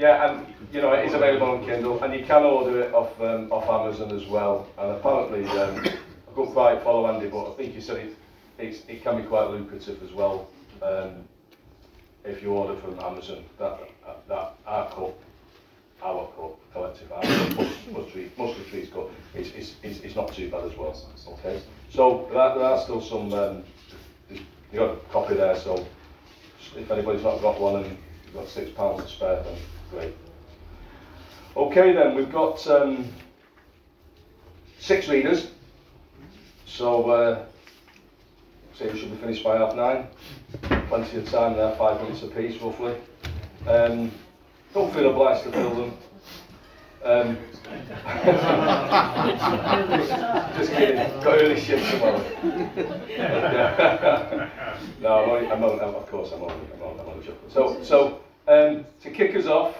yeah, 0.00 0.30
and 0.30 0.46
you 0.72 0.80
know 0.80 0.92
it 0.94 1.06
is 1.06 1.12
available 1.12 1.50
on 1.50 1.64
Kindle, 1.66 2.02
and 2.02 2.14
you 2.14 2.24
can 2.24 2.42
order 2.42 2.80
it 2.80 2.94
off 2.94 3.20
um, 3.20 3.52
off 3.52 3.68
Amazon 3.68 4.16
as 4.16 4.26
well. 4.26 4.66
And 4.78 4.92
apparently, 4.92 5.46
um, 5.46 5.76
I 5.84 6.34
couldn't 6.34 6.52
quite 6.52 6.82
follow 6.82 7.06
Andy, 7.06 7.28
but 7.28 7.52
I 7.52 7.54
think 7.56 7.74
he 7.74 7.80
said 7.82 7.98
it 7.98 8.16
it's, 8.58 8.82
it 8.88 9.02
can 9.02 9.20
be 9.20 9.28
quite 9.28 9.50
lucrative 9.50 10.02
as 10.02 10.12
well 10.12 10.48
um, 10.82 11.24
if 12.24 12.42
you 12.42 12.50
order 12.50 12.80
from 12.80 12.98
Amazon. 12.98 13.44
That 13.58 13.78
that 14.28 14.54
our 14.66 14.88
cup, 14.88 15.18
our 16.02 16.28
cup, 16.28 16.72
collective 16.72 17.12
our 17.12 17.22
cup, 17.22 18.10
tree, 18.10 18.30
mostly 18.38 18.64
trees 18.70 18.88
cup, 18.88 19.10
it's, 19.34 19.50
it's, 19.50 19.74
it's, 19.82 20.00
it's 20.00 20.16
not 20.16 20.32
too 20.32 20.50
bad 20.50 20.64
as 20.64 20.76
well. 20.78 20.96
Okay, 21.28 21.60
so 21.90 22.26
there, 22.32 22.54
there 22.54 22.64
are 22.64 22.80
still 22.80 23.02
some. 23.02 23.32
Um, 23.34 23.64
you 24.30 24.78
got 24.78 24.94
a 24.94 24.96
copy 25.10 25.34
there, 25.34 25.56
so 25.56 25.84
if 26.76 26.90
anybody's 26.90 27.24
not 27.24 27.42
got 27.42 27.60
one 27.60 27.84
and 27.84 27.98
you've 28.24 28.34
got 28.34 28.48
six 28.48 28.70
pounds 28.70 29.02
to 29.02 29.10
spare, 29.10 29.42
then 29.42 29.56
great. 29.90 30.14
Okay, 31.56 31.92
then 31.92 32.14
we've 32.14 32.32
got 32.32 32.66
um, 32.68 33.08
six 34.78 35.08
readers, 35.08 35.50
so 36.66 37.10
uh, 37.10 37.44
say 38.74 38.90
we 38.90 38.98
should 38.98 39.10
be 39.10 39.16
finished 39.16 39.44
by 39.44 39.56
half 39.56 39.74
nine. 39.74 40.06
Plenty 40.88 41.18
of 41.18 41.30
time 41.30 41.56
there, 41.56 41.74
five 41.76 42.00
minutes 42.00 42.22
apiece 42.22 42.60
roughly. 42.62 42.96
Um, 43.66 44.10
don't 44.72 44.92
feel 44.94 45.10
obliged 45.10 45.44
to 45.44 45.52
fill 45.52 45.74
them. 45.74 45.92
Um, 47.02 47.38
just 50.56 50.72
kidding. 50.72 50.96
Got 50.96 51.40
early 51.40 51.60
shift 51.60 51.90
tomorrow. 51.90 52.18
no, 55.00 55.24
I'm 55.24 55.30
only, 55.30 55.50
I'm 55.50 55.64
only, 55.64 55.80
of 55.80 56.10
course, 56.10 56.30
I'm 56.32 56.42
only, 56.42 56.54
I'm 56.74 56.82
only, 56.82 57.00
I'm 57.00 57.08
only 57.08 57.26
joking. 57.26 57.48
So, 57.48 57.82
so 57.82 58.20
um, 58.48 58.84
to 59.02 59.10
kick 59.10 59.36
us 59.36 59.46
off, 59.46 59.76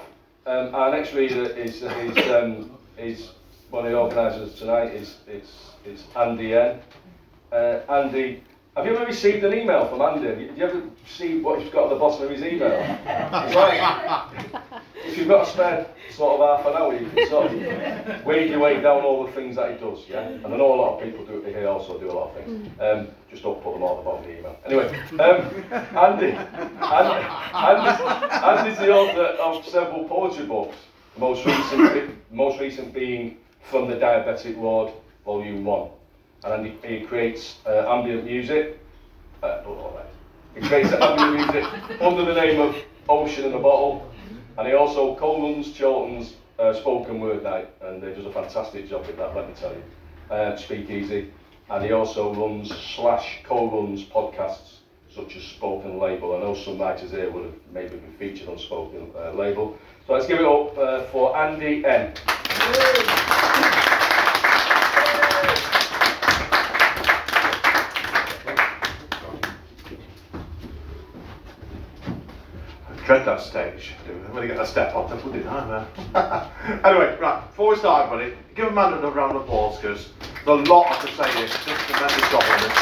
um, 0.47 0.75
our 0.75 0.91
next 0.91 1.13
reader 1.13 1.45
is 1.45 1.83
is 1.83 2.31
um, 2.31 2.71
is 2.99 3.31
one 3.71 3.87
of 3.87 3.93
the 3.93 3.99
organisers 3.99 4.55
tonight. 4.55 4.95
Is 4.95 5.19
is 5.29 5.51
is 5.85 6.05
Andy 6.17 6.55
N. 6.55 6.81
Uh, 7.53 7.81
Andy, 7.89 8.43
have 8.77 8.87
you 8.87 8.97
ever 8.97 9.05
received 9.05 9.45
an 9.45 9.53
email 9.53 9.89
from 9.89 10.01
Andy? 10.01 10.29
Have 10.29 10.41
you, 10.41 10.65
ever 10.65 10.83
see 11.07 11.41
what 11.41 11.61
he's 11.61 11.73
got 11.73 11.85
at 11.85 11.91
the 11.91 11.97
bottom 11.97 12.25
of 12.25 12.31
his 12.31 12.43
email? 12.43 12.79
It's 13.05 13.55
like, 14.53 14.63
if 15.11 15.19
you've 15.19 15.29
got 15.29 15.47
a 15.47 15.51
spare 15.51 15.87
sort 16.11 16.41
of 16.41 16.59
half 16.59 16.67
an 16.67 16.81
hour, 16.81 16.95
you 16.95 17.09
can 17.11 17.29
sort 17.29 17.53
of 17.53 18.25
wade 18.25 18.51
your 18.51 18.61
way 18.61 18.81
down 18.81 19.03
all 19.03 19.27
the 19.27 19.33
things 19.33 19.57
that 19.57 19.73
he 19.73 19.79
does, 19.79 20.05
yeah? 20.09 20.29
And 20.29 20.47
I 20.47 20.57
know 20.57 20.75
a 20.75 20.81
lot 20.81 20.99
of 20.99 21.05
people 21.05 21.25
do 21.25 21.43
he 21.43 21.65
also 21.65 21.99
do 21.99 22.11
a 22.11 22.13
lot 22.13 22.31
of 22.31 22.45
things. 22.45 22.69
Um, 22.81 23.09
just 23.31 23.43
don't 23.43 23.63
put 23.63 23.75
them 23.75 23.83
all 23.83 23.99
at 23.99 24.05
the 24.05 24.11
bottom 24.11 24.25
of 24.25 24.27
the 24.27 24.39
email. 24.39 24.59
Anyway, 24.67 25.01
um, 25.19 25.97
Andy, 25.97 26.33
Andy, 26.81 27.27
Andy, 27.55 28.05
Andy's 28.47 28.79
the 28.79 28.93
author 28.93 29.23
of 29.43 29.65
several 29.67 30.05
poetry 30.05 30.47
books. 30.47 30.77
The 31.15 31.21
most 31.21 31.45
recent, 31.45 32.33
most 32.33 32.61
recent 32.61 32.93
being 32.93 33.39
From 33.63 33.89
the 33.89 33.97
Diabetic 33.97 34.57
Ward, 34.57 34.93
Volume 35.25 35.65
1. 35.65 35.91
And 36.45 36.67
he, 36.67 36.77
he 36.87 37.05
creates 37.05 37.59
uh, 37.67 37.85
ambient 37.89 38.25
music. 38.25 38.79
Uh, 39.43 39.63
all 39.67 39.93
right. 39.97 40.07
He 40.55 40.67
creates 40.67 40.93
ambient 40.93 41.53
music 41.53 42.01
under 42.01 42.25
the 42.25 42.35
name 42.35 42.61
of 42.61 42.77
Ocean 43.09 43.45
in 43.45 43.53
a 43.55 43.59
Bottle. 43.59 44.10
And 44.61 44.69
he 44.69 44.75
also 44.75 45.17
co-runs 45.17 45.73
Chilton's 45.73 46.35
uh, 46.59 46.75
spoken 46.75 47.19
word 47.19 47.43
night, 47.43 47.71
and 47.81 48.05
he 48.05 48.11
does 48.11 48.27
a 48.27 48.31
fantastic 48.31 48.91
job 48.91 49.07
with 49.07 49.17
that, 49.17 49.35
let 49.35 49.49
me 49.49 49.55
tell 49.59 49.73
you. 49.73 49.83
Um, 50.31 50.59
Speakeasy. 50.59 51.33
And 51.71 51.83
he 51.83 51.93
also 51.93 52.35
runs 52.35 52.69
slash 52.95 53.41
co-runs 53.43 54.05
podcasts 54.05 54.81
such 55.09 55.35
as 55.35 55.45
Spoken 55.45 55.99
Label. 55.99 56.37
I 56.37 56.41
know 56.41 56.55
some 56.55 56.79
writers 56.79 57.11
here 57.11 57.31
would 57.31 57.45
have 57.47 57.55
maybe 57.73 57.97
been 57.97 58.13
featured 58.19 58.51
on 58.51 58.59
Spoken 58.59 59.11
uh, 59.17 59.33
Label. 59.33 59.79
So 60.07 60.13
let's 60.13 60.27
give 60.27 60.41
it 60.41 60.45
up 60.45 60.77
uh, 60.77 61.05
for 61.05 61.35
Andy 61.39 61.83
N. 61.87 62.13
dread 73.11 73.27
that 73.27 73.41
stage. 73.41 73.91
I'm 74.09 74.31
going 74.31 74.43
to 74.43 74.47
get 74.47 74.57
that 74.57 74.69
step 74.69 74.95
on 74.95 75.09
to 75.09 75.17
it 75.37 75.43
down 75.43 75.69
there. 75.69 75.85
anyway, 76.85 77.19
right, 77.21 77.45
before 77.49 77.71
we 77.71 77.77
start, 77.77 78.07
everybody, 78.07 78.37
give 78.55 78.69
Amanda 78.69 78.99
another 78.99 79.13
round 79.13 79.35
of 79.35 79.43
applause 79.43 79.81
because 79.81 80.11
there's 80.47 80.69
a 80.69 80.73
lot 80.73 80.87
I 80.93 80.97
could 81.01 81.11
say 81.11 81.25
done 81.25 81.43
a 81.43 81.49
tremendous 81.91 82.31
job 82.31 82.45
on 82.47 82.61
this. 82.63 82.77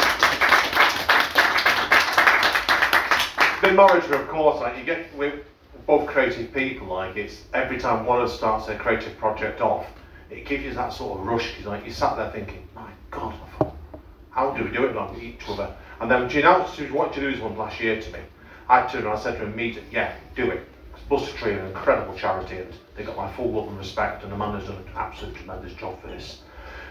Been 3.62 4.20
of 4.20 4.28
course, 4.28 4.60
like 4.60 4.76
you 4.76 4.84
get 4.84 5.16
with 5.16 5.46
both 5.86 6.06
creative 6.06 6.52
people, 6.52 6.88
like 6.88 7.16
it's 7.16 7.44
every 7.54 7.78
time 7.78 8.04
one 8.04 8.20
of 8.20 8.28
us 8.28 8.36
starts 8.36 8.66
their 8.66 8.76
creative 8.76 9.16
project 9.16 9.62
off, 9.62 9.86
it 10.28 10.44
gives 10.44 10.62
you 10.62 10.74
that 10.74 10.92
sort 10.92 11.20
of 11.20 11.26
rush. 11.26 11.52
Because 11.52 11.64
like 11.64 11.86
you 11.86 11.90
sat 11.90 12.16
there 12.18 12.30
thinking, 12.30 12.68
my 12.74 12.90
God, 13.10 13.34
how 14.28 14.50
do 14.50 14.62
we 14.62 14.70
do 14.72 14.84
it 14.84 14.94
like 14.94 15.22
each 15.22 15.48
other? 15.48 15.74
And 16.02 16.10
then 16.10 16.28
she 16.28 16.40
announced 16.40 16.76
she 16.76 16.84
wanted 16.90 17.14
to 17.14 17.20
do 17.20 17.28
is 17.30 17.40
one 17.40 17.56
last 17.56 17.80
year 17.80 17.98
to 17.98 18.12
me. 18.12 18.18
I 18.68 18.86
turned 18.86 19.04
and 19.04 19.14
I 19.14 19.18
said 19.18 19.38
to 19.38 19.44
him, 19.44 19.56
meet 19.56 19.78
it, 19.78 19.84
yeah, 19.90 20.14
do 20.36 20.50
it. 20.50 20.66
Mustard 21.10 21.36
Tree 21.36 21.52
are 21.54 21.60
an 21.60 21.68
incredible 21.68 22.14
charity 22.14 22.58
and 22.58 22.72
they 22.94 23.02
got 23.02 23.16
my 23.16 23.32
full 23.32 23.50
love 23.50 23.68
and 23.68 23.78
respect 23.78 24.24
and 24.24 24.32
Amanda's 24.32 24.68
done 24.68 24.76
an 24.76 24.84
absolute 24.94 25.34
tremendous 25.36 25.72
job 25.72 25.98
for 26.02 26.08
this. 26.08 26.42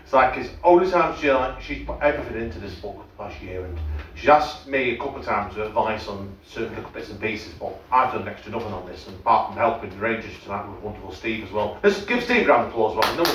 It's 0.04 0.14
like 0.14 0.38
it's 0.38 0.50
only 0.64 0.90
time 0.90 1.16
she 1.20 1.30
uh, 1.30 1.38
like 1.38 1.62
she's 1.62 1.86
put 1.86 2.00
everything 2.02 2.42
into 2.42 2.60
this 2.60 2.74
book 2.76 3.06
the 3.18 3.24
last 3.24 3.40
year 3.44 3.64
and 3.64 3.78
she's 4.16 4.30
asked 4.30 4.68
me 4.68 4.92
a 4.92 4.98
couple 4.98 5.18
of 5.18 5.26
times 5.26 5.54
for 5.54 5.64
advice 5.64 6.08
on 6.08 6.36
certain 6.48 6.74
little 6.76 6.90
bits 6.90 7.10
and 7.10 7.20
pieces, 7.20 7.54
but 7.60 7.80
I've 7.92 8.14
done 8.14 8.26
next 8.26 8.46
to 8.46 8.50
nothing 8.50 8.74
on 8.74 8.88
this 8.88 9.06
and 9.06 9.16
apart 9.18 9.50
from 9.50 9.58
helping 9.58 9.92
the 9.92 9.98
Rangers 9.98 10.34
tonight 10.42 10.68
with 10.68 10.80
wonderful 10.80 11.12
Steve 11.12 11.44
as 11.44 11.52
well. 11.52 11.78
Let's 11.84 12.04
give 12.06 12.24
Steve 12.24 12.48
a 12.48 12.50
round 12.50 12.68
of 12.68 12.70
applause 12.70 12.98
as 12.98 13.18
well. 13.18 13.28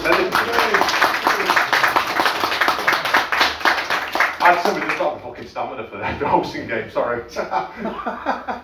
I 4.45 4.61
somebody 4.64 4.86
just 4.86 5.22
fucking 5.33 5.49
stamina 5.49 5.89
for 5.89 5.97
the 5.99 6.28
hosting 6.28 6.68
game, 6.68 6.91
sorry. 6.91 7.22
right, 7.37 8.62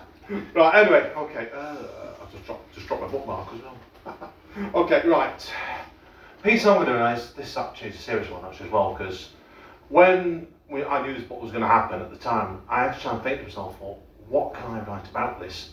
anyway, 0.75 1.11
okay. 1.15 1.49
Uh, 1.53 1.75
I've 2.21 2.31
just 2.31 2.45
dropped, 2.45 2.75
just 2.75 2.87
dropped 2.87 3.03
my 3.03 3.07
bookmark 3.07 3.49
as 3.53 3.61
well. 3.61 4.33
okay, 4.83 5.07
right. 5.07 5.51
Piece 6.43 6.65
I'm 6.65 6.85
going 6.85 6.87
to 6.87 7.13
is 7.13 7.33
this 7.33 7.57
actually 7.57 7.89
is 7.89 7.95
a 7.95 7.99
serious 7.99 8.29
one 8.29 8.45
actually 8.45 8.67
as 8.67 8.71
well 8.71 8.93
because 8.93 9.29
when 9.89 10.47
we, 10.69 10.85
I 10.85 11.05
knew 11.05 11.13
this 11.13 11.23
book 11.23 11.41
was 11.41 11.51
going 11.51 11.63
to 11.63 11.67
happen 11.67 12.01
at 12.01 12.11
the 12.11 12.17
time, 12.17 12.61
I 12.69 12.83
had 12.83 12.93
to 12.93 13.01
try 13.01 13.13
and 13.13 13.23
think 13.23 13.39
to 13.39 13.43
myself, 13.45 13.75
well, 13.81 13.99
what 14.29 14.53
can 14.53 14.71
I 14.71 14.79
write 14.81 15.09
about 15.09 15.39
this? 15.39 15.71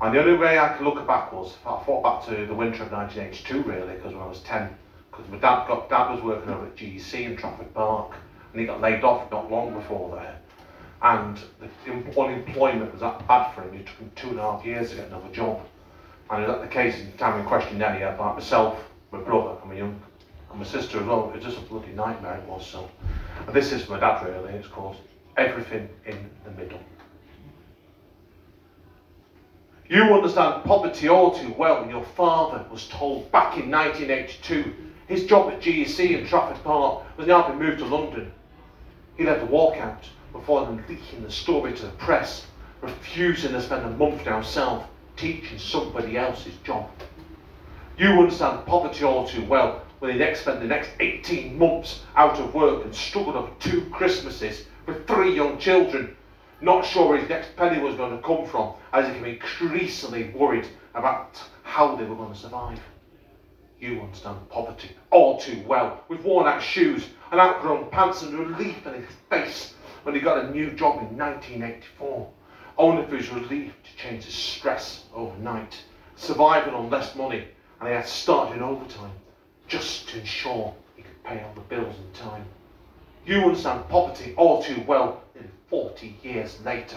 And 0.00 0.14
the 0.14 0.20
only 0.20 0.36
way 0.36 0.58
I 0.58 0.70
could 0.70 0.86
look 0.86 1.06
back 1.06 1.32
was 1.32 1.56
I 1.66 1.82
thought 1.84 2.02
back 2.02 2.34
to 2.34 2.46
the 2.46 2.54
winter 2.54 2.84
of 2.84 2.92
1982 2.92 3.62
really 3.62 3.94
because 3.94 4.14
when 4.14 4.22
I 4.22 4.26
was 4.26 4.40
10, 4.40 4.74
because 5.10 5.28
my 5.28 5.38
dad 5.38 5.68
got 5.68 5.90
dad 5.90 6.14
was 6.14 6.22
working 6.22 6.50
over 6.50 6.66
at 6.66 6.76
GEC 6.76 7.24
in 7.24 7.36
Trafford 7.36 7.72
Park 7.74 8.14
and 8.52 8.60
he 8.60 8.66
got 8.66 8.80
laid 8.80 9.04
off 9.04 9.30
not 9.30 9.50
long 9.50 9.74
before 9.74 10.16
there. 10.16 10.37
And 11.02 11.38
the 11.60 11.92
unemployment 11.92 12.92
was 12.92 13.00
that 13.00 13.26
bad 13.28 13.54
for 13.54 13.62
him. 13.62 13.74
It 13.74 13.86
took 13.86 13.96
him 13.96 14.10
two 14.16 14.30
and 14.30 14.40
a 14.40 14.42
half 14.42 14.64
years 14.64 14.90
to 14.90 14.96
get 14.96 15.06
another 15.06 15.32
job. 15.32 15.60
And 16.30 16.44
that 16.44 16.60
the 16.60 16.68
case 16.68 16.98
in 16.98 17.10
the 17.10 17.16
time 17.16 17.40
in 17.40 17.46
question 17.46 17.78
then 17.78 17.96
he 17.96 18.02
had 18.02 18.18
like 18.18 18.34
myself, 18.34 18.78
my 19.12 19.20
brother, 19.20 19.56
and 19.60 19.70
my 19.70 19.76
young 19.76 20.00
and 20.50 20.58
my 20.58 20.66
sister 20.66 20.98
as 20.98 21.06
well. 21.06 21.30
It 21.30 21.36
was 21.36 21.44
just 21.44 21.58
a 21.58 21.60
bloody 21.62 21.92
nightmare 21.92 22.36
it 22.36 22.48
was. 22.48 22.66
So, 22.66 22.90
and 23.46 23.54
this 23.54 23.72
is 23.72 23.88
my 23.88 24.00
dad 24.00 24.26
really. 24.26 24.52
It's 24.54 24.66
called 24.66 24.96
Everything 25.36 25.88
in 26.04 26.28
the 26.44 26.50
Middle. 26.50 26.80
You 29.88 30.02
understand 30.02 30.64
poverty 30.64 31.08
all 31.08 31.30
too 31.38 31.54
well. 31.56 31.80
When 31.80 31.90
your 31.90 32.04
father 32.04 32.66
was 32.70 32.88
told 32.88 33.30
back 33.32 33.56
in 33.56 33.70
1982 33.70 34.74
his 35.06 35.24
job 35.24 35.50
at 35.50 35.60
GEC 35.60 36.18
in 36.18 36.26
Trafford 36.26 36.62
Park 36.62 37.04
was 37.16 37.26
now 37.26 37.48
being 37.48 37.58
moved 37.58 37.78
to 37.78 37.86
London. 37.86 38.30
He 39.16 39.24
led 39.24 39.40
the 39.40 39.46
walkout 39.46 40.04
before 40.32 40.66
then 40.66 40.84
leaking 40.88 41.22
the 41.22 41.30
story 41.30 41.72
to 41.72 41.82
the 41.86 41.92
press, 41.92 42.46
refusing 42.80 43.52
to 43.52 43.60
spend 43.60 43.84
a 43.84 43.90
month 43.90 44.24
down 44.24 44.44
south 44.44 44.84
teaching 45.16 45.58
somebody 45.58 46.16
else's 46.16 46.54
job. 46.64 46.88
You 47.96 48.10
understand 48.10 48.64
poverty 48.66 49.04
all 49.04 49.26
too 49.26 49.44
well. 49.44 49.82
when 49.98 50.12
he'd 50.12 50.18
next 50.18 50.42
spend 50.42 50.62
the 50.62 50.66
next 50.66 50.90
18 51.00 51.58
months 51.58 52.04
out 52.14 52.38
of 52.38 52.54
work 52.54 52.84
and 52.84 52.94
struggled 52.94 53.34
over 53.34 53.50
two 53.58 53.84
Christmases 53.90 54.66
with 54.86 55.06
three 55.08 55.34
young 55.34 55.58
children, 55.58 56.16
not 56.60 56.86
sure 56.86 57.08
where 57.08 57.18
his 57.18 57.28
next 57.28 57.56
penny 57.56 57.80
was 57.80 57.96
going 57.96 58.16
to 58.16 58.22
come 58.22 58.46
from, 58.46 58.74
as 58.92 59.06
he 59.06 59.12
became 59.14 59.34
increasingly 59.34 60.30
worried 60.30 60.68
about 60.94 61.42
how 61.64 61.96
they 61.96 62.04
were 62.04 62.14
going 62.14 62.32
to 62.32 62.38
survive. 62.38 62.78
You 63.80 64.00
understand 64.00 64.48
poverty 64.50 64.90
all 65.10 65.40
too 65.40 65.62
well, 65.66 66.04
with 66.08 66.20
worn 66.20 66.46
out 66.46 66.62
shoes 66.62 67.06
and 67.32 67.40
outgrown 67.40 67.90
pants 67.90 68.22
and 68.22 68.38
relief 68.38 68.86
in 68.86 68.94
his 68.94 69.10
face 69.28 69.74
when 70.08 70.14
he 70.14 70.22
got 70.22 70.42
a 70.42 70.50
new 70.52 70.70
job 70.70 71.02
in 71.02 71.18
1984, 71.18 72.26
only 72.78 73.04
for 73.04 73.16
his 73.18 73.28
relief 73.28 73.74
to 73.84 74.02
change 74.02 74.24
his 74.24 74.32
stress 74.32 75.02
overnight, 75.14 75.82
surviving 76.16 76.72
on 76.72 76.88
less 76.88 77.14
money, 77.14 77.46
and 77.78 77.88
he 77.90 77.94
had 77.94 78.08
started 78.08 78.56
in 78.56 78.62
overtime 78.62 79.12
just 79.66 80.08
to 80.08 80.18
ensure 80.18 80.74
he 80.96 81.02
could 81.02 81.22
pay 81.24 81.42
all 81.42 81.52
the 81.52 81.60
bills 81.60 81.94
in 81.98 82.10
time. 82.18 82.42
You 83.26 83.42
understand 83.42 83.86
poverty 83.90 84.32
all 84.38 84.62
too 84.62 84.82
well 84.86 85.24
in 85.34 85.46
40 85.68 86.16
years 86.22 86.58
later, 86.64 86.96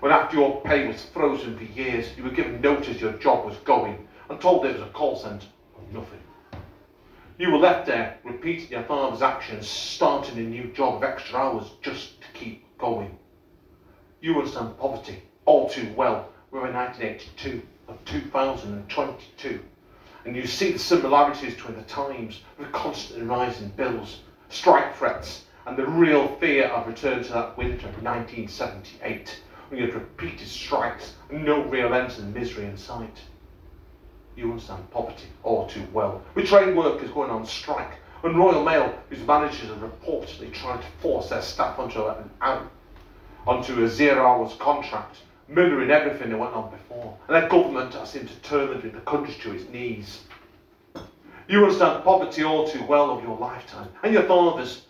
when 0.00 0.10
after 0.10 0.38
your 0.38 0.62
pay 0.62 0.86
was 0.86 1.04
frozen 1.04 1.54
for 1.54 1.64
years, 1.64 2.16
you 2.16 2.24
were 2.24 2.30
given 2.30 2.62
notice 2.62 2.98
your 2.98 3.12
job 3.12 3.44
was 3.44 3.58
going 3.58 4.08
and 4.30 4.40
told 4.40 4.64
it 4.64 4.72
was 4.72 4.88
a 4.88 4.90
call 4.92 5.16
centre 5.16 5.48
or 5.74 5.82
nothing. 5.92 6.20
You 7.38 7.52
were 7.52 7.58
left 7.58 7.86
there 7.86 8.18
repeating 8.24 8.70
your 8.70 8.82
father's 8.82 9.22
actions, 9.22 9.68
starting 9.68 10.38
a 10.38 10.40
new 10.40 10.72
job 10.72 10.96
of 10.96 11.04
extra 11.04 11.38
hours 11.38 11.70
just 11.80 12.20
to 12.20 12.26
keep 12.34 12.64
going. 12.78 13.16
You 14.20 14.34
understand 14.34 14.76
poverty 14.76 15.22
all 15.44 15.68
too 15.68 15.92
well. 15.94 16.30
We're 16.50 16.66
in 16.66 16.74
1982 16.74 17.62
of 17.86 18.04
2022, 18.06 19.60
and 20.24 20.34
you 20.34 20.48
see 20.48 20.72
the 20.72 20.80
similarities 20.80 21.54
between 21.54 21.76
the 21.76 21.84
times 21.84 22.40
with 22.58 22.72
constantly 22.72 23.24
rising 23.24 23.68
bills, 23.68 24.18
strike 24.48 24.96
threats, 24.96 25.44
and 25.64 25.76
the 25.76 25.86
real 25.86 26.34
fear 26.40 26.66
of 26.66 26.88
return 26.88 27.22
to 27.22 27.32
that 27.34 27.56
winter 27.56 27.86
of 27.86 28.02
1978 28.02 29.40
when 29.68 29.78
you 29.78 29.86
had 29.86 29.94
repeated 29.94 30.48
strikes 30.48 31.14
and 31.30 31.44
no 31.44 31.62
real 31.62 31.94
end 31.94 32.10
to 32.10 32.22
the 32.22 32.26
misery 32.26 32.64
in 32.64 32.76
sight. 32.76 33.20
You 34.38 34.52
understand 34.52 34.88
poverty 34.92 35.26
all 35.42 35.66
too 35.66 35.84
well. 35.92 36.22
With 36.36 36.46
train 36.46 36.76
workers 36.76 37.10
going 37.10 37.28
on 37.28 37.44
strike, 37.44 37.94
and 38.22 38.38
Royal 38.38 38.62
Mail, 38.62 38.96
whose 39.10 39.26
managers 39.26 39.68
are 39.68 39.74
reportedly 39.74 40.52
trying 40.52 40.78
to 40.78 40.86
force 41.00 41.30
their 41.30 41.42
staff 41.42 41.76
onto 41.76 42.02
a, 42.02 42.24
an, 42.42 42.68
onto 43.48 43.82
a 43.82 43.88
zero 43.88 44.24
hours 44.24 44.54
contract, 44.60 45.16
mirroring 45.48 45.90
everything 45.90 46.30
that 46.30 46.38
went 46.38 46.54
on 46.54 46.70
before, 46.70 47.18
and 47.26 47.34
their 47.34 47.48
government 47.48 47.94
has 47.94 48.10
seemed 48.10 48.28
determined 48.28 48.82
bring 48.82 48.92
the 48.92 49.00
country 49.00 49.34
to 49.40 49.54
its 49.56 49.68
knees. 49.70 50.20
You 51.48 51.64
understand 51.64 52.04
poverty 52.04 52.44
all 52.44 52.68
too 52.68 52.84
well 52.84 53.10
of 53.10 53.24
your 53.24 53.36
lifetime, 53.36 53.88
and 54.04 54.14
your 54.14 54.22
fathers, 54.22 54.82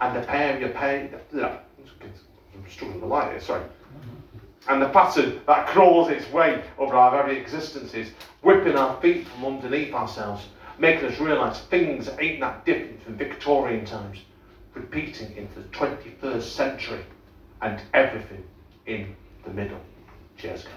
and 0.00 0.16
the 0.16 0.26
pain, 0.26 0.62
your 0.62 0.70
pain, 0.70 1.14
I'm 1.34 2.70
struggling 2.70 3.02
with 3.02 3.10
light 3.10 3.32
here, 3.32 3.40
sorry. 3.42 3.64
And 4.68 4.80
the 4.80 4.88
pattern 4.90 5.40
that 5.46 5.66
crawls 5.68 6.10
its 6.10 6.30
way 6.30 6.62
over 6.78 6.94
our 6.94 7.10
very 7.10 7.38
existences, 7.38 8.10
whipping 8.42 8.76
our 8.76 9.00
feet 9.00 9.26
from 9.26 9.44
underneath 9.46 9.94
ourselves, 9.94 10.46
making 10.78 11.06
us 11.06 11.18
realise 11.18 11.60
things 11.60 12.10
ain't 12.20 12.40
that 12.40 12.64
different 12.64 13.02
from 13.02 13.16
Victorian 13.16 13.84
times, 13.84 14.18
repeating 14.74 15.34
into 15.36 15.60
the 15.60 15.68
21st 15.68 16.42
century, 16.42 17.04
and 17.62 17.80
everything 17.94 18.44
in 18.86 19.14
the 19.44 19.50
middle. 19.50 19.80
Cheers, 20.36 20.64
guys. 20.64 20.70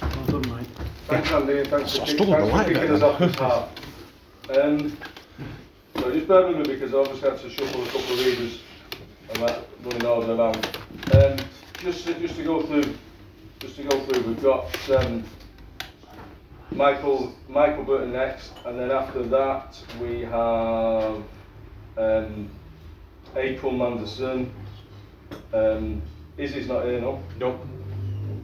Well 0.00 0.26
done, 0.26 0.56
mate. 0.56 0.66
Thanks, 1.06 1.30
Andy, 1.30 1.58
and 1.58 1.68
thanks 1.68 1.92
So 1.92 2.02
I 2.02 2.06
for, 2.06 2.10
struggled 2.10 2.50
thanks 2.50 3.36
to 3.36 3.85
Um, 4.48 4.96
so 5.96 6.12
just 6.12 6.28
bear 6.28 6.46
with 6.46 6.58
me 6.58 6.74
because 6.74 6.94
I 6.94 6.98
obviously 6.98 7.28
had 7.28 7.40
to 7.40 7.50
shuffle 7.50 7.82
a 7.82 7.86
couple 7.86 8.12
of 8.12 8.24
readers 8.24 8.60
and 9.30 9.42
that 9.42 9.64
running 9.82 10.06
order 10.06 10.32
around. 10.34 10.64
Um, 11.14 11.36
just, 11.80 12.06
to, 12.06 12.14
just 12.14 12.36
to 12.36 12.44
go 12.44 12.62
through, 12.62 12.94
just 13.58 13.74
to 13.76 13.82
go 13.82 13.98
through, 14.04 14.22
we've 14.22 14.40
got 14.40 14.90
um, 14.90 15.24
Michael, 16.70 17.34
Michael 17.48 17.82
Burton 17.82 18.12
next, 18.12 18.52
and 18.66 18.78
then 18.78 18.92
after 18.92 19.24
that 19.24 19.82
we 20.00 20.20
have 20.20 21.24
um, 21.98 22.48
April 23.34 23.72
Manderson. 23.72 24.52
Um, 25.52 26.02
Izzy's 26.38 26.68
not 26.68 26.84
here, 26.84 27.00
no? 27.00 27.20
Nope. 27.38 27.66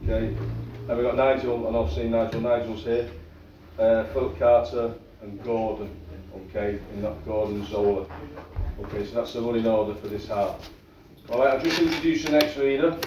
Okay. 0.03 0.35
And 0.89 0.97
we've 0.97 1.05
got 1.05 1.15
Nigel, 1.15 1.65
and 1.65 1.77
I've 1.77 1.93
seen 1.93 2.11
Nigel. 2.11 2.41
Nigel's 2.41 2.83
here. 2.83 3.09
Uh, 3.79 4.03
Philip 4.11 4.37
Carter 4.37 4.95
and 5.23 5.43
Gordon. 5.43 5.89
Okay, 6.35 6.79
and 6.93 7.03
that 7.03 7.25
Gordon 7.25 7.65
Zola. 7.67 8.05
Okay, 8.81 9.05
so 9.05 9.15
that's 9.15 9.33
the 9.33 9.41
running 9.41 9.65
order 9.65 9.95
for 9.95 10.07
this 10.07 10.27
half. 10.27 10.69
All 11.29 11.39
right, 11.39 11.53
I'll 11.53 11.63
just 11.63 11.79
introduce 11.79 12.25
the 12.25 12.31
next 12.31 12.57
reader. 12.57 12.97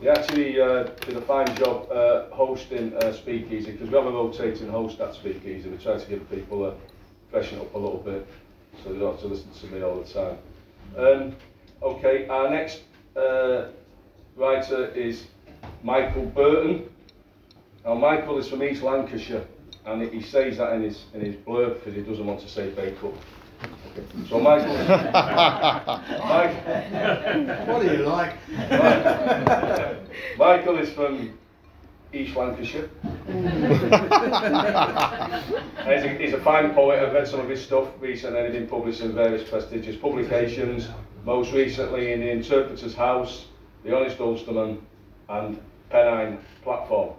He 0.00 0.08
actually 0.08 0.60
uh, 0.60 0.84
did 1.06 1.16
a 1.16 1.20
fine 1.20 1.54
job 1.56 1.90
uh, 1.90 2.26
hosting 2.30 2.94
uh, 2.96 3.12
Speakeasy 3.12 3.72
because 3.72 3.88
we 3.88 3.96
have 3.96 4.06
a 4.06 4.10
rotating 4.10 4.68
host 4.68 5.00
at 5.00 5.14
Speakeasy. 5.14 5.68
We 5.68 5.76
try 5.78 5.98
to 5.98 6.06
give 6.08 6.28
people 6.30 6.66
a 6.66 6.74
freshen 7.30 7.60
up 7.60 7.74
a 7.74 7.78
little 7.78 7.98
bit 7.98 8.26
so 8.82 8.92
they 8.92 8.98
don't 8.98 9.12
have 9.12 9.20
to 9.20 9.26
listen 9.28 9.50
to 9.52 9.66
me 9.66 9.82
all 9.82 10.00
the 10.00 10.12
time. 10.12 10.38
Um, 10.96 11.36
okay, 11.82 12.26
our 12.28 12.50
next 12.50 12.82
uh, 13.16 13.68
writer 14.36 14.86
is 14.88 15.24
Michael 15.82 16.26
Burton. 16.26 16.88
Now, 17.84 17.94
Michael 17.94 18.38
is 18.38 18.48
from 18.48 18.62
East 18.62 18.82
Lancashire, 18.82 19.44
and 19.86 20.02
he 20.10 20.22
says 20.22 20.58
that 20.58 20.72
in 20.74 20.82
his 20.82 21.04
in 21.14 21.20
his 21.20 21.36
blurb 21.36 21.74
because 21.74 21.94
he 21.94 22.02
doesn't 22.02 22.26
want 22.26 22.40
to 22.40 22.48
say 22.48 22.70
Bacup. 22.70 23.14
Okay. 23.62 24.28
So, 24.28 24.40
Michael. 24.40 24.74
Mike, 26.26 27.68
What 27.68 27.82
do 27.82 27.92
you 27.92 28.04
like? 28.04 28.34
Michael 30.38 30.78
is 30.78 30.90
from 30.92 31.38
East 32.12 32.36
Lancashire. 32.36 32.90
he's, 33.26 33.36
a, 36.04 36.16
he's 36.18 36.32
a 36.34 36.40
fine 36.40 36.74
poet. 36.74 37.00
I've 37.00 37.12
read 37.12 37.26
some 37.26 37.40
of 37.40 37.48
his 37.48 37.62
stuff 37.62 37.88
recently, 38.00 38.40
and 38.40 38.48
he's 38.48 38.60
been 38.60 38.68
published 38.68 39.00
in 39.00 39.14
various 39.14 39.48
prestigious 39.48 39.96
publications. 39.96 40.88
Most 41.24 41.52
recently 41.52 42.12
in 42.12 42.20
the 42.20 42.30
Interpreter's 42.30 42.94
House, 42.94 43.46
The 43.84 43.96
Honest 43.96 44.18
Ulsterman, 44.18 44.78
and 45.28 45.60
Pennine 45.90 46.38
Platform. 46.62 47.14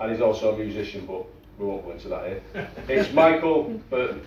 And 0.00 0.12
he's 0.12 0.20
also 0.20 0.54
a 0.54 0.58
musician, 0.58 1.06
but 1.06 1.26
we 1.58 1.66
won't 1.66 1.84
go 1.84 1.90
into 1.92 2.08
that 2.08 2.26
here. 2.26 2.42
It's 2.88 3.12
Michael 3.12 3.80
Burton. 3.90 4.22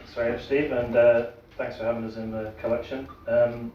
That's 0.00 0.16
much, 0.16 0.44
Steve, 0.44 0.72
and 0.72 0.96
uh, 0.96 1.26
thanks 1.56 1.76
for 1.76 1.84
having 1.84 2.04
us 2.04 2.16
in 2.16 2.30
the 2.30 2.52
collection. 2.60 3.08
Um, 3.28 3.72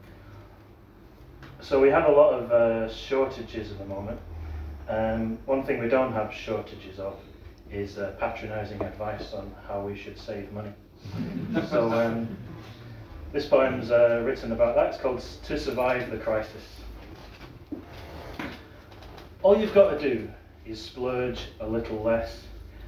so 1.61 1.80
we 1.80 1.89
have 1.89 2.05
a 2.07 2.11
lot 2.11 2.34
of 2.34 2.51
uh, 2.51 2.93
shortages 2.93 3.72
at 3.72 3.80
the 3.80 3.86
moment. 3.86 4.20
Um, 4.88 5.38
one 5.45 5.63
thing 5.63 5.80
we 5.80 5.88
don't 5.88 6.13
have 6.13 6.34
shortages 6.34 6.99
of 6.99 7.17
is 7.72 7.97
uh, 7.97 8.15
patronising 8.20 8.82
advice 8.82 9.34
on 9.34 9.53
how 9.67 9.82
we 9.82 9.95
should 9.95 10.17
save 10.17 10.51
money. 10.51 10.72
so 11.70 11.91
um, 11.93 12.28
this 13.32 13.45
poem's 13.45 13.91
uh, 13.91 14.23
written 14.25 14.51
about 14.51 14.75
that. 14.75 14.88
It's 14.88 14.97
called 14.97 15.23
To 15.43 15.59
Survive 15.59 16.09
the 16.09 16.17
Crisis. 16.17 16.63
All 19.43 19.57
you've 19.57 19.73
got 19.73 19.91
to 19.91 19.99
do 19.99 20.27
is 20.65 20.82
splurge 20.82 21.49
a 21.59 21.67
little 21.67 22.01
less, 22.01 22.43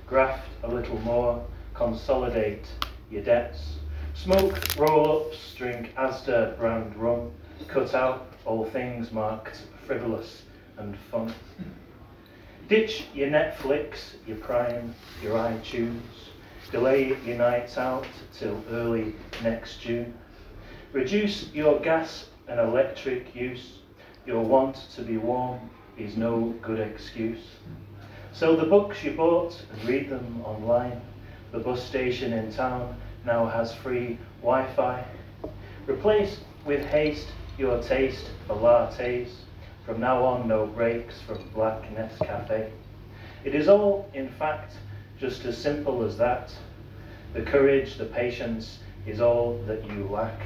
graft 0.08 0.50
a 0.64 0.68
little 0.68 0.98
more, 1.00 1.46
consolidate 1.74 2.66
your 3.12 3.24
debts, 3.24 3.76
smoke 4.16 4.58
roll-ups, 4.78 5.54
drink 5.56 5.94
Asda 5.96 6.58
brand 6.58 6.96
rum, 6.96 7.32
cut 7.68 7.94
out 7.94 8.34
all 8.46 8.66
things 8.66 9.12
marked 9.12 9.62
frivolous 9.86 10.42
and 10.78 10.98
fun. 11.12 11.34
Ditch 12.68 13.06
your 13.14 13.30
Netflix, 13.30 14.16
your 14.26 14.38
Prime, 14.38 14.96
your 15.22 15.38
iTunes, 15.38 16.02
delay 16.72 17.16
your 17.26 17.38
nights 17.38 17.78
out 17.78 18.08
till 18.34 18.64
early 18.72 19.14
next 19.44 19.80
June. 19.82 20.14
Reduce 20.94 21.50
your 21.54 21.80
gas 21.80 22.26
and 22.50 22.60
electric 22.60 23.34
use, 23.34 23.80
your 24.26 24.44
want 24.44 24.76
to 24.96 25.02
be 25.02 25.16
warm 25.16 25.70
is 25.98 26.18
no 26.18 26.54
good 26.62 26.82
excuse. 26.82 27.56
So 28.34 28.58
the 28.58 28.66
books 28.66 29.02
you 29.02 29.12
bought 29.12 29.56
and 29.72 29.86
read 29.86 30.10
them 30.10 30.42
online. 30.44 31.00
The 31.54 31.60
bus 31.60 31.82
station 31.82 32.34
in 32.34 32.52
town 32.52 32.98
now 33.26 33.46
has 33.46 33.74
free 33.74 34.18
Wi-Fi. 34.42 35.06
Replace 35.88 36.42
with 36.66 36.84
haste 36.86 37.28
your 37.58 37.82
taste 37.82 38.30
for 38.46 38.58
lattes. 38.58 39.30
From 39.86 40.02
now 40.02 40.22
on, 40.26 40.46
no 40.46 40.66
breaks 40.66 41.22
from 41.22 41.50
Black 41.54 41.84
Nescafe. 41.96 42.70
It 43.46 43.56
is 43.56 43.70
all, 43.70 44.10
in 44.14 44.28
fact, 44.28 44.74
just 45.18 45.46
as 45.46 45.58
simple 45.58 46.04
as 46.04 46.18
that. 46.18 46.54
The 47.34 47.44
courage, 47.44 47.96
the 47.96 48.06
patience 48.06 48.80
is 49.08 49.22
all 49.22 49.58
that 49.68 49.86
you 49.86 50.10
lack. 50.12 50.42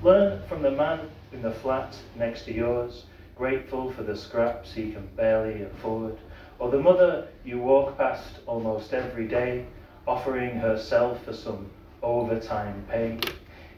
Learn 0.00 0.40
from 0.48 0.62
the 0.62 0.70
man 0.70 1.10
in 1.32 1.42
the 1.42 1.50
flat 1.50 1.96
next 2.16 2.44
to 2.44 2.54
yours, 2.54 3.06
grateful 3.34 3.92
for 3.92 4.04
the 4.04 4.16
scraps 4.16 4.72
he 4.72 4.92
can 4.92 5.08
barely 5.16 5.62
afford, 5.62 6.16
or 6.60 6.70
the 6.70 6.80
mother 6.80 7.26
you 7.44 7.58
walk 7.58 7.98
past 7.98 8.38
almost 8.46 8.94
every 8.94 9.26
day, 9.26 9.66
offering 10.06 10.56
herself 10.56 11.24
for 11.24 11.32
some 11.32 11.68
overtime 12.00 12.86
pay. 12.88 13.18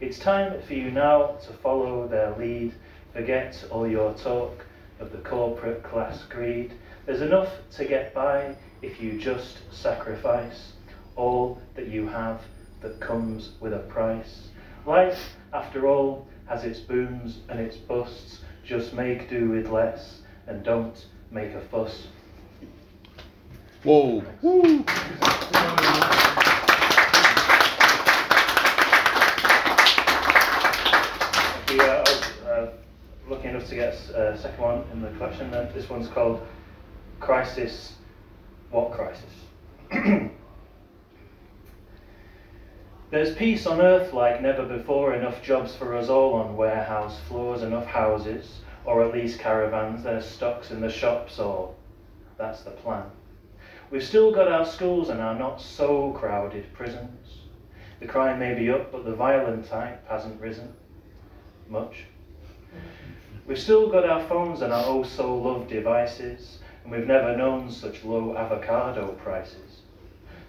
It's 0.02 0.18
time 0.18 0.60
for 0.60 0.74
you 0.74 0.90
now 0.90 1.38
to 1.46 1.54
follow 1.54 2.06
their 2.06 2.36
lead, 2.36 2.74
forget 3.14 3.64
all 3.70 3.88
your 3.88 4.12
talk 4.12 4.66
of 4.98 5.12
the 5.12 5.18
corporate 5.18 5.82
class 5.82 6.24
greed. 6.24 6.74
There's 7.06 7.22
enough 7.22 7.50
to 7.76 7.86
get 7.86 8.12
by 8.12 8.56
if 8.82 9.00
you 9.00 9.18
just 9.18 9.60
sacrifice 9.72 10.72
all 11.16 11.62
that 11.76 11.88
you 11.88 12.08
have 12.08 12.42
that 12.82 13.00
comes 13.00 13.52
with 13.58 13.72
a 13.72 13.78
price. 13.78 14.48
Life, 14.86 15.36
after 15.52 15.86
all, 15.86 16.26
has 16.46 16.64
its 16.64 16.80
booms 16.80 17.38
and 17.48 17.60
its 17.60 17.76
busts. 17.76 18.40
Just 18.64 18.92
make 18.92 19.28
do 19.28 19.50
with 19.50 19.68
less 19.68 20.20
and 20.46 20.62
don't 20.64 21.06
make 21.30 21.52
a 21.54 21.60
fuss. 21.60 22.06
Whoa. 23.82 24.22
Woo. 24.42 24.62
We 31.68 31.80
are 31.80 32.04
uh, 32.46 32.66
lucky 33.28 33.48
enough 33.48 33.68
to 33.68 33.74
get 33.74 33.94
a 34.10 34.38
second 34.38 34.62
one 34.62 34.84
in 34.92 35.02
the 35.02 35.10
collection. 35.12 35.54
Uh, 35.54 35.70
this 35.74 35.88
one's 35.88 36.08
called 36.08 36.46
Crisis. 37.20 37.94
What 38.70 38.92
crisis? 38.92 40.30
There's 43.10 43.34
peace 43.34 43.66
on 43.66 43.80
earth 43.80 44.12
like 44.12 44.40
never 44.40 44.64
before, 44.64 45.14
enough 45.14 45.42
jobs 45.42 45.74
for 45.74 45.96
us 45.96 46.08
all 46.08 46.34
on 46.34 46.56
warehouse 46.56 47.18
floors, 47.26 47.62
enough 47.62 47.86
houses, 47.86 48.60
or 48.84 49.02
at 49.02 49.12
least 49.12 49.40
caravans, 49.40 50.04
there's 50.04 50.24
stocks 50.24 50.70
in 50.70 50.80
the 50.80 50.88
shops, 50.88 51.40
or 51.40 51.74
that's 52.38 52.62
the 52.62 52.70
plan. 52.70 53.06
We've 53.90 54.04
still 54.04 54.30
got 54.30 54.46
our 54.46 54.64
schools 54.64 55.08
and 55.08 55.20
our 55.20 55.36
not 55.36 55.60
so 55.60 56.12
crowded 56.12 56.72
prisons. 56.72 57.38
The 57.98 58.06
crime 58.06 58.38
may 58.38 58.54
be 58.54 58.70
up, 58.70 58.92
but 58.92 59.04
the 59.04 59.16
violent 59.16 59.68
type 59.68 60.08
hasn't 60.08 60.40
risen 60.40 60.72
much. 61.68 62.04
We've 63.44 63.58
still 63.58 63.90
got 63.90 64.08
our 64.08 64.24
phones 64.28 64.62
and 64.62 64.72
our 64.72 64.84
oh 64.86 65.02
so 65.02 65.36
loved 65.36 65.68
devices, 65.68 66.60
and 66.84 66.92
we've 66.92 67.08
never 67.08 67.36
known 67.36 67.72
such 67.72 68.04
low 68.04 68.36
avocado 68.36 69.08
prices. 69.20 69.80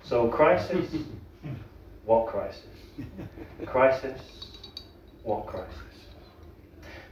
So, 0.04 0.28
crisis, 0.28 0.94
what 2.06 2.28
crisis? 2.28 2.66
Crisis, 3.66 4.22
what 5.24 5.46
crisis? 5.46 5.78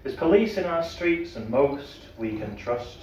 There's 0.04 0.16
police 0.16 0.58
in 0.58 0.66
our 0.66 0.84
streets, 0.84 1.36
and 1.36 1.50
most 1.50 2.08
we 2.18 2.38
can 2.38 2.56
trust. 2.56 2.98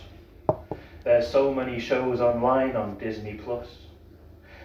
There's 1.05 1.29
so 1.29 1.55
many 1.55 1.79
shows 1.79 2.21
online 2.21 2.75
on 2.75 2.99
Disney 2.99 3.35
Plus. 3.35 3.69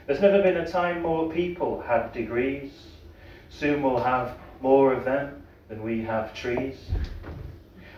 There's 0.07 0.21
never 0.21 0.41
been 0.41 0.57
a 0.57 0.67
time 0.67 1.01
more 1.03 1.31
people 1.31 1.81
had 1.81 2.11
degrees. 2.11 2.71
Soon 3.49 3.83
we'll 3.83 4.03
have 4.03 4.37
more 4.61 4.93
of 4.93 5.05
them 5.05 5.43
than 5.69 5.83
we 5.83 6.01
have 6.01 6.33
trees. 6.33 6.77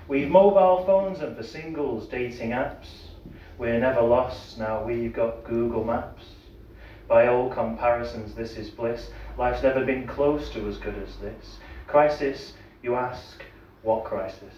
We've 0.07 0.29
mobile 0.29 0.83
phones 0.85 1.21
and 1.21 1.37
for 1.37 1.43
singles 1.43 2.07
dating 2.07 2.49
apps. 2.49 2.87
We're 3.57 3.79
never 3.79 4.01
lost, 4.01 4.59
now 4.59 4.83
we've 4.83 5.13
got 5.13 5.43
Google 5.45 5.83
Maps. 5.83 6.23
By 7.07 7.27
all 7.27 7.49
comparisons, 7.49 8.33
this 8.33 8.57
is 8.57 8.69
bliss. 8.69 9.09
Life's 9.37 9.63
never 9.63 9.83
been 9.85 10.07
close 10.07 10.49
to 10.51 10.67
as 10.67 10.77
good 10.77 10.95
as 10.95 11.15
this. 11.17 11.57
Crisis, 11.87 12.53
you 12.81 12.95
ask, 12.95 13.43
what 13.81 14.05
crisis? 14.05 14.53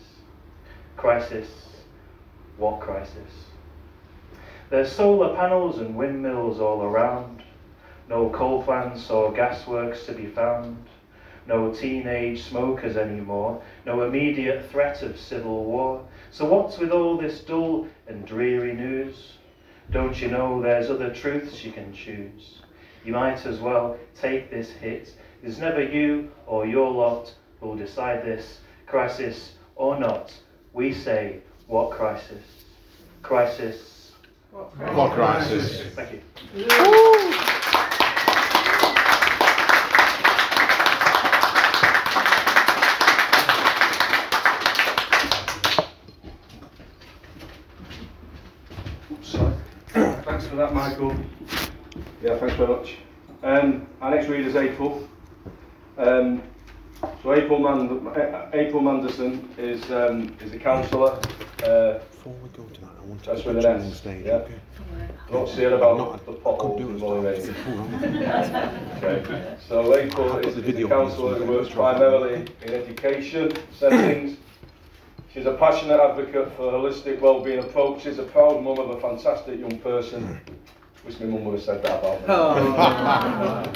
Crisis, 0.95 1.49
what 2.57 2.79
crisis? 2.79 3.45
There's 4.69 4.91
solar 4.91 5.35
panels 5.35 5.79
and 5.79 5.95
windmills 5.95 6.59
all 6.59 6.81
around. 6.83 7.43
No 8.07 8.29
coal 8.29 8.63
plants 8.63 9.09
or 9.09 9.33
gasworks 9.33 10.05
to 10.05 10.13
be 10.13 10.27
found. 10.27 10.85
No 11.47 11.71
teenage 11.71 12.43
smokers 12.43 12.97
anymore. 12.97 13.61
No 13.85 14.03
immediate 14.03 14.69
threat 14.71 15.01
of 15.03 15.19
civil 15.19 15.65
war. 15.65 16.05
So 16.31 16.45
what's 16.45 16.77
with 16.77 16.91
all 16.91 17.17
this 17.17 17.41
dull 17.41 17.87
and 18.07 18.25
dreary 18.25 18.73
news? 18.73 19.37
Don't 19.91 20.19
you 20.21 20.29
know 20.29 20.61
there's 20.61 20.89
other 20.89 21.13
truths 21.13 21.63
you 21.63 21.71
can 21.71 21.93
choose? 21.93 22.59
You 23.03 23.13
might 23.13 23.45
as 23.45 23.59
well 23.59 23.97
take 24.19 24.49
this 24.49 24.71
hit. 24.71 25.13
It's 25.43 25.57
never 25.57 25.83
you 25.83 26.31
or 26.47 26.65
your 26.65 26.91
lot 26.91 27.33
who'll 27.59 27.75
decide 27.75 28.23
this, 28.25 28.59
crisis 28.87 29.53
or 29.75 29.99
not. 29.99 30.33
We 30.73 30.93
say, 30.93 31.39
what 31.67 31.91
crisis? 31.91 32.43
Crisis. 33.21 34.11
What 34.51 35.13
crisis? 35.13 35.83
Thank 35.95 36.21
you. 36.55 37.44
Thanks 50.95 51.09
for 51.09 51.13
that, 51.13 51.69
Michael. 51.89 52.09
Yeah, 52.23 52.37
thanks 52.39 52.55
very 52.55 52.67
much. 52.69 52.95
Um, 53.43 53.87
our 54.01 54.11
next 54.11 54.27
reader 54.27 54.47
is 54.47 54.55
April. 54.55 55.07
Um, 55.97 56.41
so 57.21 57.33
April, 57.33 57.59
Mand- 57.59 58.53
April 58.53 58.81
Manderson 58.81 59.47
is 59.57 59.89
um, 59.91 60.35
is 60.41 60.53
a 60.53 60.59
counsellor. 60.59 61.19
Uh, 61.63 61.99
Before 61.99 62.33
we 62.41 62.49
go 62.49 62.63
to 62.63 62.81
that, 62.81 62.89
I 62.99 63.05
want 63.05 63.23
to 63.23 63.29
that's 63.29 63.41
put 63.43 63.55
with 63.55 63.63
you 63.63 63.69
an 63.69 63.81
on 63.81 63.87
S. 63.87 63.97
stage, 63.97 64.25
Yeah. 64.25 64.33
okay? 64.35 64.53
Not 65.31 65.49
say 65.49 65.65
about 65.65 65.97
Not- 65.97 66.25
the 66.25 66.31
I 66.31 66.35
potholes 66.35 66.81
couldn't 66.81 66.95
in 66.95 66.99
do 66.99 67.27
it 67.27 67.53
Moray. 68.03 68.27
as 68.27 69.03
Okay. 69.03 69.57
So 69.67 69.95
April 69.97 70.33
I've 70.33 70.41
got 70.41 70.45
is, 70.45 70.55
the 70.55 70.61
is 70.61 70.67
a 70.67 70.71
video 70.71 70.87
counsellor 70.87 71.35
who 71.35 71.45
works 71.45 71.69
so 71.73 71.81
I'll 71.81 71.93
try 71.93 71.99
primarily 71.99 72.45
in 72.63 72.73
education 72.73 73.51
settings. 73.77 74.37
She's 75.33 75.45
a 75.45 75.53
passionate 75.55 75.99
advocate 75.99 76.53
for 76.55 76.71
holistic 76.71 77.19
wellbeing 77.19 77.59
approaches, 77.59 78.19
a 78.19 78.23
proud 78.23 78.63
mum 78.63 78.79
of 78.79 78.89
a 78.91 79.01
fantastic 79.01 79.59
young 79.59 79.77
person. 79.79 80.39
Wish 81.05 81.19
my 81.19 81.27
mum 81.27 81.45
would 81.45 81.55
have 81.55 81.63
said 81.63 81.83
that 81.83 81.99
about 81.99 82.19
me. 82.19 82.25
Oh, 82.29 83.71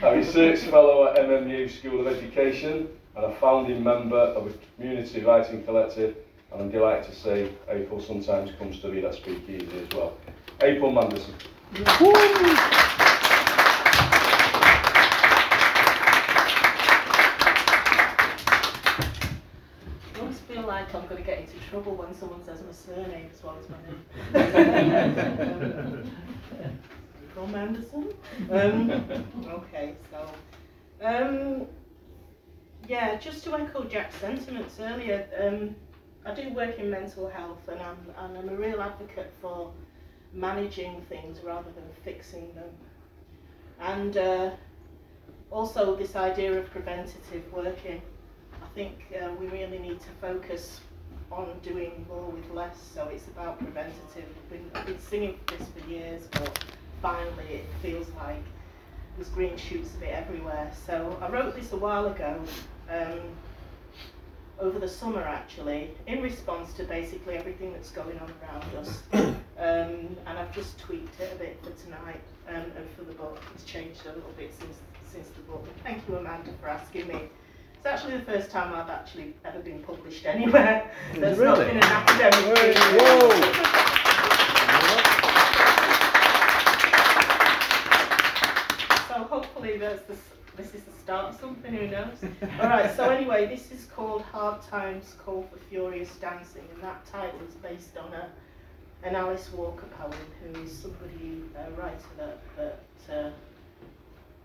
I'm 0.06 0.14
a 0.14 0.16
research 0.16 0.60
fellow 0.60 1.08
at 1.08 1.16
MMU 1.16 1.68
School 1.68 2.06
of 2.06 2.06
Education 2.06 2.88
and 3.16 3.24
a 3.24 3.34
founding 3.40 3.82
member 3.82 4.16
of 4.16 4.46
a 4.46 4.52
community 4.76 5.22
writing 5.22 5.64
collective. 5.64 6.16
And 6.52 6.62
I'm 6.62 6.70
delighted 6.70 7.10
to 7.10 7.16
say 7.18 7.50
April 7.68 8.00
sometimes 8.00 8.52
comes 8.58 8.78
to 8.80 8.90
read 8.90 9.04
at 9.04 9.14
Speakeasy 9.14 9.68
as 9.82 9.96
well. 9.96 10.16
April 10.62 10.92
Manderson. 10.92 11.34
I 20.14 20.20
always 20.20 20.38
feel 20.40 20.62
like 20.86 21.02
I'm 21.02 21.08
going 21.08 21.22
to 21.22 21.26
get 21.26 21.40
into 21.40 21.58
trouble 21.70 21.94
when 21.96 22.14
someone 22.14 22.44
says 22.44 22.62
my 22.62 22.72
surname 22.72 23.28
as 23.32 23.42
well 23.42 23.56
as 23.58 23.68
my 23.68 23.76
name. 23.86 24.02
From 27.34 27.54
Anderson. 27.54 28.14
Um, 28.50 28.90
okay, 29.48 29.94
so 30.10 30.30
um, 31.02 31.66
yeah, 32.88 33.16
just 33.16 33.44
to 33.44 33.54
echo 33.54 33.84
Jack's 33.84 34.16
sentiments 34.16 34.78
earlier, 34.80 35.26
um, 35.42 35.74
I 36.24 36.34
do 36.34 36.48
work 36.50 36.78
in 36.78 36.90
mental 36.90 37.28
health 37.28 37.68
and 37.68 37.80
I'm, 37.80 37.98
and 38.18 38.38
I'm 38.38 38.48
a 38.48 38.54
real 38.54 38.80
advocate 38.80 39.32
for 39.40 39.72
managing 40.32 41.02
things 41.08 41.40
rather 41.42 41.70
than 41.72 41.84
fixing 42.04 42.54
them. 42.54 42.70
And 43.80 44.16
uh, 44.16 44.50
also 45.50 45.94
this 45.96 46.16
idea 46.16 46.58
of 46.58 46.70
preventative 46.70 47.52
working. 47.52 48.00
I 48.76 48.78
think 48.78 49.06
uh, 49.18 49.30
we 49.40 49.46
really 49.46 49.78
need 49.78 50.02
to 50.02 50.10
focus 50.20 50.82
on 51.32 51.48
doing 51.62 52.04
more 52.10 52.26
with 52.26 52.50
less, 52.50 52.76
so 52.94 53.08
it's 53.08 53.26
about 53.28 53.58
preventative. 53.58 54.26
I've 54.28 54.50
been, 54.50 54.70
I've 54.74 54.84
been 54.84 55.00
singing 55.00 55.38
for 55.46 55.56
this 55.56 55.66
for 55.68 55.90
years, 55.90 56.24
but 56.32 56.62
finally 57.00 57.46
it 57.46 57.64
feels 57.80 58.06
like 58.18 58.42
there's 59.16 59.30
green 59.30 59.56
shoots 59.56 59.94
of 59.94 60.02
it 60.02 60.12
everywhere. 60.12 60.70
So 60.84 61.16
I 61.22 61.30
wrote 61.30 61.56
this 61.56 61.72
a 61.72 61.76
while 61.78 62.04
ago, 62.04 62.38
um, 62.90 63.20
over 64.60 64.78
the 64.78 64.90
summer 64.90 65.22
actually, 65.22 65.92
in 66.06 66.20
response 66.20 66.74
to 66.74 66.84
basically 66.84 67.36
everything 67.36 67.72
that's 67.72 67.90
going 67.90 68.18
on 68.18 68.30
around 68.42 68.74
us. 68.76 69.02
Um, 69.58 70.14
and 70.26 70.38
I've 70.38 70.54
just 70.54 70.78
tweaked 70.78 71.18
it 71.18 71.32
a 71.32 71.36
bit 71.36 71.58
for 71.64 71.70
tonight 71.82 72.20
um, 72.46 72.70
and 72.76 72.86
for 72.94 73.04
the 73.04 73.14
book. 73.14 73.40
It's 73.54 73.64
changed 73.64 74.04
a 74.04 74.10
little 74.10 74.34
bit 74.36 74.52
since 74.52 74.76
since 75.10 75.28
the 75.28 75.40
book. 75.50 75.66
Thank 75.82 76.06
you, 76.06 76.16
Amanda, 76.16 76.50
for 76.60 76.68
asking 76.68 77.08
me. 77.08 77.30
It's 77.86 78.02
actually 78.02 78.18
the 78.18 78.24
first 78.24 78.50
time 78.50 78.74
I've 78.74 78.90
actually 78.90 79.34
ever 79.44 79.60
been 79.60 79.80
published 79.80 80.26
anywhere. 80.26 80.90
That's 81.14 81.38
not 81.38 81.58
been 81.58 81.76
an 81.76 81.84
academic 81.84 82.58
thing. 82.58 82.74
Whoa. 82.98 83.30
So 89.06 89.60
maybe 89.62 89.78
that's 89.78 90.02
the, 90.02 90.16
this 90.56 90.74
is 90.74 90.82
the 90.82 90.90
start 91.00 91.32
of 91.32 91.40
something, 91.40 91.72
who 91.72 91.86
knows? 91.86 92.16
Alright, 92.58 92.96
so 92.96 93.08
anyway, 93.08 93.46
this 93.46 93.70
is 93.70 93.84
called 93.84 94.22
Hard 94.22 94.62
Times 94.62 95.14
Call 95.24 95.46
for 95.48 95.58
Furious 95.70 96.10
Dancing, 96.16 96.64
and 96.74 96.82
that 96.82 97.06
title 97.06 97.38
is 97.48 97.54
based 97.54 97.96
on 97.96 98.12
a, 98.12 98.28
an 99.04 99.14
Alice 99.14 99.48
Walker 99.52 99.86
poem, 99.96 100.12
who 100.42 100.60
is 100.62 100.76
somebody, 100.76 101.44
a 101.56 101.70
writer 101.80 102.02
that, 102.16 102.40
that 102.56 103.16
uh, 103.16 103.30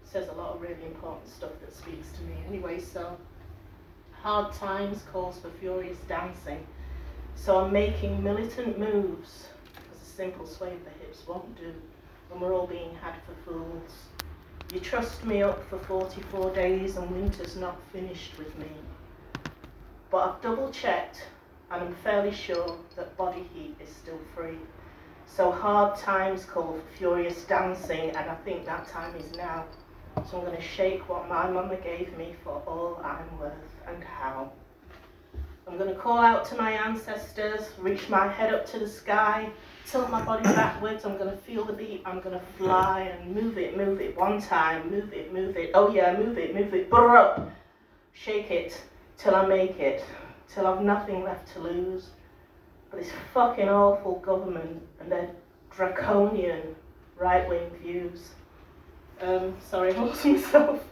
says 0.05 0.27
a 0.27 0.33
lot 0.33 0.53
of 0.53 0.61
really 0.61 0.85
important 0.85 1.27
stuff 1.27 1.53
that 1.61 1.75
speaks 1.75 2.11
to 2.11 2.21
me. 2.21 2.35
Anyway, 2.47 2.79
so 2.79 3.17
Hard 4.23 4.53
Times 4.53 5.03
calls 5.11 5.39
for 5.39 5.49
furious 5.49 5.97
dancing. 6.07 6.67
So 7.33 7.59
I'm 7.59 7.73
making 7.73 8.23
militant 8.23 8.77
moves, 8.77 9.47
because 9.73 9.99
a 9.99 10.05
simple 10.05 10.45
sway 10.45 10.73
of 10.73 10.83
the 10.83 10.91
hips 10.91 11.27
won't 11.27 11.57
do, 11.57 11.73
and 12.31 12.39
we're 12.39 12.53
all 12.53 12.67
being 12.67 12.93
had 13.01 13.15
for 13.25 13.33
fools. 13.43 14.09
You 14.71 14.79
trust 14.79 15.25
me 15.25 15.41
up 15.41 15.67
for 15.67 15.79
44 15.79 16.53
days 16.53 16.97
and 16.97 17.09
winter's 17.09 17.55
not 17.55 17.81
finished 17.91 18.37
with 18.37 18.55
me. 18.59 18.69
But 20.11 20.17
I've 20.29 20.41
double 20.43 20.69
checked 20.69 21.23
and 21.71 21.83
I'm 21.83 21.95
fairly 21.95 22.31
sure 22.31 22.77
that 22.95 23.17
body 23.17 23.49
heat 23.55 23.75
is 23.81 23.89
still 23.89 24.19
free. 24.35 24.59
So 25.25 25.51
hard 25.51 25.97
times 25.97 26.45
call 26.45 26.73
for 26.73 26.97
furious 26.97 27.43
dancing 27.45 28.11
and 28.11 28.29
I 28.29 28.35
think 28.45 28.67
that 28.67 28.87
time 28.87 29.15
is 29.15 29.31
now. 29.31 29.65
So 30.29 30.37
I'm 30.37 30.45
going 30.45 30.55
to 30.55 30.61
shake 30.61 31.09
what 31.09 31.27
my 31.27 31.49
mama 31.49 31.77
gave 31.77 32.15
me 32.15 32.35
for 32.43 32.61
all 32.67 33.01
I'm 33.03 33.39
worth 33.39 33.70
and 33.87 34.03
how. 34.03 34.51
I'm 35.67 35.77
going 35.77 35.93
to 35.93 35.99
call 35.99 36.17
out 36.17 36.43
to 36.45 36.55
my 36.55 36.71
ancestors, 36.71 37.69
reach 37.77 38.09
my 38.09 38.27
head 38.27 38.53
up 38.53 38.65
to 38.71 38.79
the 38.79 38.87
sky, 38.87 39.49
tilt 39.85 40.09
my 40.09 40.23
body 40.23 40.43
backwards. 40.55 41.05
I'm 41.05 41.17
going 41.17 41.29
to 41.29 41.37
feel 41.37 41.63
the 41.65 41.73
beat. 41.73 42.01
I'm 42.05 42.19
going 42.19 42.37
to 42.37 42.45
fly 42.57 43.01
and 43.01 43.33
move 43.33 43.57
it, 43.57 43.77
move 43.77 44.01
it 44.01 44.17
one 44.17 44.41
time, 44.41 44.91
move 44.91 45.13
it, 45.13 45.33
move 45.33 45.55
it. 45.55 45.71
Oh 45.73 45.93
yeah, 45.93 46.17
move 46.17 46.37
it, 46.37 46.53
move 46.53 46.73
it. 46.73 46.89
Burr 46.89 47.15
up. 47.15 47.49
Shake 48.13 48.51
it 48.51 48.81
till 49.17 49.35
I 49.35 49.45
make 49.45 49.79
it, 49.79 50.03
till 50.53 50.67
I've 50.67 50.81
nothing 50.81 51.23
left 51.23 51.53
to 51.53 51.59
lose. 51.59 52.09
But 52.89 52.99
this 52.99 53.11
fucking 53.33 53.69
awful 53.69 54.19
government 54.19 54.81
and 54.99 55.09
their 55.09 55.29
draconian 55.69 56.75
right 57.17 57.47
wing 57.47 57.69
views. 57.81 58.31
Um, 59.21 59.55
sorry, 59.69 59.93
I 59.93 59.99
lost 59.99 60.25
myself. 60.25 60.83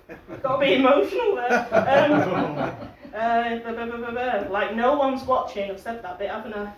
Got 0.43 0.57
to 0.57 0.65
be 0.65 0.75
emotional 0.75 1.35
there. 1.35 1.67
Um, 1.71 2.13
uh, 3.15 3.59
blah, 3.59 3.71
blah, 3.73 3.85
blah, 3.85 3.97
blah, 3.97 4.11
blah. 4.11 4.51
Like 4.51 4.75
no 4.75 4.95
one's 4.97 5.23
watching. 5.23 5.71
I've 5.71 5.79
said 5.79 6.03
that 6.03 6.19
bit, 6.19 6.29
haven't 6.29 6.53
I? 6.53 6.71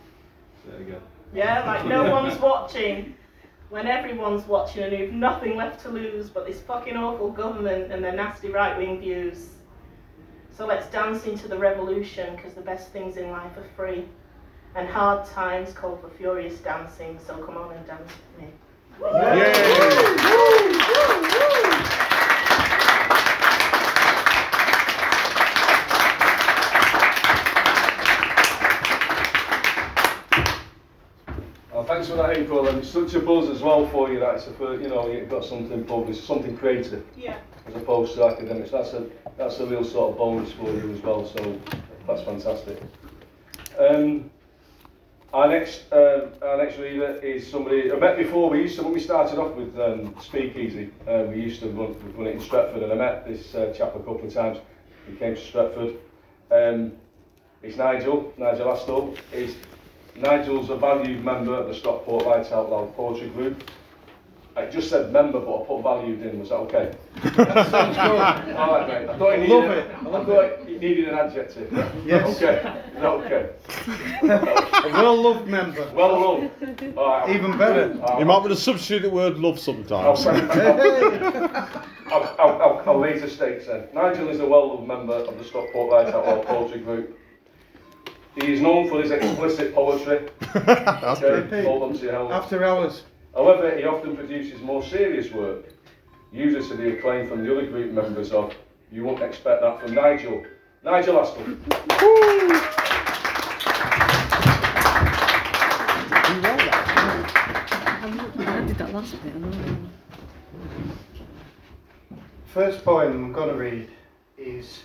There 0.65 0.79
you 0.79 0.85
go. 0.93 1.01
Yeah, 1.33 1.65
like 1.65 1.85
no 1.85 2.09
one's 2.11 2.39
watching. 2.39 3.15
When 3.69 3.87
everyone's 3.87 4.45
watching 4.47 4.83
and 4.83 4.97
you've 4.97 5.13
nothing 5.13 5.55
left 5.55 5.81
to 5.83 5.89
lose 5.89 6.29
but 6.29 6.45
this 6.45 6.59
fucking 6.61 6.97
awful 6.97 7.31
government 7.31 7.89
and 7.91 8.03
their 8.03 8.11
nasty 8.11 8.49
right 8.49 8.77
wing 8.77 8.99
views. 8.99 9.47
So 10.51 10.65
let's 10.65 10.87
dance 10.87 11.25
into 11.25 11.47
the 11.47 11.57
revolution 11.57 12.35
because 12.35 12.53
the 12.53 12.61
best 12.61 12.89
things 12.89 13.15
in 13.15 13.29
life 13.31 13.57
are 13.57 13.67
free. 13.75 14.05
And 14.75 14.87
hard 14.87 15.25
times 15.25 15.71
call 15.73 15.97
for 15.97 16.09
furious 16.09 16.59
dancing, 16.59 17.19
so 17.25 17.37
come 17.37 17.57
on 17.57 17.73
and 17.73 17.85
dance 17.87 18.11
with 18.37 18.45
me. 18.45 18.53
Oh, 19.03 19.11
thanks 19.13 20.87
that 32.17 32.37
April, 32.37 32.67
and 32.67 32.79
it's 32.79 32.89
such 32.89 33.13
a 33.13 33.19
buzz 33.19 33.49
as 33.49 33.61
well 33.61 33.87
for 33.87 34.11
you 34.11 34.19
that 34.19 34.35
it's 34.35 34.47
a, 34.47 34.51
you 34.81 34.87
know, 34.89 35.09
you've 35.11 35.29
got 35.29 35.45
something 35.45 35.83
published, 35.85 36.25
something 36.25 36.57
creative, 36.57 37.03
Yeah. 37.17 37.37
as 37.67 37.75
opposed 37.75 38.15
to 38.15 38.25
academics. 38.25 38.71
That's 38.71 38.93
a, 38.93 39.05
that's 39.37 39.59
a 39.59 39.65
real 39.65 39.83
sort 39.83 40.11
of 40.11 40.17
bonus 40.17 40.51
for 40.51 40.65
you 40.71 40.91
as 40.93 41.01
well, 41.01 41.25
so 41.25 41.59
that's 42.07 42.23
fantastic. 42.23 42.81
Um, 43.79 44.29
our 45.33 45.47
next, 45.47 45.91
uh, 45.93 46.27
our 46.41 46.57
next 46.57 46.77
reader 46.77 47.15
is 47.23 47.49
somebody 47.49 47.91
I 47.91 47.95
met 47.95 48.17
before. 48.17 48.49
We 48.49 48.61
used 48.63 48.75
to 48.77 48.83
when 48.83 48.93
we 48.93 48.99
started 48.99 49.39
off 49.39 49.55
with 49.55 49.79
um, 49.79 50.13
Speakeasy. 50.19 50.89
Uh, 51.07 51.23
we 51.29 51.35
used 51.41 51.61
to 51.61 51.69
run, 51.69 51.95
run 52.17 52.27
it 52.27 52.35
in 52.35 52.41
Stretford, 52.41 52.83
and 52.83 52.91
I 52.91 52.95
met 52.95 53.25
this 53.25 53.55
uh, 53.55 53.73
chap 53.75 53.95
a 53.95 53.99
couple 53.99 54.25
of 54.25 54.33
times. 54.33 54.57
He 55.09 55.15
came 55.15 55.35
to 55.35 55.41
Stretford. 55.41 55.95
Um, 56.51 56.91
it's 57.63 57.77
Nigel, 57.77 58.33
Nigel 58.37 58.69
Astor. 58.71 59.21
He's, 59.33 59.55
Nigel's 60.15 60.69
a 60.69 60.75
valued 60.77 61.23
member 61.23 61.53
of 61.55 61.67
the 61.67 61.73
Stockport 61.75 62.25
Write 62.25 62.51
Out 62.51 62.69
Loud 62.69 62.95
Poetry 62.95 63.29
Group. 63.29 63.63
I 64.53 64.65
just 64.65 64.89
said 64.89 65.13
member, 65.13 65.39
but 65.39 65.61
I 65.61 65.65
put 65.65 65.81
valued 65.81 66.21
in. 66.23 66.39
Was 66.41 66.49
that 66.49 66.55
okay? 66.57 66.93
Sounds 67.23 67.33
good. 67.95 68.55
All 68.57 68.73
right, 68.75 68.85
mate. 68.85 69.09
I 69.09 69.17
thought 69.17 69.39
he 69.39 69.47
Love 69.47 69.71
it. 69.71 69.89
I 69.89 69.99
I 69.99 70.09
love 70.09 70.25
thought 70.27 70.67
he 70.67 70.77
needed 70.77 71.07
an 71.07 71.15
adjective. 71.15 71.71
Yes. 72.05 72.35
Okay. 72.35 72.57
Is 72.57 73.01
that 73.01 73.05
okay? 73.05 73.49
A 74.23 74.89
well-loved 74.91 75.47
member. 75.47 75.89
Well 75.95 76.19
loved. 76.19 76.97
All 76.97 77.07
right. 77.07 77.29
Even 77.33 77.57
better. 77.57 77.93
You 78.19 78.25
might 78.25 78.39
want 78.39 78.49
to 78.49 78.57
substitute 78.57 79.03
the 79.03 79.09
word 79.09 79.37
love 79.37 79.55
I'll, 79.55 79.61
sometimes. 79.61 80.25
Oh, 80.25 81.71
I'll, 82.11 82.35
I'll, 82.37 82.61
I'll, 82.61 82.83
I'll 82.87 82.99
raise 82.99 83.21
the 83.21 83.29
stakes 83.29 83.67
then. 83.67 83.87
Nigel 83.93 84.27
is 84.27 84.41
a 84.41 84.45
well-loved 84.45 84.85
member 84.85 85.13
of 85.13 85.37
the 85.37 85.45
Stockport 85.45 85.93
Write 85.93 86.13
Out 86.13 86.25
Loud 86.27 86.45
Poetry 86.45 86.81
Group. 86.81 87.17
He 88.35 88.53
is 88.53 88.61
known 88.61 88.87
for 88.87 89.01
his 89.01 89.11
explicit 89.11 89.75
poetry. 89.75 90.29
That's 90.53 91.21
okay, 91.21 91.65
hold 91.65 91.83
on 91.83 91.93
to 91.93 91.99
your 92.03 92.13
helmet. 92.13 92.31
After 92.31 92.63
hours. 92.63 93.03
However, 93.35 93.75
he 93.77 93.83
often 93.83 94.15
produces 94.15 94.61
more 94.61 94.83
serious 94.83 95.31
work, 95.31 95.65
usually 96.31 96.65
to 96.67 96.75
the 96.75 96.97
acclaim 96.97 97.27
from 97.27 97.43
the 97.43 97.51
other 97.51 97.67
group 97.67 97.91
members 97.91 98.31
of 98.31 98.53
You 98.91 99.03
Won't 99.03 99.21
Expect 99.21 99.61
That 99.61 99.81
from 99.81 99.93
Nigel. 99.93 100.45
Nigel 100.83 101.15
Astle. 101.15 101.57
I 108.39 108.65
did 108.65 108.77
that 108.77 108.93
last 108.93 109.15
bit. 109.23 109.33
First 112.47 112.83
poem 112.83 113.25
I'm 113.25 113.33
going 113.33 113.49
to 113.49 113.55
read 113.55 113.89
is 114.37 114.83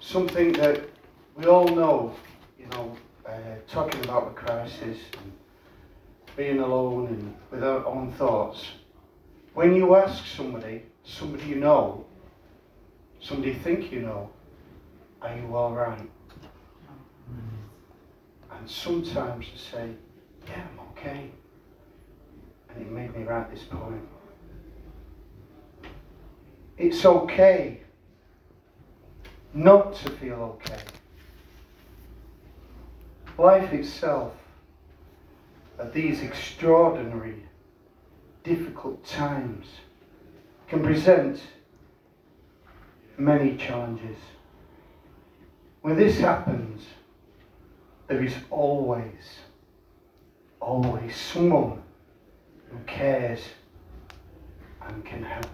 something 0.00 0.52
that 0.54 0.88
we 1.36 1.44
all 1.46 1.68
know, 1.68 2.14
you 2.58 2.66
know, 2.68 2.96
uh, 3.26 3.32
talking 3.68 4.02
about 4.04 4.34
the 4.34 4.40
crisis 4.40 4.98
and 5.12 5.32
being 6.34 6.60
alone 6.60 7.08
and 7.08 7.34
with 7.50 7.62
our 7.62 7.84
own 7.84 8.12
thoughts. 8.12 8.64
When 9.52 9.76
you 9.76 9.96
ask 9.96 10.24
somebody, 10.26 10.84
somebody 11.04 11.44
you 11.44 11.56
know, 11.56 12.06
somebody 13.20 13.50
you 13.50 13.58
think 13.58 13.92
you 13.92 14.00
know, 14.00 14.30
are 15.20 15.36
you 15.36 15.54
all 15.54 15.72
right? 15.72 16.08
And 18.50 18.70
sometimes 18.70 19.46
they 19.50 19.78
say, 19.78 19.90
yeah, 20.48 20.62
I'm 20.72 20.80
okay. 20.90 21.30
And 22.70 22.82
it 22.82 22.90
made 22.90 23.14
me 23.14 23.24
write 23.24 23.50
this 23.50 23.64
poem. 23.64 24.08
It's 26.78 27.04
okay 27.04 27.82
not 29.52 29.94
to 29.96 30.10
feel 30.10 30.58
okay. 30.62 30.82
Life 33.38 33.72
itself, 33.74 34.32
at 35.78 35.92
these 35.92 36.22
extraordinary, 36.22 37.42
difficult 38.44 39.04
times, 39.04 39.66
can 40.68 40.82
present 40.82 41.40
many 43.18 43.56
challenges. 43.56 44.16
When 45.82 45.96
this 45.96 46.18
happens, 46.18 46.82
there 48.06 48.24
is 48.24 48.34
always, 48.50 49.40
always 50.60 51.14
someone 51.14 51.82
who 52.70 52.78
cares 52.86 53.40
and 54.80 55.04
can 55.04 55.22
help. 55.22 55.46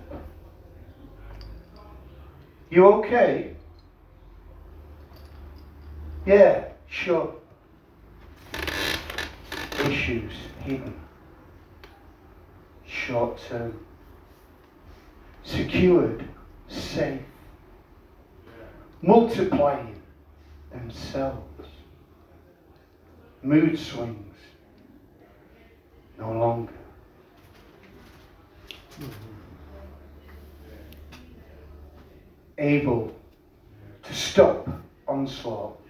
You 2.70 2.86
okay? 2.86 3.56
Yeah, 6.24 6.68
sure. 6.86 7.41
Issues 9.84 10.32
hidden. 10.64 10.94
Short 12.86 13.40
term. 13.48 13.84
Secured. 15.42 16.28
Safe. 16.68 17.20
Multiplying 19.02 20.00
themselves. 20.70 21.66
Mood 23.42 23.76
swings. 23.76 24.36
No 26.18 26.32
longer. 26.32 26.72
Able 32.58 33.12
to 34.04 34.14
stop 34.14 34.68
onslaught. 35.08 35.80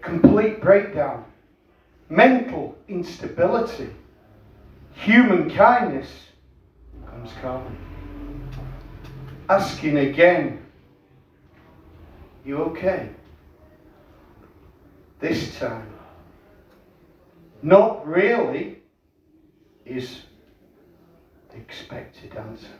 Complete 0.00 0.60
breakdown. 0.60 1.24
Mental 2.12 2.76
instability. 2.88 3.88
Human 4.92 5.48
kindness 5.48 6.10
comes 7.06 7.30
calm. 7.40 7.74
asking 9.48 9.96
again, 9.96 10.60
You 12.44 12.58
okay? 12.64 13.08
This 15.20 15.58
time, 15.58 15.88
not 17.62 18.06
really, 18.06 18.82
is 19.86 20.20
the 21.48 21.56
expected 21.56 22.36
answer. 22.36 22.78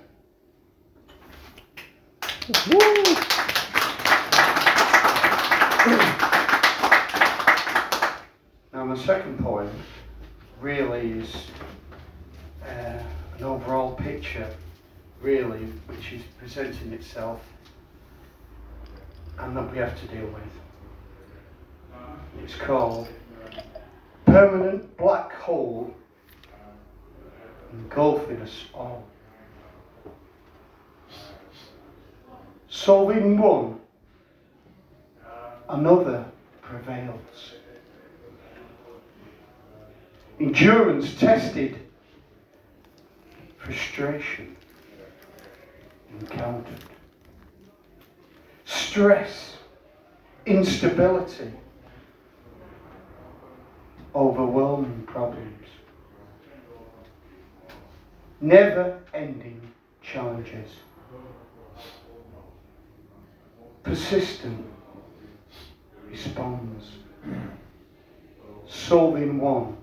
Now, 5.87 6.22
my 8.93 8.99
second 8.99 9.38
poem 9.38 9.70
really 10.61 11.12
is 11.12 11.47
uh, 12.62 12.99
an 13.38 13.43
overall 13.43 13.95
picture, 13.95 14.47
really, 15.22 15.61
which 15.86 16.12
is 16.12 16.20
presenting 16.38 16.93
itself 16.93 17.40
and 19.38 19.57
that 19.57 19.72
we 19.72 19.78
have 19.78 19.99
to 19.99 20.07
deal 20.09 20.26
with. 20.26 20.43
It's 22.45 22.55
called 22.55 23.09
Permanent 24.26 24.95
Black 24.99 25.32
Hole 25.36 25.95
Engulfing 27.72 28.43
Us 28.43 28.66
All. 28.74 29.07
Solving 32.68 33.38
one, 33.38 33.80
another 35.70 36.26
prevails. 36.61 37.55
Endurance 40.43 41.14
tested, 41.20 41.78
frustration 43.59 44.57
encountered. 46.18 46.80
Stress, 48.64 49.59
instability, 50.45 51.53
overwhelming 54.16 55.05
problems. 55.07 55.68
Never 58.40 58.99
ending 59.14 59.61
challenges. 60.03 60.70
Persistent 63.84 64.66
responds. 66.11 66.86
Solving 68.66 69.38
one, 69.38 69.76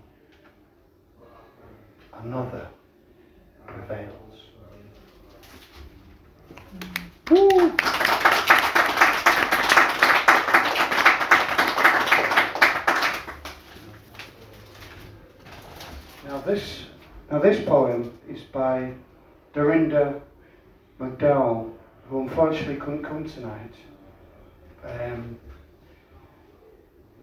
another 2.23 2.67
prevails. 3.65 4.13
Woo! 7.29 7.73
Now 16.25 16.41
this, 16.45 16.85
now 17.31 17.39
this 17.39 17.65
poem 17.65 18.17
is 18.27 18.41
by 18.41 18.93
Dorinda 19.53 20.21
McDowell, 20.99 21.71
who 22.09 22.21
unfortunately 22.21 22.75
couldn't 22.75 23.03
come 23.03 23.27
tonight 23.29 23.73
um, 24.83 25.37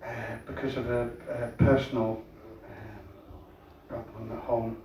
uh, 0.04 0.08
because 0.46 0.76
of 0.76 0.90
a, 0.90 1.10
a 1.28 1.48
personal 1.58 2.22
um, 2.68 2.98
problem 3.88 4.32
at 4.32 4.44
home. 4.44 4.76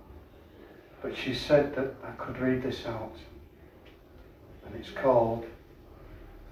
But 1.02 1.16
she 1.16 1.34
said 1.34 1.74
that 1.74 1.94
I 2.04 2.12
could 2.12 2.38
read 2.38 2.62
this 2.62 2.86
out, 2.86 3.16
and 4.64 4.74
it's 4.76 4.90
called 4.90 5.44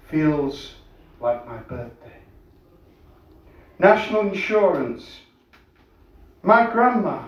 Feels 0.09 0.73
Like 1.21 1.47
My 1.47 1.57
Birthday. 1.57 2.17
National 3.79 4.27
Insurance. 4.27 5.21
My 6.43 6.69
grandma 6.69 7.23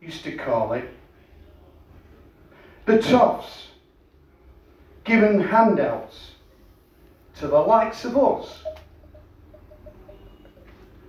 used 0.00 0.24
to 0.24 0.36
call 0.36 0.74
it. 0.74 0.84
The 2.84 2.98
toffs 2.98 3.68
giving 5.04 5.40
handouts 5.40 6.32
to 7.36 7.48
the 7.48 7.58
likes 7.58 8.04
of 8.04 8.18
us. 8.18 8.62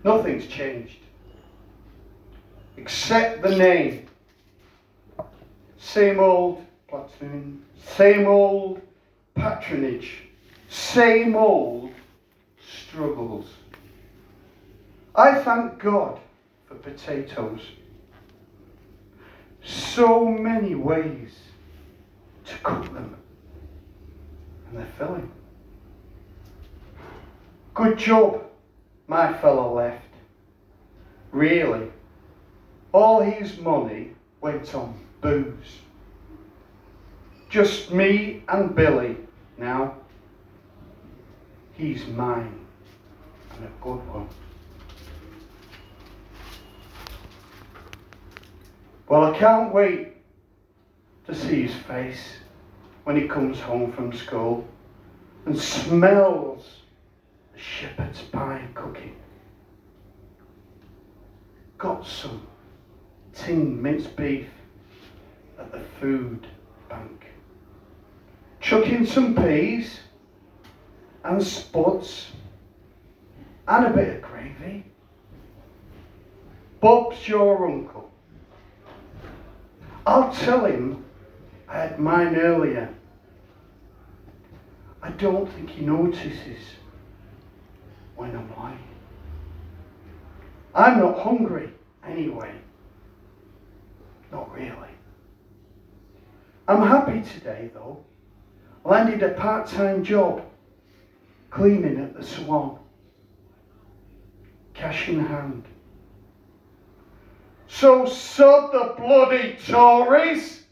Nothing's 0.04 0.48
changed 0.48 1.00
except 2.78 3.42
the 3.42 3.56
name. 3.56 4.08
Same 5.84 6.20
old 6.20 6.66
platoon, 6.88 7.62
same 7.86 8.26
old 8.26 8.82
patronage, 9.36 10.24
same 10.70 11.36
old 11.36 11.92
struggles. 12.66 13.46
I 15.14 15.36
thank 15.36 15.78
God 15.78 16.20
for 16.66 16.76
potatoes 16.76 17.60
so 19.64 20.26
many 20.26 20.74
ways 20.74 21.38
to 22.46 22.58
cook 22.60 22.86
them, 22.86 23.16
and 24.68 24.80
they're 24.80 24.94
filling. 24.98 25.32
Good 27.74 28.00
job, 28.00 28.44
my 29.08 29.34
fellow 29.34 29.76
left. 29.76 30.08
Really, 31.32 31.92
all 32.94 33.22
his 33.22 33.60
money 33.60 34.16
went 34.42 34.74
on 34.74 35.04
booze. 35.24 35.80
Just 37.50 37.92
me 37.92 38.44
and 38.50 38.76
Billy 38.76 39.18
now. 39.58 39.96
He's 41.72 42.06
mine, 42.06 42.60
and 43.56 43.66
a 43.66 43.72
good 43.82 44.06
one. 44.10 44.30
Well, 49.08 49.34
I 49.34 49.38
can't 49.38 49.74
wait 49.74 50.18
to 51.26 51.34
see 51.34 51.64
his 51.64 51.74
face 51.74 52.38
when 53.06 53.16
he 53.16 53.28
comes 53.28 53.60
home 53.60 53.92
from 53.92 54.14
school 54.14 54.68
and 55.46 55.58
smells 55.58 56.82
the 57.54 57.60
shepherd's 57.60 58.22
pie 58.22 58.68
cooking. 58.76 59.16
Got 61.78 62.06
some 62.06 62.46
tin 63.34 63.82
minced 63.82 64.16
beef 64.16 64.48
at 65.64 65.72
the 65.72 65.80
food 66.00 66.46
bank. 66.90 67.26
Chuck 68.60 68.86
in 68.88 69.06
some 69.06 69.36
peas 69.36 70.00
and 71.24 71.42
spuds 71.42 72.32
and 73.68 73.86
a 73.86 73.90
bit 73.90 74.16
of 74.18 74.22
gravy. 74.22 74.86
Bob's 76.82 77.28
your 77.28 77.70
uncle. 77.70 78.12
I'll 80.06 80.34
tell 80.34 80.66
him 80.66 81.06
I 81.70 81.78
had 81.78 82.00
mine 82.00 82.36
earlier. 82.36 82.94
I 85.02 85.10
don't 85.12 85.50
think 85.54 85.70
he 85.70 85.86
notices 85.86 86.60
when 88.16 88.36
I'm 88.36 88.54
lying. 88.58 88.80
I'm 90.76 91.00
not 91.00 91.20
hungry 91.20 91.70
anyway. 92.06 92.52
Not 94.32 94.52
really. 94.54 94.93
I'm 96.68 96.88
happy 96.88 97.22
today 97.22 97.72
though. 97.74 98.04
Landed 98.86 99.22
a 99.24 99.34
part 99.34 99.68
time 99.68 100.04
job 100.04 100.44
cleaning 101.50 102.00
at 102.00 102.16
the 102.16 102.24
Swan. 102.24 102.80
Cash 104.74 105.10
in 105.10 105.26
hand. 105.26 105.66
So 107.68 108.06
sod 108.06 108.74
the 108.74 108.94
bloody 108.98 109.58
Tories. 109.68 110.64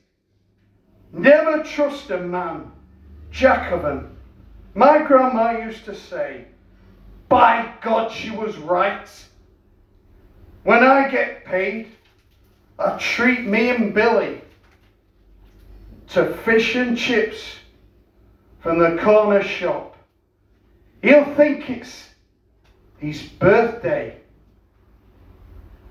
Never 1.12 1.64
trust 1.64 2.10
a 2.10 2.20
man, 2.20 2.72
'em. 3.84 4.18
My 4.74 5.00
grandma 5.00 5.58
used 5.58 5.84
to 5.86 5.96
say, 5.96 6.46
by 7.28 7.74
God, 7.82 8.12
she 8.12 8.30
was 8.30 8.58
right. 8.58 9.10
When 10.64 10.84
I 10.84 11.10
get 11.10 11.44
paid, 11.44 11.92
I 12.80 12.98
treat 12.98 13.46
me 13.46 13.70
and 13.70 13.94
Billy 13.94 14.42
to 16.14 16.34
fish 16.44 16.76
and 16.76 16.98
chips 16.98 17.56
from 18.60 18.80
the 18.80 19.02
corner 19.02 19.42
shop. 19.42 19.96
He'll 21.02 21.34
think 21.36 21.70
it's 21.70 22.10
his 22.98 23.24
birthday. 23.24 24.18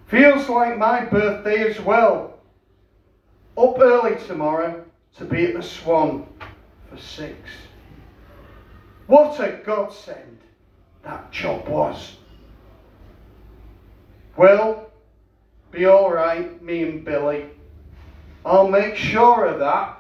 Feels 0.07 0.49
like 0.49 0.77
my 0.77 1.05
birthday 1.05 1.69
as 1.69 1.81
well. 1.81 2.39
Up 3.57 3.79
early 3.81 4.17
tomorrow 4.27 4.85
to 5.17 5.25
be 5.25 5.47
at 5.47 5.55
the 5.55 5.63
Swan 5.63 6.27
for 6.89 6.97
six. 6.99 7.37
What 9.07 9.41
a 9.41 9.61
godsend 9.65 10.39
that 11.03 11.33
job 11.33 11.67
was. 11.67 12.17
Well, 14.37 14.91
be 15.71 15.87
all 15.87 16.13
right, 16.13 16.63
me 16.63 16.83
and 16.83 17.05
Billy. 17.05 17.47
I'll 18.45 18.69
make 18.69 18.97
sure 18.97 19.47
of 19.47 19.59
that. 19.59 20.00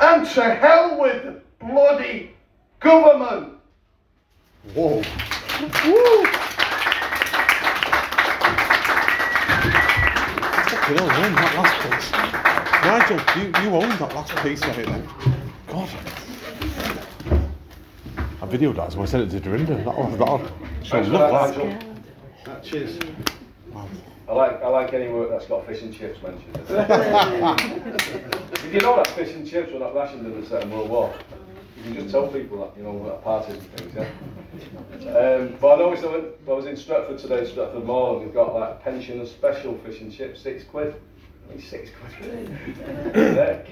And 0.00 0.26
to 0.26 0.54
hell 0.54 1.00
with 1.00 1.24
the 1.24 1.40
bloody 1.60 2.30
government. 2.80 3.54
Whoa. 4.74 5.02
Fucking 10.62 10.96
hell, 10.96 11.06
you 11.06 11.24
owned 11.24 11.36
that 11.36 11.54
last 11.56 11.76
piece. 11.82 12.10
Nigel, 12.84 13.18
you, 13.38 13.44
you 13.62 13.74
owned 13.74 13.98
that 13.98 14.14
last 14.14 14.36
piece 14.42 14.62
of 14.62 14.78
it 14.78 14.86
then. 14.86 15.08
God. 15.68 15.88
I 18.42 18.46
videoed 18.46 18.76
that, 18.76 18.92
so 18.92 19.02
I 19.02 19.04
sent 19.06 19.22
it 19.24 19.30
to 19.30 19.40
Dorinda. 19.40 19.76
That'll, 19.76 20.10
that'll 20.10 20.38
show 20.82 21.02
Thanks 21.02 21.08
for 21.08 21.12
look 21.12 21.30
that, 21.30 21.56
that. 21.56 21.66
Nigel. 22.46 22.62
Cheers. 22.62 22.98
I 24.26 24.32
like 24.32 24.62
I 24.62 24.68
like 24.68 24.94
any 24.94 25.08
work 25.08 25.28
that's 25.30 25.46
got 25.46 25.66
fish 25.66 25.82
and 25.82 25.92
chips 25.92 26.22
mentioned. 26.22 26.54
Did 28.62 28.72
you 28.72 28.80
know 28.80 28.96
that 28.96 29.03
fish 29.14 29.34
and 29.34 29.48
chips 29.48 29.72
were 29.72 29.78
not 29.78 29.94
rationed 29.94 30.26
in 30.26 30.40
the 30.40 30.46
Second 30.46 30.70
World 30.70 30.90
War? 30.90 31.14
You 31.76 31.82
can 31.84 31.94
just 31.94 32.10
tell 32.10 32.28
people 32.28 32.58
that, 32.58 32.76
you 32.76 32.84
know, 32.84 33.08
at 33.10 33.22
parties 33.22 33.56
and 33.56 33.70
things, 33.72 33.94
yeah. 33.94 34.08
Um, 35.10 35.56
but 35.60 35.74
I 35.74 35.78
noticed 35.78 36.04
I, 36.04 36.06
went, 36.06 36.26
I 36.46 36.52
was 36.52 36.66
in 36.66 36.76
Stretford 36.76 37.20
today, 37.20 37.42
Stretford 37.42 37.84
Mall, 37.84 38.16
and 38.16 38.26
they've 38.26 38.34
got 38.34 38.54
like 38.54 38.82
pension 38.82 39.26
special 39.26 39.76
fish 39.78 40.00
and 40.00 40.12
chips, 40.12 40.40
six 40.40 40.64
quid. 40.64 40.94
Think 41.48 41.60
six 41.62 41.90
quid. 42.00 42.48
Heck. 43.14 43.68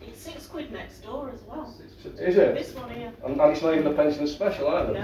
It's 0.00 0.20
six 0.20 0.46
quid 0.46 0.72
next 0.72 1.00
door 1.00 1.30
as 1.32 1.42
well. 1.42 1.72
Is 2.18 2.36
it? 2.36 2.54
This 2.54 2.74
one 2.74 2.90
here. 2.90 3.12
And, 3.24 3.40
and 3.40 3.52
it's 3.52 3.62
not 3.62 3.74
even 3.74 3.86
a 3.86 3.94
pensioner 3.94 4.26
special 4.26 4.68
either. 4.68 4.94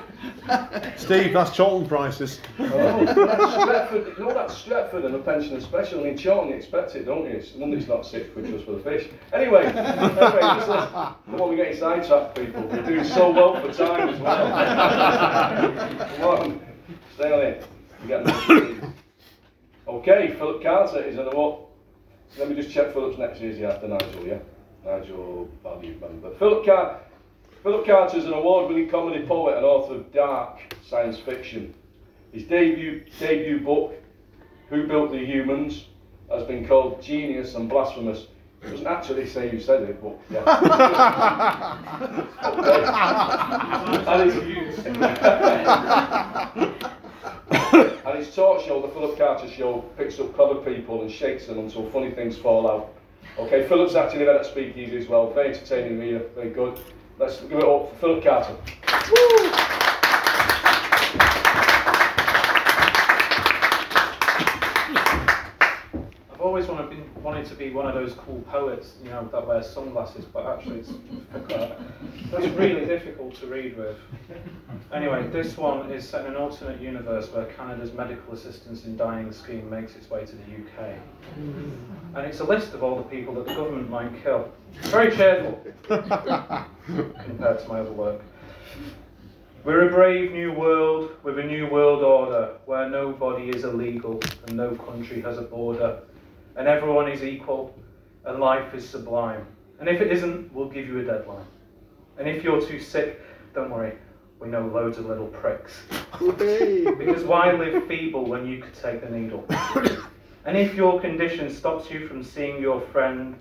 Steve, 0.96 1.32
that's 1.32 1.56
Chorlton 1.56 1.88
prices. 1.88 2.40
Oh, 2.58 3.04
that's 3.04 3.92
you 3.92 4.32
that's 4.32 4.62
Stretford 4.62 5.04
and 5.04 5.14
a 5.14 5.18
pensioner 5.18 5.60
special. 5.60 6.04
In 6.04 6.16
Chorlton, 6.18 6.50
you 6.50 6.56
expect 6.56 6.94
it, 6.96 7.04
don't 7.04 7.24
you? 7.26 7.40
That's 7.40 7.88
not 7.88 8.06
six 8.06 8.32
quid 8.32 8.46
just 8.46 8.64
for 8.64 8.72
the 8.72 8.80
fish. 8.80 9.08
Anyway, 9.32 9.64
anyway, 9.66 10.40
just 10.40 10.68
let's, 10.68 10.94
I 10.94 11.14
don't 11.30 11.38
want 11.40 11.56
to 11.56 11.64
get 11.64 11.78
sidetracked, 11.78 12.36
people. 12.36 12.62
We're 12.62 12.82
doing 12.82 13.04
so 13.04 13.30
well 13.30 13.60
for 13.60 13.72
time 13.72 14.08
as 14.08 14.20
well. 14.20 16.16
Come 16.16 16.24
on, 16.24 16.60
stay 17.14 17.32
on 17.32 17.40
it. 17.40 17.66
Getting- 18.06 18.94
Okay, 19.88 20.34
Philip 20.38 20.62
Carter 20.62 21.02
is 21.02 21.18
in 21.18 21.24
the 21.24 21.30
what? 21.30 21.62
Let 22.38 22.48
me 22.48 22.54
just 22.54 22.70
check 22.70 22.92
Philip's 22.92 23.18
next 23.18 23.40
year's 23.40 23.60
after 23.60 23.88
Nigel, 23.88 24.24
yeah? 24.24 24.38
Nigel, 24.84 25.48
value 25.64 25.96
member. 26.00 26.30
Philip 26.38 26.64
Carter. 26.64 27.00
Philip 27.62 27.84
Carter 27.84 28.16
is 28.16 28.24
an 28.24 28.32
award-winning 28.32 28.88
comedy 28.88 29.26
poet 29.26 29.54
and 29.56 29.66
author 29.66 29.96
of 29.96 30.10
dark 30.14 30.60
science 30.82 31.18
fiction. 31.18 31.74
His 32.32 32.44
debut 32.44 33.04
debut 33.18 33.60
book, 33.60 33.92
Who 34.70 34.86
Built 34.86 35.12
the 35.12 35.18
Humans, 35.18 35.84
has 36.30 36.44
been 36.44 36.66
called 36.66 37.02
genius 37.02 37.56
and 37.56 37.68
blasphemous. 37.68 38.28
It 38.62 38.70
doesn't 38.70 38.86
actually 38.86 39.26
say 39.26 39.50
who 39.50 39.60
said 39.60 39.82
it, 39.82 40.02
but 40.02 40.18
yeah. 40.30 40.42
and, 44.06 44.30
his, 44.30 44.86
and 48.06 48.18
his 48.18 48.34
talk 48.34 48.64
show, 48.64 48.80
the 48.80 48.88
Philip 48.88 49.18
Carter 49.18 49.50
Show, 49.50 49.84
picks 49.98 50.18
up 50.18 50.34
clever 50.34 50.54
people 50.56 51.02
and 51.02 51.10
shakes 51.10 51.46
them 51.46 51.58
until 51.58 51.90
funny 51.90 52.10
things 52.10 52.38
fall 52.38 52.70
out. 52.70 52.94
Okay, 53.38 53.68
Philip's 53.68 53.94
acting 53.94 54.22
event 54.22 54.38
at 54.38 54.46
Speakeasy 54.46 54.96
as 54.96 55.08
well. 55.08 55.30
Very 55.32 55.48
entertaining 55.48 55.98
reader, 55.98 56.22
very 56.34 56.48
good. 56.50 56.80
Let's 57.20 57.38
give 57.42 57.58
it 57.58 57.64
up 57.64 57.90
for 57.90 57.96
Philip 57.96 58.24
Carter. 58.24 58.56
I've 66.32 66.40
always 66.40 66.66
wanted, 67.22 67.46
to 67.46 67.54
be 67.54 67.70
one 67.70 67.86
of 67.86 67.94
those 67.94 68.14
cool 68.14 68.40
poets, 68.50 68.94
you 69.02 69.10
know, 69.10 69.28
that 69.32 69.46
wears 69.46 69.68
sunglasses, 69.68 70.24
but 70.24 70.46
actually 70.46 70.80
it's 70.80 70.92
that's 72.30 72.46
really 72.56 72.84
difficult 72.86 73.34
to 73.36 73.46
read 73.46 73.76
with. 73.76 73.96
Anyway, 74.92 75.26
this 75.28 75.56
one 75.56 75.90
is 75.90 76.08
set 76.08 76.26
in 76.26 76.32
an 76.32 76.36
alternate 76.36 76.80
universe 76.80 77.30
where 77.32 77.46
Canada's 77.46 77.92
medical 77.92 78.34
assistance 78.34 78.84
in 78.84 78.96
dying 78.96 79.32
scheme 79.32 79.68
makes 79.70 79.94
its 79.94 80.10
way 80.10 80.24
to 80.24 80.36
the 80.36 80.42
UK. 80.42 80.94
And 82.14 82.26
it's 82.26 82.40
a 82.40 82.44
list 82.44 82.74
of 82.74 82.82
all 82.82 82.96
the 82.96 83.04
people 83.04 83.34
that 83.34 83.46
the 83.46 83.54
government 83.54 83.88
might 83.88 84.22
kill. 84.22 84.50
Very 84.84 85.14
cheerful 85.14 85.64
compared 85.88 87.58
to 87.60 87.64
my 87.68 87.80
other 87.80 87.92
work. 87.92 88.20
We're 89.62 89.88
a 89.88 89.92
brave 89.92 90.32
new 90.32 90.52
world 90.52 91.10
with 91.22 91.38
a 91.38 91.42
new 91.42 91.66
world 91.66 92.02
order 92.02 92.54
where 92.64 92.88
nobody 92.88 93.50
is 93.50 93.64
illegal 93.64 94.18
and 94.46 94.56
no 94.56 94.74
country 94.74 95.20
has 95.20 95.36
a 95.36 95.42
border 95.42 96.00
and 96.56 96.68
everyone 96.68 97.08
is 97.10 97.22
equal 97.22 97.74
and 98.24 98.40
life 98.40 98.74
is 98.74 98.88
sublime. 98.88 99.46
And 99.78 99.88
if 99.88 100.00
it 100.00 100.12
isn't, 100.12 100.52
we'll 100.52 100.68
give 100.68 100.86
you 100.86 101.00
a 101.00 101.04
deadline. 101.04 101.46
And 102.18 102.28
if 102.28 102.44
you're 102.44 102.60
too 102.60 102.80
sick, 102.80 103.20
don't 103.54 103.70
worry, 103.70 103.94
we 104.38 104.48
know 104.48 104.66
loads 104.66 104.98
of 104.98 105.06
little 105.06 105.26
pricks. 105.26 105.82
because 106.18 107.24
why 107.24 107.52
live 107.52 107.86
feeble 107.86 108.26
when 108.26 108.46
you 108.46 108.60
could 108.60 108.74
take 108.74 109.00
the 109.00 109.10
needle? 109.10 109.44
and 110.44 110.56
if 110.56 110.74
your 110.74 111.00
condition 111.00 111.52
stops 111.52 111.90
you 111.90 112.06
from 112.06 112.22
seeing 112.22 112.60
your 112.60 112.80
friend, 112.80 113.38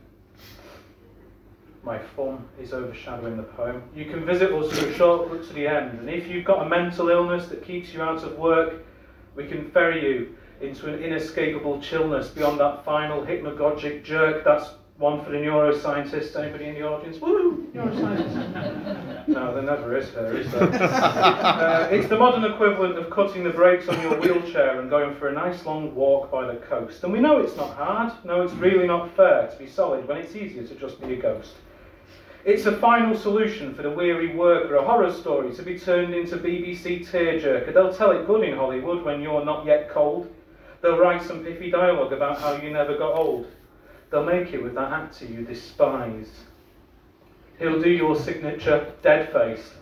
my 1.84 1.98
thumb 1.98 2.48
is 2.62 2.74
overshadowing 2.74 3.38
the 3.38 3.44
poem. 3.44 3.84
You 3.96 4.06
can 4.06 4.26
visit 4.26 4.52
us 4.52 4.78
for 4.78 4.88
a 4.88 4.94
short 4.94 5.32
look 5.32 5.48
to 5.48 5.54
the 5.54 5.68
end, 5.68 6.00
and 6.00 6.10
if 6.10 6.28
you've 6.28 6.46
got 6.46 6.66
a 6.66 6.70
mental 6.70 7.10
illness 7.10 7.48
that 7.48 7.64
keeps 7.64 7.94
you 7.94 8.02
out 8.02 8.24
of 8.24 8.38
work, 8.38 8.84
we 9.36 9.48
can 9.48 9.72
ferry 9.72 10.06
you 10.06 10.36
into 10.62 10.94
an 10.94 11.02
inescapable 11.02 11.82
chillness 11.82 12.30
beyond 12.30 12.60
that 12.60 12.84
final 12.84 13.22
hypnagogic 13.22 14.04
jerk. 14.04 14.44
That's 14.44 14.70
one 14.98 15.24
for 15.24 15.32
the 15.32 15.38
neuroscientists. 15.38 16.36
Anybody 16.38 16.66
in 16.66 16.76
the 16.76 16.84
audience? 16.84 17.20
Woo! 17.20 17.68
Neuroscientists. 17.74 19.28
no, 19.28 19.54
there 19.54 19.64
never 19.64 19.98
is 19.98 20.12
there, 20.12 20.36
is 20.36 20.52
there? 20.52 20.64
uh, 20.64 21.88
it's 21.90 22.10
the 22.10 22.18
modern 22.18 22.44
equivalent 22.52 22.98
of 22.98 23.10
cutting 23.10 23.44
the 23.44 23.50
brakes 23.50 23.88
on 23.88 24.02
your 24.02 24.20
wheelchair 24.20 24.82
and 24.82 24.90
going 24.90 25.16
for 25.16 25.30
a 25.30 25.34
nice 25.34 25.66
long 25.66 25.96
walk 25.96 26.30
by 26.30 26.46
the 26.46 26.60
coast. 26.60 27.04
And 27.04 27.14
we 27.14 27.20
know 27.20 27.40
it's 27.40 27.56
not 27.56 27.76
hard. 27.76 28.14
No, 28.26 28.42
it's 28.42 28.54
really 28.54 28.88
not 28.88 29.16
fair 29.16 29.48
to 29.48 29.58
be 29.58 29.68
solid 29.68 30.08
when 30.08 30.18
it's 30.18 30.36
easier 30.36 30.64
to 30.64 30.76
just 30.76 31.02
be 31.02 31.14
a 31.14 31.16
ghost. 31.18 31.54
It's 32.46 32.66
a 32.66 32.76
final 32.78 33.18
solution 33.18 33.76
for 33.76 33.84
the 33.84 33.92
weary 33.92 34.34
worker, 34.36 34.76
a 34.76 34.84
horror 34.84 35.12
story 35.14 35.54
to 35.56 35.62
be 35.62 35.78
turned 35.78 36.14
into 36.14 36.38
BBC 36.38 37.06
tearjerker. 37.10 37.74
They'll 37.74 37.94
tell 37.94 38.12
it 38.12 38.28
good 38.28 38.44
in 38.44 38.56
Hollywood 38.56 39.04
when 39.04 39.22
you're 39.22 39.44
not 39.44 39.66
yet 39.66 39.90
cold. 39.90 40.34
They'll 40.82 40.98
write 40.98 41.22
some 41.24 41.44
piffy 41.44 41.72
dialogue 41.72 42.14
about 42.14 42.40
how 42.40 42.54
you 42.56 42.72
never 42.72 42.98
got 42.98 43.16
old. 43.16 43.48
They'll 44.10 44.26
make 44.26 44.54
it 44.54 44.64
with 44.64 44.76
that 44.76 44.92
actor 44.92 45.26
you 45.26 45.44
despise. 45.44 46.30
He'll 47.58 47.82
do 47.82 47.90
your 47.90 48.16
signature 48.16 48.94
dead 49.02 49.32
face 49.34 49.74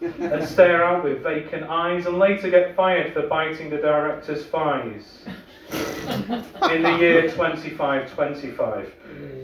and 0.00 0.46
stare 0.46 0.84
out 0.84 1.04
with 1.04 1.22
vacant 1.22 1.64
eyes 1.64 2.06
and 2.06 2.18
later 2.18 2.50
get 2.50 2.74
fired 2.74 3.12
for 3.12 3.26
biting 3.28 3.70
the 3.70 3.76
director's 3.76 4.44
thighs. 4.46 5.24
In 5.72 6.82
the 6.82 6.98
year 6.98 7.22
2525. 7.22 8.92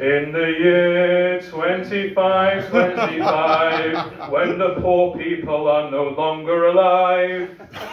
In 0.01 0.33
the 0.33 0.51
year 0.59 1.41
2525, 1.43 4.31
when 4.31 4.59
the 4.59 4.75
poor 4.81 5.17
people 5.17 5.69
are 5.69 5.89
no 5.91 6.09
longer 6.09 6.67
alive, 6.67 7.51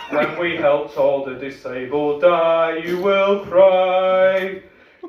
when 0.10 0.40
we 0.40 0.56
helped 0.56 0.98
all 0.98 1.24
the 1.26 1.36
disabled 1.36 2.22
die, 2.22 2.78
you 2.78 3.00
will 3.02 3.46
cry. 3.46 4.62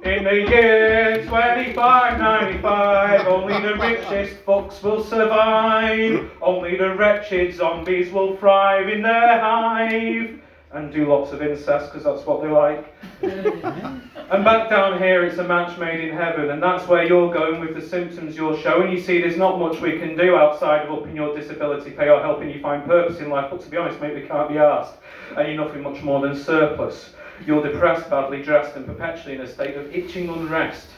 In 0.04 0.24
the 0.24 0.34
year 0.34 1.24
2595, 1.24 3.26
only 3.26 3.60
the 3.60 3.74
richest 3.76 4.44
fucks 4.44 4.82
will 4.82 5.02
survive. 5.04 6.30
Only 6.40 6.76
the 6.76 6.94
wretched 6.94 7.54
zombies 7.54 8.12
will 8.12 8.36
thrive 8.36 8.88
in 8.88 9.02
their 9.02 9.40
hive. 9.40 10.38
And 10.70 10.92
do 10.92 11.06
lots 11.06 11.32
of 11.32 11.40
incest, 11.40 11.90
because 11.90 12.04
that's 12.04 12.26
what 12.26 12.42
they 12.42 12.48
like. 12.48 12.94
Mm-hmm. 13.22 14.32
and 14.32 14.44
back 14.44 14.68
down 14.68 14.98
here, 14.98 15.24
it's 15.24 15.38
a 15.38 15.44
match 15.44 15.78
made 15.78 16.06
in 16.06 16.14
heaven, 16.14 16.50
and 16.50 16.62
that's 16.62 16.86
where 16.86 17.04
you're 17.04 17.32
going 17.32 17.60
with 17.60 17.74
the 17.74 17.80
symptoms 17.80 18.36
you're 18.36 18.58
showing. 18.58 18.92
You 18.92 19.00
see, 19.00 19.20
there's 19.20 19.38
not 19.38 19.58
much 19.58 19.80
we 19.80 19.98
can 19.98 20.14
do 20.14 20.36
outside 20.36 20.86
of 20.86 20.92
upping 20.92 21.16
your 21.16 21.34
disability 21.34 21.92
pay 21.92 22.10
or 22.10 22.20
helping 22.20 22.50
you 22.50 22.60
find 22.60 22.84
purpose 22.84 23.18
in 23.20 23.30
life, 23.30 23.50
but 23.50 23.62
to 23.62 23.70
be 23.70 23.78
honest, 23.78 23.98
mate, 24.00 24.14
we 24.14 24.28
can't 24.28 24.50
be 24.50 24.58
asked. 24.58 24.94
And 25.36 25.48
you're 25.48 25.64
nothing 25.64 25.82
much 25.82 26.02
more 26.02 26.20
than 26.20 26.36
surplus. 26.36 27.14
You're 27.46 27.62
depressed, 27.62 28.10
badly 28.10 28.42
dressed, 28.42 28.76
and 28.76 28.84
perpetually 28.84 29.36
in 29.36 29.40
a 29.40 29.48
state 29.48 29.74
of 29.76 29.94
itching 29.94 30.28
unrest. 30.28 30.88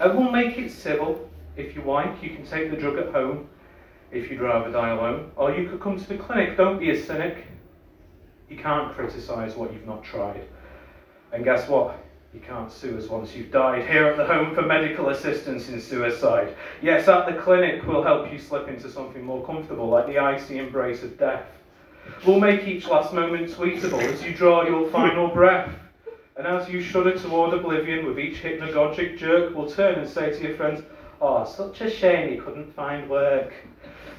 And 0.00 0.18
we'll 0.18 0.32
make 0.32 0.58
it 0.58 0.72
civil. 0.72 1.30
If 1.56 1.76
you 1.76 1.82
like, 1.82 2.20
you 2.20 2.30
can 2.30 2.44
take 2.44 2.70
the 2.70 2.76
drug 2.76 2.98
at 2.98 3.12
home, 3.12 3.48
if 4.10 4.30
you'd 4.30 4.40
rather 4.40 4.72
die 4.72 4.90
alone. 4.90 5.30
Or 5.36 5.54
you 5.54 5.68
could 5.68 5.80
come 5.80 6.00
to 6.00 6.08
the 6.08 6.18
clinic, 6.18 6.56
don't 6.56 6.80
be 6.80 6.90
a 6.90 7.00
cynic. 7.00 7.44
You 8.48 8.56
can't 8.56 8.94
criticise 8.94 9.54
what 9.54 9.72
you've 9.72 9.86
not 9.86 10.04
tried. 10.04 10.44
And 11.32 11.44
guess 11.44 11.68
what? 11.68 11.98
You 12.34 12.40
can't 12.40 12.70
sue 12.70 12.98
us 12.98 13.08
once 13.08 13.34
you've 13.34 13.50
died. 13.50 13.88
Here 13.88 14.06
at 14.06 14.16
the 14.16 14.26
Home 14.26 14.54
for 14.54 14.62
Medical 14.62 15.08
Assistance 15.10 15.68
in 15.68 15.80
Suicide. 15.80 16.54
Yes, 16.82 17.08
at 17.08 17.26
the 17.26 17.40
clinic, 17.40 17.86
we'll 17.86 18.02
help 18.02 18.32
you 18.32 18.38
slip 18.38 18.68
into 18.68 18.90
something 18.90 19.22
more 19.22 19.44
comfortable, 19.46 19.88
like 19.88 20.06
the 20.06 20.18
icy 20.18 20.58
embrace 20.58 21.02
of 21.02 21.18
death. 21.18 21.46
We'll 22.26 22.40
make 22.40 22.66
each 22.66 22.86
last 22.86 23.14
moment 23.14 23.50
tweetable 23.50 24.02
as 24.02 24.22
you 24.22 24.34
draw 24.34 24.64
your 24.64 24.90
final 24.90 25.28
breath. 25.28 25.72
And 26.36 26.46
as 26.46 26.68
you 26.68 26.82
shudder 26.82 27.16
toward 27.16 27.54
oblivion 27.54 28.04
with 28.04 28.18
each 28.18 28.42
hypnagogic 28.42 29.16
jerk, 29.16 29.54
we'll 29.54 29.70
turn 29.70 30.00
and 30.00 30.08
say 30.08 30.30
to 30.30 30.42
your 30.42 30.56
friends, 30.56 30.82
Oh, 31.20 31.44
such 31.44 31.80
a 31.80 31.88
shame 31.88 32.32
he 32.32 32.36
couldn't 32.36 32.74
find 32.74 33.08
work. 33.08 33.52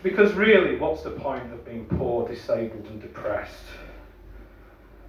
Because 0.02 0.34
really, 0.34 0.77
what's 0.77 1.03
the 1.03 1.11
point 1.11 1.52
of 1.52 1.65
being 1.65 1.85
poor, 1.85 2.27
disabled, 2.27 2.85
and 2.85 3.02
depressed? 3.02 3.65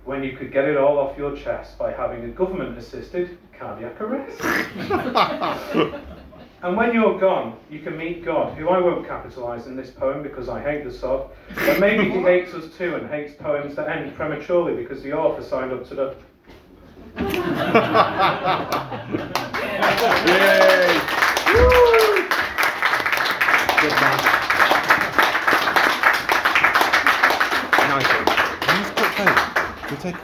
When 0.06 0.22
you 0.22 0.36
could 0.36 0.52
get 0.52 0.64
it 0.66 0.76
all 0.76 0.98
off 0.98 1.18
your 1.18 1.36
chest 1.36 1.76
by 1.76 1.92
having 1.92 2.24
a 2.24 2.28
government 2.28 2.78
assisted 2.78 3.36
cardiac 3.58 4.00
arrest. 4.00 4.40
and 6.62 6.76
when 6.76 6.94
you're 6.94 7.18
gone, 7.18 7.58
you 7.68 7.80
can 7.80 7.98
meet 7.98 8.24
God, 8.24 8.56
who 8.56 8.68
I 8.68 8.78
won't 8.78 9.04
capitalise 9.06 9.66
in 9.66 9.76
this 9.76 9.90
poem 9.90 10.22
because 10.22 10.48
I 10.48 10.62
hate 10.62 10.84
the 10.84 10.92
sod. 10.92 11.28
But 11.56 11.80
maybe 11.80 12.08
he 12.08 12.20
hates 12.22 12.54
us 12.54 12.72
too 12.78 12.94
and 12.94 13.10
hates 13.10 13.34
poems 13.34 13.74
that 13.74 13.88
end 13.88 14.14
prematurely 14.14 14.76
because 14.76 15.02
the 15.02 15.12
author 15.12 15.42
signed 15.42 15.72
up 15.72 15.88
to 15.88 15.94
the 15.96 16.14
Yay! 20.26 21.00
Nice 27.88 28.08
one. 28.08 28.24
Can 28.60 28.76
you 28.76 28.82
just 28.82 28.96
quick 28.96 29.12
favour? 29.12 29.34
Can 29.86 29.94
you 29.94 30.00
take 30.02 30.16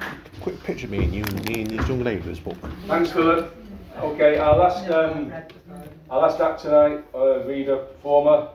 a 0.83 0.87
picture 0.87 1.01
me 1.01 1.05
and 1.05 1.15
you 1.15 1.25
and 1.25 1.45
me 1.49 1.63
and 1.63 1.71
this 1.71 1.89
young 1.89 2.03
lady 2.03 2.21
this 2.23 2.39
book? 2.39 2.57
Thanks, 2.87 3.11
Philip. 3.11 3.55
Okay, 3.99 4.39
our 4.39 4.57
last, 4.57 4.89
um, 4.91 5.33
our 6.11 6.23
last 6.23 6.41
act 6.41 6.63
tonight, 6.63 7.05
uh, 7.15 7.45
reader, 7.45 7.77
performer, 7.77 8.49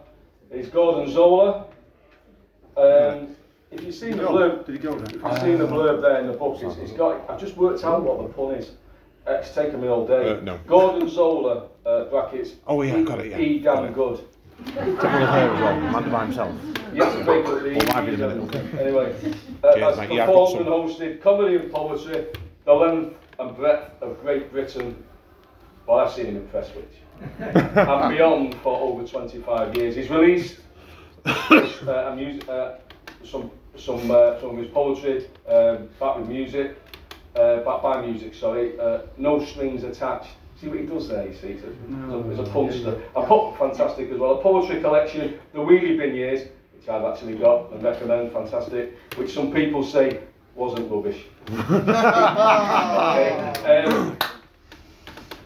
is 0.51 0.67
Gordon 0.69 1.11
Zola. 1.11 1.65
Um, 2.75 3.35
if 3.71 3.83
you've 3.83 3.95
seen 3.95 4.17
the 4.17 4.23
blurb, 4.23 4.65
Did 4.65 4.75
he 4.75 4.79
go 4.81 4.97
then? 4.97 5.07
if 5.15 5.21
you've 5.23 5.41
seen 5.41 5.57
the 5.57 5.67
blurb 5.67 6.01
there 6.01 6.19
in 6.19 6.27
the 6.27 6.33
book, 6.33 6.61
it's, 6.61 6.77
it's 6.77 6.93
got. 6.93 7.29
I've 7.29 7.39
just 7.39 7.55
worked 7.57 7.83
out 7.83 8.03
what 8.03 8.17
the 8.27 8.33
pun 8.33 8.55
is. 8.55 8.71
Uh, 9.27 9.33
it's 9.33 9.53
taken 9.53 9.81
me 9.81 9.87
all 9.87 10.07
day. 10.07 10.37
Uh, 10.37 10.41
no. 10.41 10.59
Gordon 10.67 11.09
Zola, 11.09 11.67
uh, 11.85 12.05
brackets. 12.05 12.51
Oh, 12.65 12.81
yeah, 12.81 12.97
E- 12.97 13.03
got 13.03 13.19
it, 13.19 13.31
yeah. 13.31 13.39
E 13.39 13.59
damn 13.59 13.91
good. 13.93 14.23
Took 14.65 14.77
of 14.77 15.01
her 15.01 15.17
as 15.17 15.61
well, 15.61 15.79
man 15.79 16.11
by 16.11 16.25
himself. 16.25 16.55
Yes, 16.93 17.27
well, 17.27 17.47
I'll 17.47 17.93
have 17.93 18.07
it 18.07 18.13
in 18.15 18.21
a 18.21 18.35
minute. 18.35 18.73
Anyway, 18.79 19.15
uh, 19.63 19.73
Cheers, 19.73 19.95
that's 19.95 19.97
mate. 19.97 20.15
Yeah, 20.15 20.23
I've 20.23 20.27
got 20.27 20.49
performed 20.49 20.51
some. 20.51 20.59
and 20.59 20.67
hosted 20.67 21.21
comedy 21.21 21.55
and 21.57 21.71
poetry, 21.71 22.27
the 22.65 22.73
length 22.73 23.15
and 23.39 23.55
breadth 23.55 24.01
of 24.01 24.19
Great 24.21 24.51
Britain 24.51 25.03
well, 25.87 25.99
I've 25.99 26.11
seen 26.11 26.25
him 26.25 26.35
in 26.35 26.47
Prestwich. 26.49 26.83
and 27.39 28.15
beyond 28.15 28.55
for 28.55 28.77
over 28.77 29.07
25 29.07 29.75
years. 29.75 29.95
He's 29.95 30.09
released 30.09 30.57
uh, 31.25 32.11
a 32.11 32.15
music, 32.15 32.47
uh, 32.49 32.75
some, 33.23 33.49
some, 33.77 34.11
uh, 34.11 34.39
some 34.39 34.51
of 34.51 34.57
his 34.57 34.67
poetry, 34.67 35.27
uh, 35.47 35.77
back 35.99 36.17
with 36.17 36.27
music, 36.27 36.77
uh, 37.35 37.57
back 37.57 37.81
by 37.81 38.05
music, 38.05 38.35
sorry, 38.35 38.77
uh, 38.79 39.03
No 39.17 39.43
Strings 39.43 39.83
Attached, 39.83 40.31
See 40.59 40.67
what 40.69 40.79
he 40.79 40.85
does 40.87 41.07
there. 41.07 41.27
You 41.27 41.35
see, 41.35 41.49
it's 41.49 41.63
a, 41.63 41.69
it's 41.69 42.11
a, 42.11 42.29
it's 42.31 42.49
a 42.49 42.51
punster. 42.51 43.03
I 43.15 43.25
put 43.25 43.57
fantastic 43.59 44.09
as 44.09 44.17
well. 44.17 44.39
A 44.39 44.41
poetry 44.41 44.81
collection, 44.81 45.39
the 45.53 45.59
Wheelie 45.59 45.95
Bin 45.99 46.15
Years, 46.15 46.47
which 46.75 46.89
I've 46.89 47.03
actually 47.03 47.35
got 47.35 47.71
and 47.71 47.83
recommend. 47.83 48.31
Fantastic, 48.33 48.97
which 49.17 49.31
some 49.35 49.53
people 49.53 49.83
say 49.83 50.19
wasn't 50.55 50.91
rubbish. 50.91 51.25
okay. 51.51 51.83
Um, 53.85 54.17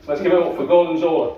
let's 0.08 0.22
give 0.22 0.32
it 0.32 0.42
up 0.42 0.56
for 0.56 0.66
Gordon 0.66 0.98
Zola. 0.98 1.36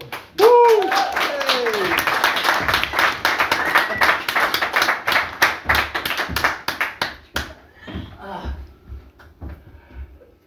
Ah. 8.20 8.56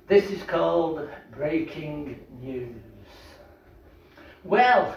This 0.07 0.31
is 0.31 0.45
called 0.45 1.09
breaking 1.33 2.21
news. 2.41 2.86
Well, 4.47 4.95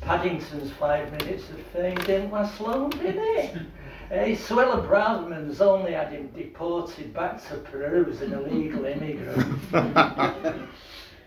Paddington's 0.00 0.72
five 0.72 1.12
minutes 1.12 1.50
of 1.50 1.60
fame 1.66 1.96
didn't 1.96 2.30
last 2.30 2.58
long, 2.60 2.90
did 2.90 3.16
it? 3.16 3.56
Eh, 4.10 4.24
hey, 4.24 4.36
Suella 4.36 4.88
Broadman's 4.88 5.60
only 5.60 5.92
had 5.92 6.10
him 6.10 6.28
deported 6.28 7.12
back 7.12 7.46
to 7.46 7.56
Peru 7.56 8.06
as 8.10 8.22
an 8.22 8.32
illegal 8.32 8.86
immigrant. 8.86 9.60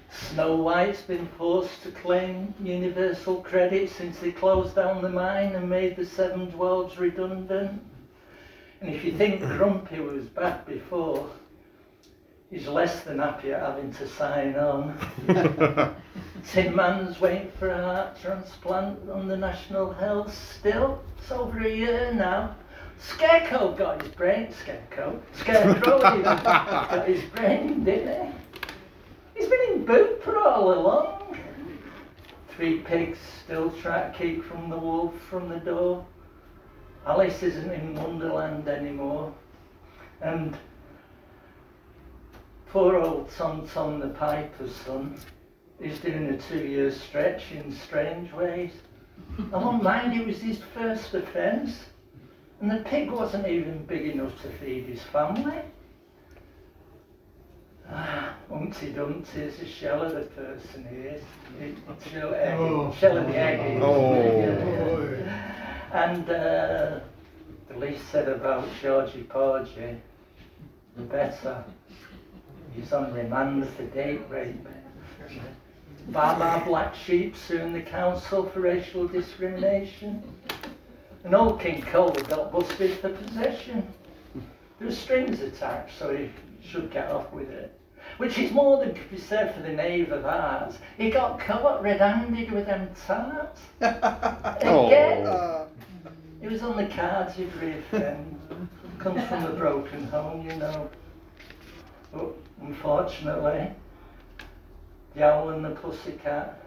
Snow 0.10 0.56
White's 0.56 1.04
been 1.04 1.28
forced 1.38 1.84
to 1.84 1.92
claim 1.92 2.56
universal 2.60 3.36
credit 3.44 3.92
since 3.92 4.18
they 4.18 4.32
closed 4.32 4.74
down 4.74 5.04
the 5.04 5.10
mine 5.10 5.54
and 5.54 5.70
made 5.70 5.96
the 5.96 6.08
Seven 6.08 6.52
Dwarves 6.52 6.98
redundant. 6.98 7.80
And 8.82 8.90
if 8.90 9.04
you 9.06 9.12
think 9.12 9.42
Grumpy 9.58 10.00
was 10.00 10.26
bad 10.26 10.66
before, 10.66 11.30
he's 12.50 12.68
less 12.68 13.02
than 13.02 13.20
happy 13.20 13.54
at 13.54 13.62
having 13.62 13.94
to 13.94 14.08
sign 14.08 14.56
on. 14.56 14.98
Tin 16.50 16.76
Man's 16.76 17.22
waiting 17.22 17.52
for 17.58 17.70
a 17.70 17.82
heart 17.82 18.20
transplant 18.22 19.10
on 19.10 19.28
the 19.28 19.38
National 19.38 19.94
Health 19.94 20.34
still. 20.58 21.02
It's 21.18 21.32
over 21.32 21.60
a 21.60 21.70
year 21.70 22.12
now. 22.14 22.56
Scarecrow 23.00 23.74
got 23.74 24.02
his 24.02 24.12
brain, 24.12 24.52
Scarecrow, 24.52 25.22
Scarecrow 25.34 25.98
even 25.98 26.24
got 26.24 27.08
his 27.08 27.24
brain, 27.32 27.84
didn't 27.84 28.28
he? 28.28 28.34
He's 29.36 29.50
been 29.50 29.74
in 29.74 29.86
boot 29.86 30.24
for 30.24 30.38
all 30.38 30.74
along. 30.74 31.38
Three 32.56 32.80
pigs 32.80 33.18
still 33.44 33.72
try 33.72 34.10
to 34.10 34.18
keep 34.18 34.44
from 34.44 34.70
the 34.70 34.78
wolf 34.78 35.14
from 35.30 35.50
the 35.50 35.60
door. 35.60 36.06
Alice 37.08 37.42
isn't 37.42 37.72
in 37.72 37.96
Wonderland 37.96 38.68
anymore. 38.68 39.34
And 40.22 40.56
poor 42.68 42.98
old 42.98 43.32
Tom 43.32 43.68
Tom 43.68 44.00
the 44.00 44.10
Piper's 44.10 44.76
son 44.76 45.18
is 45.82 46.00
doing 46.00 46.28
a 46.30 46.38
two-year 46.38 46.92
stretch 46.92 47.52
in 47.52 47.76
Strangeways. 47.76 48.72
I 49.54 49.58
won't 49.58 49.84
mind 49.84 50.20
it 50.20 50.26
was 50.28 50.40
his 50.40 50.60
first 50.74 51.14
offence. 51.14 51.86
And 52.60 52.70
the 52.70 52.84
pig 52.88 53.10
wasn't 53.10 53.48
even 53.48 53.86
big 53.86 54.08
enough 54.08 54.40
to 54.44 54.50
feed 54.60 54.86
his 54.86 55.02
family. 55.04 55.62
Ah, 57.90 58.36
Humpty 58.50 58.94
Dumpty 58.94 59.42
is 59.42 59.60
a 59.60 59.66
shell 59.68 60.04
of 60.04 60.14
the 60.14 60.22
person 60.22 60.86
he 60.90 60.96
is. 61.08 61.24
He- 61.60 62.10
Shell, 62.10 62.34
egg, 62.36 62.58
Oh. 62.60 62.94
shell 62.94 63.18
of 63.18 63.28
the 63.28 63.36
egg. 63.38 63.60
he 63.60 63.76
is. 63.78 63.84
Oh. 63.84 65.18
And 65.94 66.30
uh, 66.30 67.00
the 67.68 67.78
least 67.78 68.08
said 68.12 68.30
about 68.30 68.66
Georgie 68.82 69.24
Porgy, 69.24 69.98
the 70.96 71.02
better. 71.04 71.66
He's 72.74 72.94
on 72.94 73.14
remand 73.14 73.68
for 73.72 73.84
date 73.88 74.22
rape. 74.30 74.56
Baba 76.10 76.64
Black 76.66 76.96
Sheep 76.96 77.36
suing 77.38 77.74
the 77.74 77.82
council 77.82 78.50
for 78.50 78.62
racial 78.62 79.08
discrimination. 79.08 80.24
And 81.24 81.36
old 81.36 81.60
King 81.60 81.82
Cole 81.84 82.12
got 82.12 82.52
busted 82.52 82.98
for 83.00 83.10
possession. 83.10 83.88
There 84.80 84.88
were 84.88 84.94
strings 84.94 85.42
attached, 85.42 85.98
so 85.98 86.16
he 86.16 86.32
should 86.64 86.92
get 86.92 87.12
off 87.12 87.32
with 87.32 87.50
it. 87.50 87.78
Which 88.18 88.40
is 88.40 88.52
more 88.52 88.84
than 88.84 88.96
could 88.96 89.12
be 89.12 89.18
said 89.18 89.54
for 89.54 89.62
the 89.62 89.70
knave 89.70 90.12
of 90.12 90.24
hearts. 90.24 90.80
He 90.98 91.12
got 91.12 91.40
caught 91.40 91.84
red-handed 91.84 92.52
with 92.52 92.66
them 92.66 92.90
tarts. 93.06 93.62
Again. 93.82 95.28
Oh. 95.28 95.68
It 96.42 96.50
was 96.52 96.64
on 96.64 96.76
the 96.76 96.88
cards 96.88 97.38
you'd 97.38 97.54
reoffend. 97.54 98.36
Comes 98.98 99.24
from 99.28 99.46
a 99.46 99.52
broken 99.52 100.08
home, 100.08 100.50
you 100.50 100.56
know. 100.56 100.90
But 102.12 102.36
unfortunately, 102.62 103.72
owl 105.20 105.50
and 105.50 105.66
the 105.66 105.72
pussycat, 105.72 106.64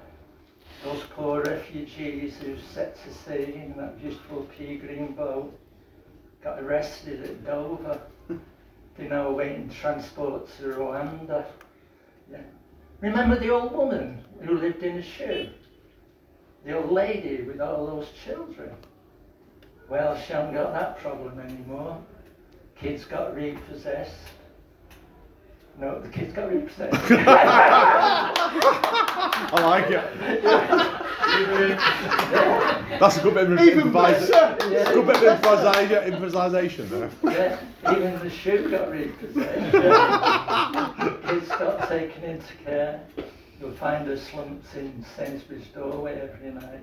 those 0.84 1.02
poor 1.14 1.42
refugees 1.42 2.36
who 2.38 2.56
set 2.58 2.96
to 3.02 3.12
sea 3.12 3.54
in 3.54 3.74
that 3.76 4.00
beautiful 4.00 4.46
pea 4.56 4.76
green 4.76 5.14
boat, 5.14 5.58
got 6.42 6.60
arrested 6.60 7.24
at 7.24 7.44
Dover. 7.46 8.00
They're 8.96 9.08
now 9.08 9.28
awaiting 9.28 9.70
transport 9.70 10.48
to 10.58 10.64
Rwanda. 10.64 11.46
Yeah. 12.30 12.42
Remember 13.00 13.38
the 13.38 13.50
old 13.50 13.72
woman 13.72 14.22
who 14.42 14.58
lived 14.58 14.82
in 14.82 14.98
a 14.98 15.02
shoe? 15.02 15.48
The 16.64 16.78
old 16.78 16.92
lady 16.92 17.42
with 17.42 17.60
all 17.60 17.86
those 17.86 18.08
children? 18.24 18.70
Well, 19.88 20.16
she 20.16 20.32
hasn't 20.32 20.54
got 20.54 20.72
that 20.72 20.98
problem 20.98 21.38
anymore. 21.38 22.02
Kids 22.76 23.04
got 23.04 23.34
repossessed. 23.34 24.14
No, 25.78 26.00
the 26.00 26.08
kids 26.08 26.32
got 26.32 26.52
me 26.52 26.62
upset. 26.62 26.90
I 29.52 29.60
like 29.60 29.90
it. 29.90 30.04
That's 33.00 33.16
a 33.16 33.20
good 33.22 33.34
bit 33.34 33.50
of 33.50 33.60
Even 33.60 33.86
improvisation. 33.88 34.30
better. 34.30 34.72
It's 34.74 34.90
a 34.90 34.92
good 34.94 35.06
bit 35.06 35.16
of 35.16 35.22
improvisation, 35.24 36.12
improvisation 36.14 36.88
there. 36.90 37.10
yeah, 37.24 37.92
even 37.92 38.18
the 38.20 38.30
shoe 38.30 38.70
got 38.70 38.90
repossessed. 38.90 39.74
Yeah. 39.74 41.16
Kids 41.28 41.48
got 41.48 41.88
taken 41.88 42.22
into 42.22 42.54
care. 42.64 43.00
You'll 43.60 43.72
find 43.72 44.06
her 44.06 44.16
slumped 44.16 44.74
in 44.76 45.04
Sainsbury's 45.16 45.66
doorway 45.68 46.20
every 46.20 46.50
night. 46.52 46.80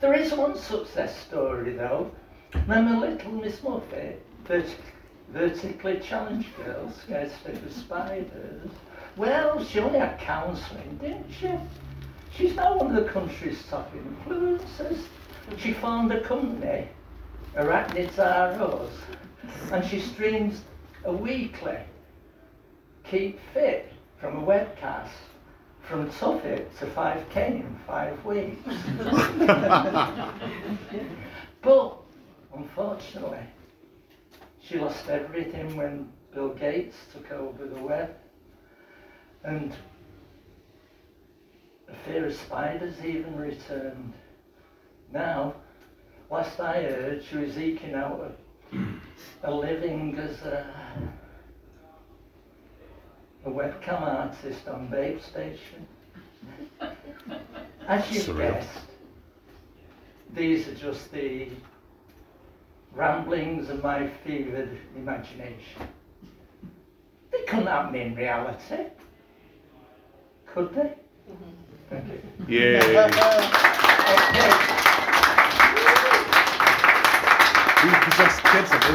There 0.00 0.14
is 0.14 0.32
one 0.32 0.56
success 0.56 1.14
story 1.20 1.72
though. 1.74 2.10
Remember 2.54 3.06
little 3.06 3.32
Miss 3.32 3.62
Muffet, 3.62 4.18
vertic- 4.46 4.74
vertically 5.32 6.00
challenged 6.00 6.48
girl, 6.56 6.92
scared 6.92 7.30
stiff 7.40 7.64
of 7.64 7.72
spiders? 7.72 8.70
Well, 9.16 9.64
she 9.64 9.78
only 9.78 9.98
had 9.98 10.18
counselling, 10.18 10.98
didn't 11.00 11.26
she? 11.38 11.50
She's 12.36 12.54
now 12.54 12.76
one 12.76 12.94
of 12.94 13.04
the 13.04 13.10
country's 13.10 13.62
top 13.68 13.92
influencers. 13.94 15.04
She 15.58 15.72
formed 15.72 16.12
a 16.12 16.20
company, 16.20 16.88
Arachnids 17.56 18.18
Us, 18.18 18.92
and 19.72 19.84
she 19.84 20.00
streams 20.00 20.62
a 21.04 21.12
weekly 21.12 21.78
Keep 23.04 23.40
Fit 23.52 23.92
from 24.20 24.38
a 24.38 24.46
webcast 24.46 25.08
from 25.82 26.10
Suffolk 26.12 26.78
to 26.78 26.86
5k 26.86 27.36
in 27.36 27.80
five 27.84 28.24
weeks. 28.24 28.62
but 31.62 31.96
unfortunately, 32.54 33.40
she 34.70 34.78
lost 34.78 35.08
everything 35.08 35.76
when 35.76 36.08
Bill 36.32 36.50
Gates 36.50 36.96
took 37.12 37.32
over 37.32 37.66
the 37.66 37.80
web. 37.82 38.14
And 39.42 39.74
the 41.88 41.94
fear 42.06 42.26
of 42.26 42.34
spiders 42.34 42.94
even 43.04 43.36
returned. 43.36 44.12
Now, 45.12 45.54
last 46.30 46.60
I 46.60 46.82
heard, 46.82 47.24
she 47.24 47.38
was 47.38 47.58
eking 47.58 47.94
out 47.94 48.32
a, 48.72 48.78
a 49.42 49.52
living 49.52 50.16
as 50.18 50.40
a, 50.42 50.64
a 53.44 53.50
webcam 53.50 54.02
artist 54.02 54.68
on 54.68 54.86
Babe 54.86 55.20
Station. 55.20 55.88
As 57.88 58.08
you've 58.12 58.22
Surreal. 58.22 58.52
guessed, 58.52 58.68
these 60.32 60.68
are 60.68 60.74
just 60.76 61.10
the 61.10 61.48
ramblings 62.94 63.68
of 63.70 63.82
my 63.82 64.08
fevered 64.24 64.78
imagination. 64.96 65.88
They 67.30 67.42
couldn't 67.42 67.66
happen 67.66 67.94
in 67.94 68.14
reality. 68.14 68.86
Could 70.46 70.74
they? 70.74 70.94
Thank 71.88 72.06
you. 72.08 72.20
Yay. 72.48 72.78
We 77.82 77.90
possess 78.04 78.40
kids 78.40 78.70
that 78.70 78.82
do 78.82 78.94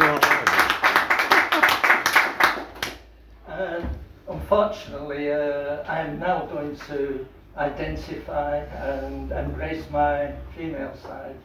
Um, 3.53 3.89
unfortunately, 4.27 5.31
uh, 5.31 5.83
I 5.87 5.99
am 6.01 6.19
now 6.19 6.45
going 6.45 6.75
to 6.87 7.25
identify 7.57 8.57
and 8.57 9.31
embrace 9.31 9.89
my 9.89 10.33
female 10.55 10.95
side 10.97 11.35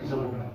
as 0.00 0.12
a 0.12 0.16
woman. 0.16 0.50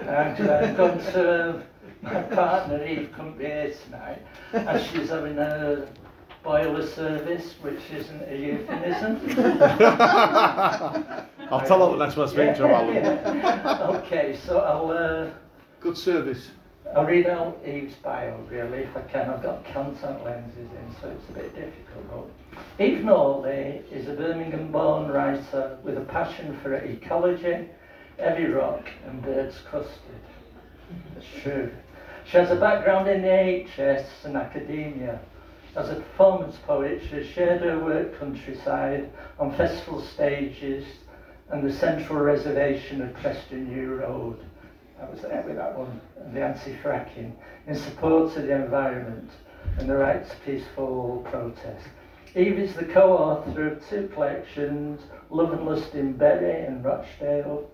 And 0.00 0.48
uh, 0.48 0.52
I'm 0.54 0.76
going 0.76 0.98
to, 0.98 1.62
my 2.02 2.22
partner 2.22 2.84
Eve 2.84 3.10
couldn't 3.14 3.38
be 3.38 3.44
here 3.44 3.74
tonight, 3.84 4.22
as 4.52 4.86
she's 4.86 5.10
having 5.10 5.38
a 5.38 5.86
boiler 6.42 6.86
service, 6.86 7.54
which 7.60 7.80
isn't 7.92 8.22
a 8.22 8.36
euphemism. 8.36 9.20
I'll 11.50 11.66
tell 11.66 11.90
her 11.92 11.98
next 11.98 12.14
time 12.14 12.24
I 12.24 12.28
speak 12.28 12.56
to 12.56 12.68
her, 12.68 12.72
Alan. 12.72 12.94
Yeah. 12.94 13.86
Okay, 14.00 14.36
so 14.44 14.58
I'll. 14.60 14.90
Uh, 14.90 15.30
Good 15.80 15.96
service. 15.96 16.50
I'll 16.96 17.04
read 17.06 17.26
out 17.26 17.60
Eve's 17.64 17.94
bio 17.94 18.36
really 18.50 18.78
if 18.78 18.96
I 18.96 19.02
can. 19.02 19.30
I've 19.30 19.42
got 19.42 19.64
contact 19.72 20.24
lenses 20.24 20.56
in, 20.58 20.94
so 21.00 21.08
it's 21.08 21.28
a 21.28 21.32
bit 21.32 21.54
difficult. 21.54 22.30
Eve 22.80 23.04
Norley 23.04 23.82
is 23.92 24.08
a 24.08 24.14
Birmingham 24.14 24.72
born 24.72 25.08
writer 25.08 25.78
with 25.84 25.96
a 25.96 26.00
passion 26.00 26.58
for 26.62 26.74
ecology, 26.74 27.68
heavy 28.20 28.46
rock, 28.46 28.86
and 29.06 29.22
bird's 29.22 29.58
custard. 29.70 30.20
That's 31.14 31.26
true. 31.42 31.70
She 32.24 32.36
has 32.36 32.50
a 32.50 32.56
background 32.56 33.08
in 33.08 33.22
the 33.22 33.28
NHS 33.28 34.24
and 34.24 34.36
academia. 34.36 35.18
As 35.74 35.88
a 35.88 35.94
performance 35.94 36.56
poet, 36.66 37.00
she 37.02 37.16
has 37.16 37.26
shared 37.26 37.62
her 37.62 37.78
work 37.78 38.18
countryside 38.18 39.10
on 39.38 39.56
festival 39.56 40.02
stages 40.02 40.84
and 41.50 41.68
the 41.68 41.72
central 41.72 42.18
reservation 42.20 43.02
of 43.02 43.14
Preston 43.14 43.74
New 43.74 43.94
Road. 43.94 44.38
I 45.00 45.08
was 45.08 45.22
there 45.22 45.42
with 45.46 45.56
that 45.56 45.76
one, 45.78 46.00
and 46.18 46.34
the 46.34 46.42
anti-fracking, 46.42 47.32
in 47.66 47.74
support 47.74 48.36
of 48.36 48.42
the 48.42 48.54
environment 48.54 49.30
and 49.78 49.88
the 49.88 49.96
right 49.96 50.28
to 50.28 50.36
peaceful 50.44 51.26
protest. 51.30 51.88
Eve 52.36 52.58
is 52.58 52.74
the 52.74 52.84
co-author 52.84 53.72
of 53.72 53.88
two 53.88 54.08
collections, 54.08 55.00
Love 55.30 55.52
and 55.52 55.66
Lust 55.66 55.94
in 55.94 56.12
Bury 56.12 56.66
and 56.66 56.84
Rochdale, 56.84 57.70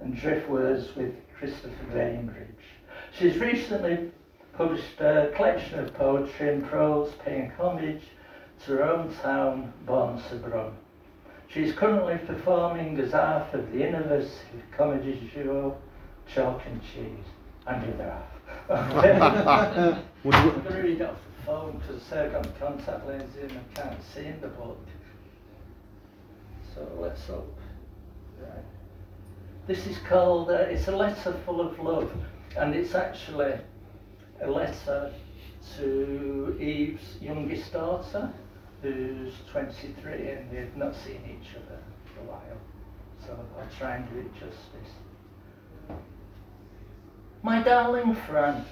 and 0.00 0.16
Driftwords 0.16 0.94
with 0.96 1.14
Christopher 1.38 1.84
Bainbridge. 1.92 2.46
She's 3.18 3.38
recently 3.38 4.10
published 4.54 5.00
a 5.00 5.32
collection 5.36 5.78
of 5.78 5.94
poetry 5.94 6.48
and 6.54 6.64
prose 6.66 7.12
paying 7.24 7.50
homage 7.52 8.02
to 8.64 8.72
her 8.72 8.84
own 8.84 9.14
town, 9.22 9.72
Bournemouth. 9.86 10.72
She 11.48 11.64
is 11.64 11.74
currently 11.74 12.18
performing 12.26 12.98
as 12.98 13.12
half 13.12 13.52
of 13.54 13.70
the 13.72 13.86
innovative 13.86 14.30
comedy 14.76 15.30
duo 15.34 15.76
Chalk 16.32 16.62
and 16.66 16.80
Cheese. 16.82 17.24
And 17.66 17.82
the 17.82 17.94
other 17.94 18.22
half. 18.68 18.94
Okay. 19.04 20.02
Would 20.24 20.34
you- 20.34 20.40
I'm 20.40 20.62
going 20.62 20.64
to 20.76 20.82
read 20.82 21.02
off 21.02 21.16
the 21.38 21.46
phone 21.46 21.78
because 21.86 22.12
I've 22.12 22.32
got 22.32 22.58
contact 22.60 23.06
lenses 23.06 23.50
and 23.50 23.60
I 23.76 23.80
can't 23.80 24.00
see 24.14 24.26
in 24.26 24.40
the 24.40 24.48
book. 24.48 24.78
So 26.74 26.86
let's 26.98 27.24
hope. 27.26 27.58
Right. 28.40 28.64
This 29.66 29.84
is 29.88 29.98
called, 30.08 30.48
uh, 30.50 30.66
it's 30.70 30.86
a 30.86 30.96
letter 30.96 31.36
full 31.44 31.60
of 31.60 31.76
love, 31.80 32.12
and 32.56 32.72
it's 32.72 32.94
actually 32.94 33.54
a 34.40 34.48
letter 34.48 35.12
to 35.76 36.56
Eve's 36.60 37.20
youngest 37.20 37.72
daughter, 37.72 38.32
who's 38.80 39.32
23, 39.50 40.28
and 40.28 40.50
they've 40.52 40.76
not 40.76 40.94
seen 40.94 41.20
each 41.26 41.56
other 41.56 41.80
for 42.04 42.20
a 42.20 42.24
while. 42.24 42.60
So 43.26 43.36
I'll 43.58 43.76
try 43.76 43.96
and 43.96 44.08
do 44.08 44.20
it 44.20 44.32
justice. 44.34 44.92
My 47.42 47.60
darling 47.60 48.14
friend, 48.14 48.64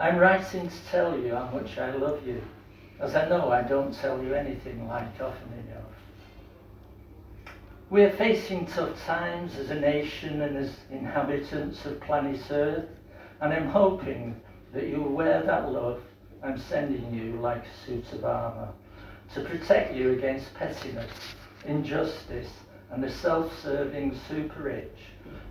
I'm 0.00 0.18
writing 0.18 0.68
to 0.68 0.84
tell 0.90 1.16
you 1.16 1.36
how 1.36 1.48
much 1.50 1.78
I 1.78 1.92
love 1.92 2.26
you, 2.26 2.42
as 2.98 3.14
I 3.14 3.28
know 3.28 3.52
I 3.52 3.62
don't 3.62 3.94
tell 3.94 4.20
you 4.20 4.34
anything 4.34 4.88
like 4.88 5.20
often 5.20 5.52
enough. 5.52 5.91
We 7.92 8.04
are 8.04 8.16
facing 8.16 8.64
tough 8.64 9.04
times 9.04 9.58
as 9.58 9.68
a 9.68 9.74
nation 9.74 10.40
and 10.40 10.56
as 10.56 10.70
inhabitants 10.90 11.84
of 11.84 12.00
planet 12.00 12.40
Earth, 12.50 12.88
and 13.42 13.52
I'm 13.52 13.68
hoping 13.68 14.40
that 14.72 14.88
you'll 14.88 15.12
wear 15.12 15.42
that 15.42 15.70
love 15.70 16.00
I'm 16.42 16.58
sending 16.58 17.12
you 17.12 17.38
like 17.42 17.62
a 17.62 17.86
suit 17.86 18.10
of 18.14 18.24
armour 18.24 18.70
to 19.34 19.42
protect 19.42 19.94
you 19.94 20.14
against 20.14 20.54
pettiness, 20.54 21.12
injustice, 21.66 22.48
and 22.90 23.04
the 23.04 23.10
self-serving 23.10 24.18
super 24.26 24.62
rich 24.62 24.98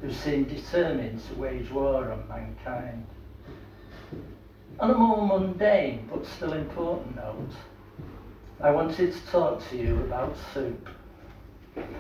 who 0.02 0.12
seem 0.12 0.46
determined 0.46 1.22
to 1.28 1.36
wage 1.36 1.70
war 1.70 2.12
on 2.12 2.28
mankind. 2.28 3.06
On 4.80 4.90
a 4.90 4.98
more 4.98 5.28
mundane 5.28 6.10
but 6.12 6.26
still 6.26 6.54
important 6.54 7.18
note, 7.18 7.52
I 8.60 8.72
wanted 8.72 9.14
to 9.14 9.28
talk 9.28 9.62
to 9.70 9.78
you 9.78 10.00
about 10.06 10.36
soup. 10.56 10.90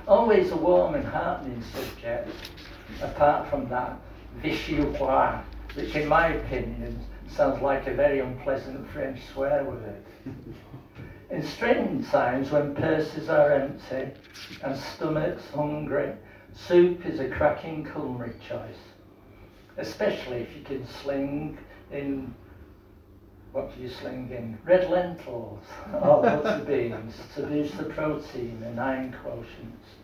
Always 0.07 0.51
a 0.51 0.55
warm 0.55 0.95
and 0.95 1.05
heartening 1.05 1.63
subject, 1.63 2.29
apart 3.01 3.49
from 3.49 3.69
that 3.69 3.99
vichyssoise, 4.41 5.43
which 5.75 5.95
in 5.95 6.07
my 6.07 6.29
opinion 6.29 6.99
sounds 7.29 7.61
like 7.61 7.87
a 7.87 7.93
very 7.93 8.19
unpleasant 8.19 8.89
French 8.91 9.19
swear 9.33 9.63
word. 9.63 10.03
In 11.29 11.41
straitened 11.41 12.05
times 12.07 12.51
when 12.51 12.75
purses 12.75 13.29
are 13.29 13.53
empty 13.53 14.11
and 14.63 14.77
stomachs 14.77 15.49
hungry, 15.55 16.11
soup 16.53 17.05
is 17.05 17.21
a 17.21 17.29
cracking 17.29 17.85
culinary 17.85 18.33
choice, 18.45 18.81
especially 19.77 20.41
if 20.41 20.53
you 20.57 20.63
can 20.63 20.85
sling 20.85 21.57
in 21.89 22.33
what 23.51 23.75
do 23.75 23.81
you 23.81 23.89
sling 23.89 24.29
in? 24.31 24.57
Red 24.65 24.89
lentils 24.89 25.63
oh, 25.93 25.97
or 25.99 26.21
butter 26.21 26.63
beans 26.65 27.15
to 27.35 27.43
boost 27.43 27.77
the 27.77 27.83
protein 27.83 28.61
and 28.63 28.79
iron 28.79 29.15
quotients. 29.23 29.97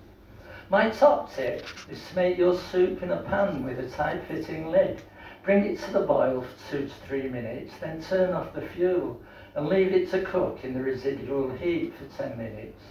My 0.70 0.90
top 0.90 1.34
tip 1.34 1.66
is 1.90 2.02
to 2.10 2.16
make 2.16 2.38
your 2.38 2.58
soup 2.58 3.02
in 3.02 3.12
a 3.12 3.24
pan 3.24 3.64
with 3.64 3.80
a 3.80 3.90
tight-fitting 3.90 4.70
lid. 4.70 5.02
Bring 5.44 5.64
it 5.64 5.80
to 5.80 5.92
the 5.92 6.02
boil 6.02 6.42
for 6.42 6.72
two 6.72 6.88
to 6.88 6.94
three 7.08 7.30
minutes, 7.30 7.74
then 7.80 8.02
turn 8.02 8.34
off 8.34 8.54
the 8.54 8.68
fuel 8.76 9.22
and 9.56 9.68
leave 9.68 9.94
it 9.94 10.12
to 10.12 10.24
cook 10.24 10.60
in 10.64 10.74
the 10.74 10.84
residual 10.84 11.50
heat 11.56 11.94
for 11.98 12.22
10 12.22 12.38
minutes. 12.38 12.82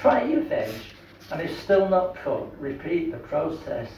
Try 0.00 0.24
your 0.24 0.40
veg, 0.42 0.74
and 1.30 1.42
if 1.42 1.62
still 1.62 1.88
not 1.88 2.16
cooked, 2.16 2.58
repeat 2.58 3.12
the 3.12 3.18
process. 3.18 3.90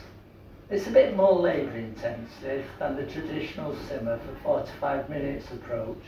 It's 0.70 0.86
a 0.86 0.90
bit 0.90 1.16
more 1.16 1.32
labour 1.32 1.76
intensive 1.76 2.64
than 2.78 2.96
the 2.96 3.04
traditional 3.04 3.76
simmer 3.88 4.18
for 4.18 4.34
45 4.42 5.10
minutes 5.10 5.50
approach, 5.50 6.02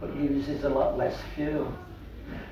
but 0.00 0.14
uses 0.14 0.64
a 0.64 0.68
lot 0.68 0.98
less 0.98 1.16
fuel. 1.34 1.72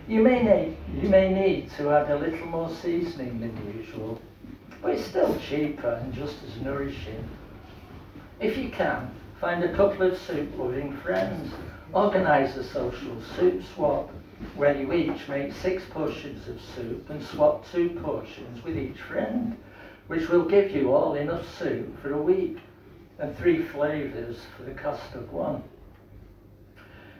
You 0.08 0.22
may 0.22 0.42
need, 0.42 0.76
you 1.02 1.08
may 1.08 1.32
need 1.32 1.70
to 1.76 1.90
add 1.90 2.10
a 2.10 2.18
little 2.18 2.46
more 2.46 2.70
seasoning 2.70 3.40
than 3.40 3.76
usual, 3.76 4.20
but 4.80 4.92
it's 4.92 5.06
still 5.06 5.38
cheaper 5.40 6.00
and 6.02 6.12
just 6.14 6.36
as 6.44 6.62
nourishing. 6.62 7.28
If 8.40 8.56
you 8.56 8.70
can, 8.70 9.10
find 9.40 9.62
a 9.62 9.76
couple 9.76 10.06
of 10.10 10.18
soup 10.18 10.56
loving 10.56 10.96
friends 10.98 11.52
Organise 11.94 12.56
a 12.56 12.64
social 12.64 13.20
soup 13.36 13.62
swap 13.74 14.08
where 14.56 14.74
you 14.74 14.94
each 14.94 15.28
make 15.28 15.52
six 15.52 15.84
portions 15.90 16.48
of 16.48 16.58
soup 16.74 17.10
and 17.10 17.22
swap 17.22 17.70
two 17.70 17.90
portions 18.02 18.64
with 18.64 18.78
each 18.78 18.98
friend, 18.98 19.58
which 20.06 20.28
will 20.28 20.44
give 20.44 20.70
you 20.70 20.92
all 20.92 21.14
enough 21.14 21.46
soup 21.58 22.00
for 22.00 22.12
a 22.12 22.22
week 22.22 22.58
and 23.18 23.36
three 23.38 23.62
flavours 23.62 24.38
for 24.56 24.64
the 24.64 24.74
cost 24.74 25.14
of 25.14 25.32
one. 25.32 25.62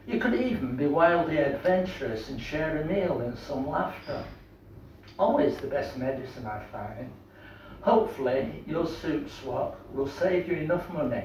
You 0.07 0.19
could 0.19 0.35
even 0.35 0.77
be 0.77 0.87
wildly 0.87 1.39
adventurous 1.39 2.29
and 2.29 2.41
share 2.41 2.79
a 2.79 2.85
meal 2.85 3.21
and 3.21 3.39
some 3.39 3.69
laughter. 3.69 4.25
Always 5.19 5.57
the 5.59 5.69
best 5.69 5.97
medicine, 5.97 6.47
I 6.47 6.65
find. 6.73 7.11
Hopefully, 7.83 8.65
your 8.67 8.87
soup 8.87 9.29
swap 9.29 9.79
will 9.93 10.09
save 10.09 10.49
you 10.49 10.55
enough 10.55 10.89
money 10.93 11.25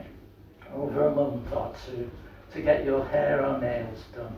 over 0.74 1.08
a 1.08 1.16
month 1.16 1.52
or 1.52 1.74
two 1.86 2.10
to 2.54 2.62
get 2.62 2.86
your 2.86 3.06
hair 3.06 3.46
or 3.46 3.60
nails 3.60 4.04
done. 4.16 4.36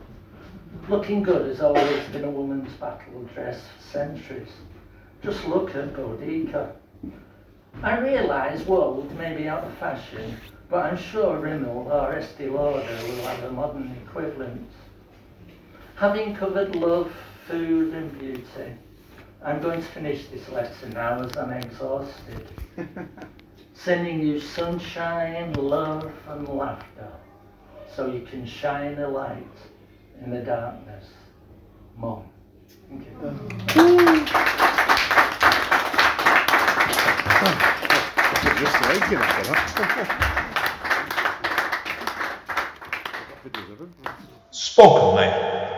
Looking 0.87 1.23
good 1.23 1.47
has 1.47 1.61
always 1.61 2.07
been 2.09 2.23
a 2.23 2.31
woman's 2.31 2.73
battle 2.73 3.23
dress 3.33 3.61
for 3.77 3.83
centuries. 3.91 4.51
Just 5.23 5.45
look 5.45 5.75
at 5.75 5.93
Boudica. 5.93 6.73
I 7.81 7.99
realise 7.99 8.65
woad 8.65 9.11
may 9.17 9.35
be 9.35 9.47
out 9.47 9.63
of 9.63 9.73
fashion, 9.77 10.37
but 10.69 10.85
I'm 10.85 10.97
sure 10.97 11.39
Rimmel 11.39 11.87
or 11.91 12.13
Estee 12.13 12.49
Lauder 12.49 12.97
will 13.03 13.25
have 13.25 13.43
a 13.43 13.51
modern 13.51 13.95
equivalent. 14.05 14.69
Having 15.95 16.35
covered 16.35 16.75
love, 16.75 17.11
food 17.47 17.93
and 17.93 18.17
beauty, 18.19 18.73
I'm 19.43 19.61
going 19.61 19.81
to 19.81 19.87
finish 19.87 20.27
this 20.27 20.47
lesson 20.49 20.91
now 20.91 21.21
as 21.23 21.37
I'm 21.37 21.51
exhausted. 21.51 22.47
Sending 23.73 24.21
you 24.21 24.41
sunshine, 24.41 25.53
love 25.53 26.11
and 26.27 26.47
laughter 26.49 27.11
so 27.95 28.07
you 28.07 28.21
can 28.21 28.45
shine 28.45 28.97
a 28.99 29.07
light 29.07 29.43
in 30.23 30.31
the 30.31 30.41
darkness. 30.41 31.05
Mom. 31.97 32.23
Thank 32.89 33.05
you. 33.75 34.65
Just 38.59 38.81
like 38.81 39.11
it 39.13 39.19
that. 39.19 40.49
Spoken 44.51 45.48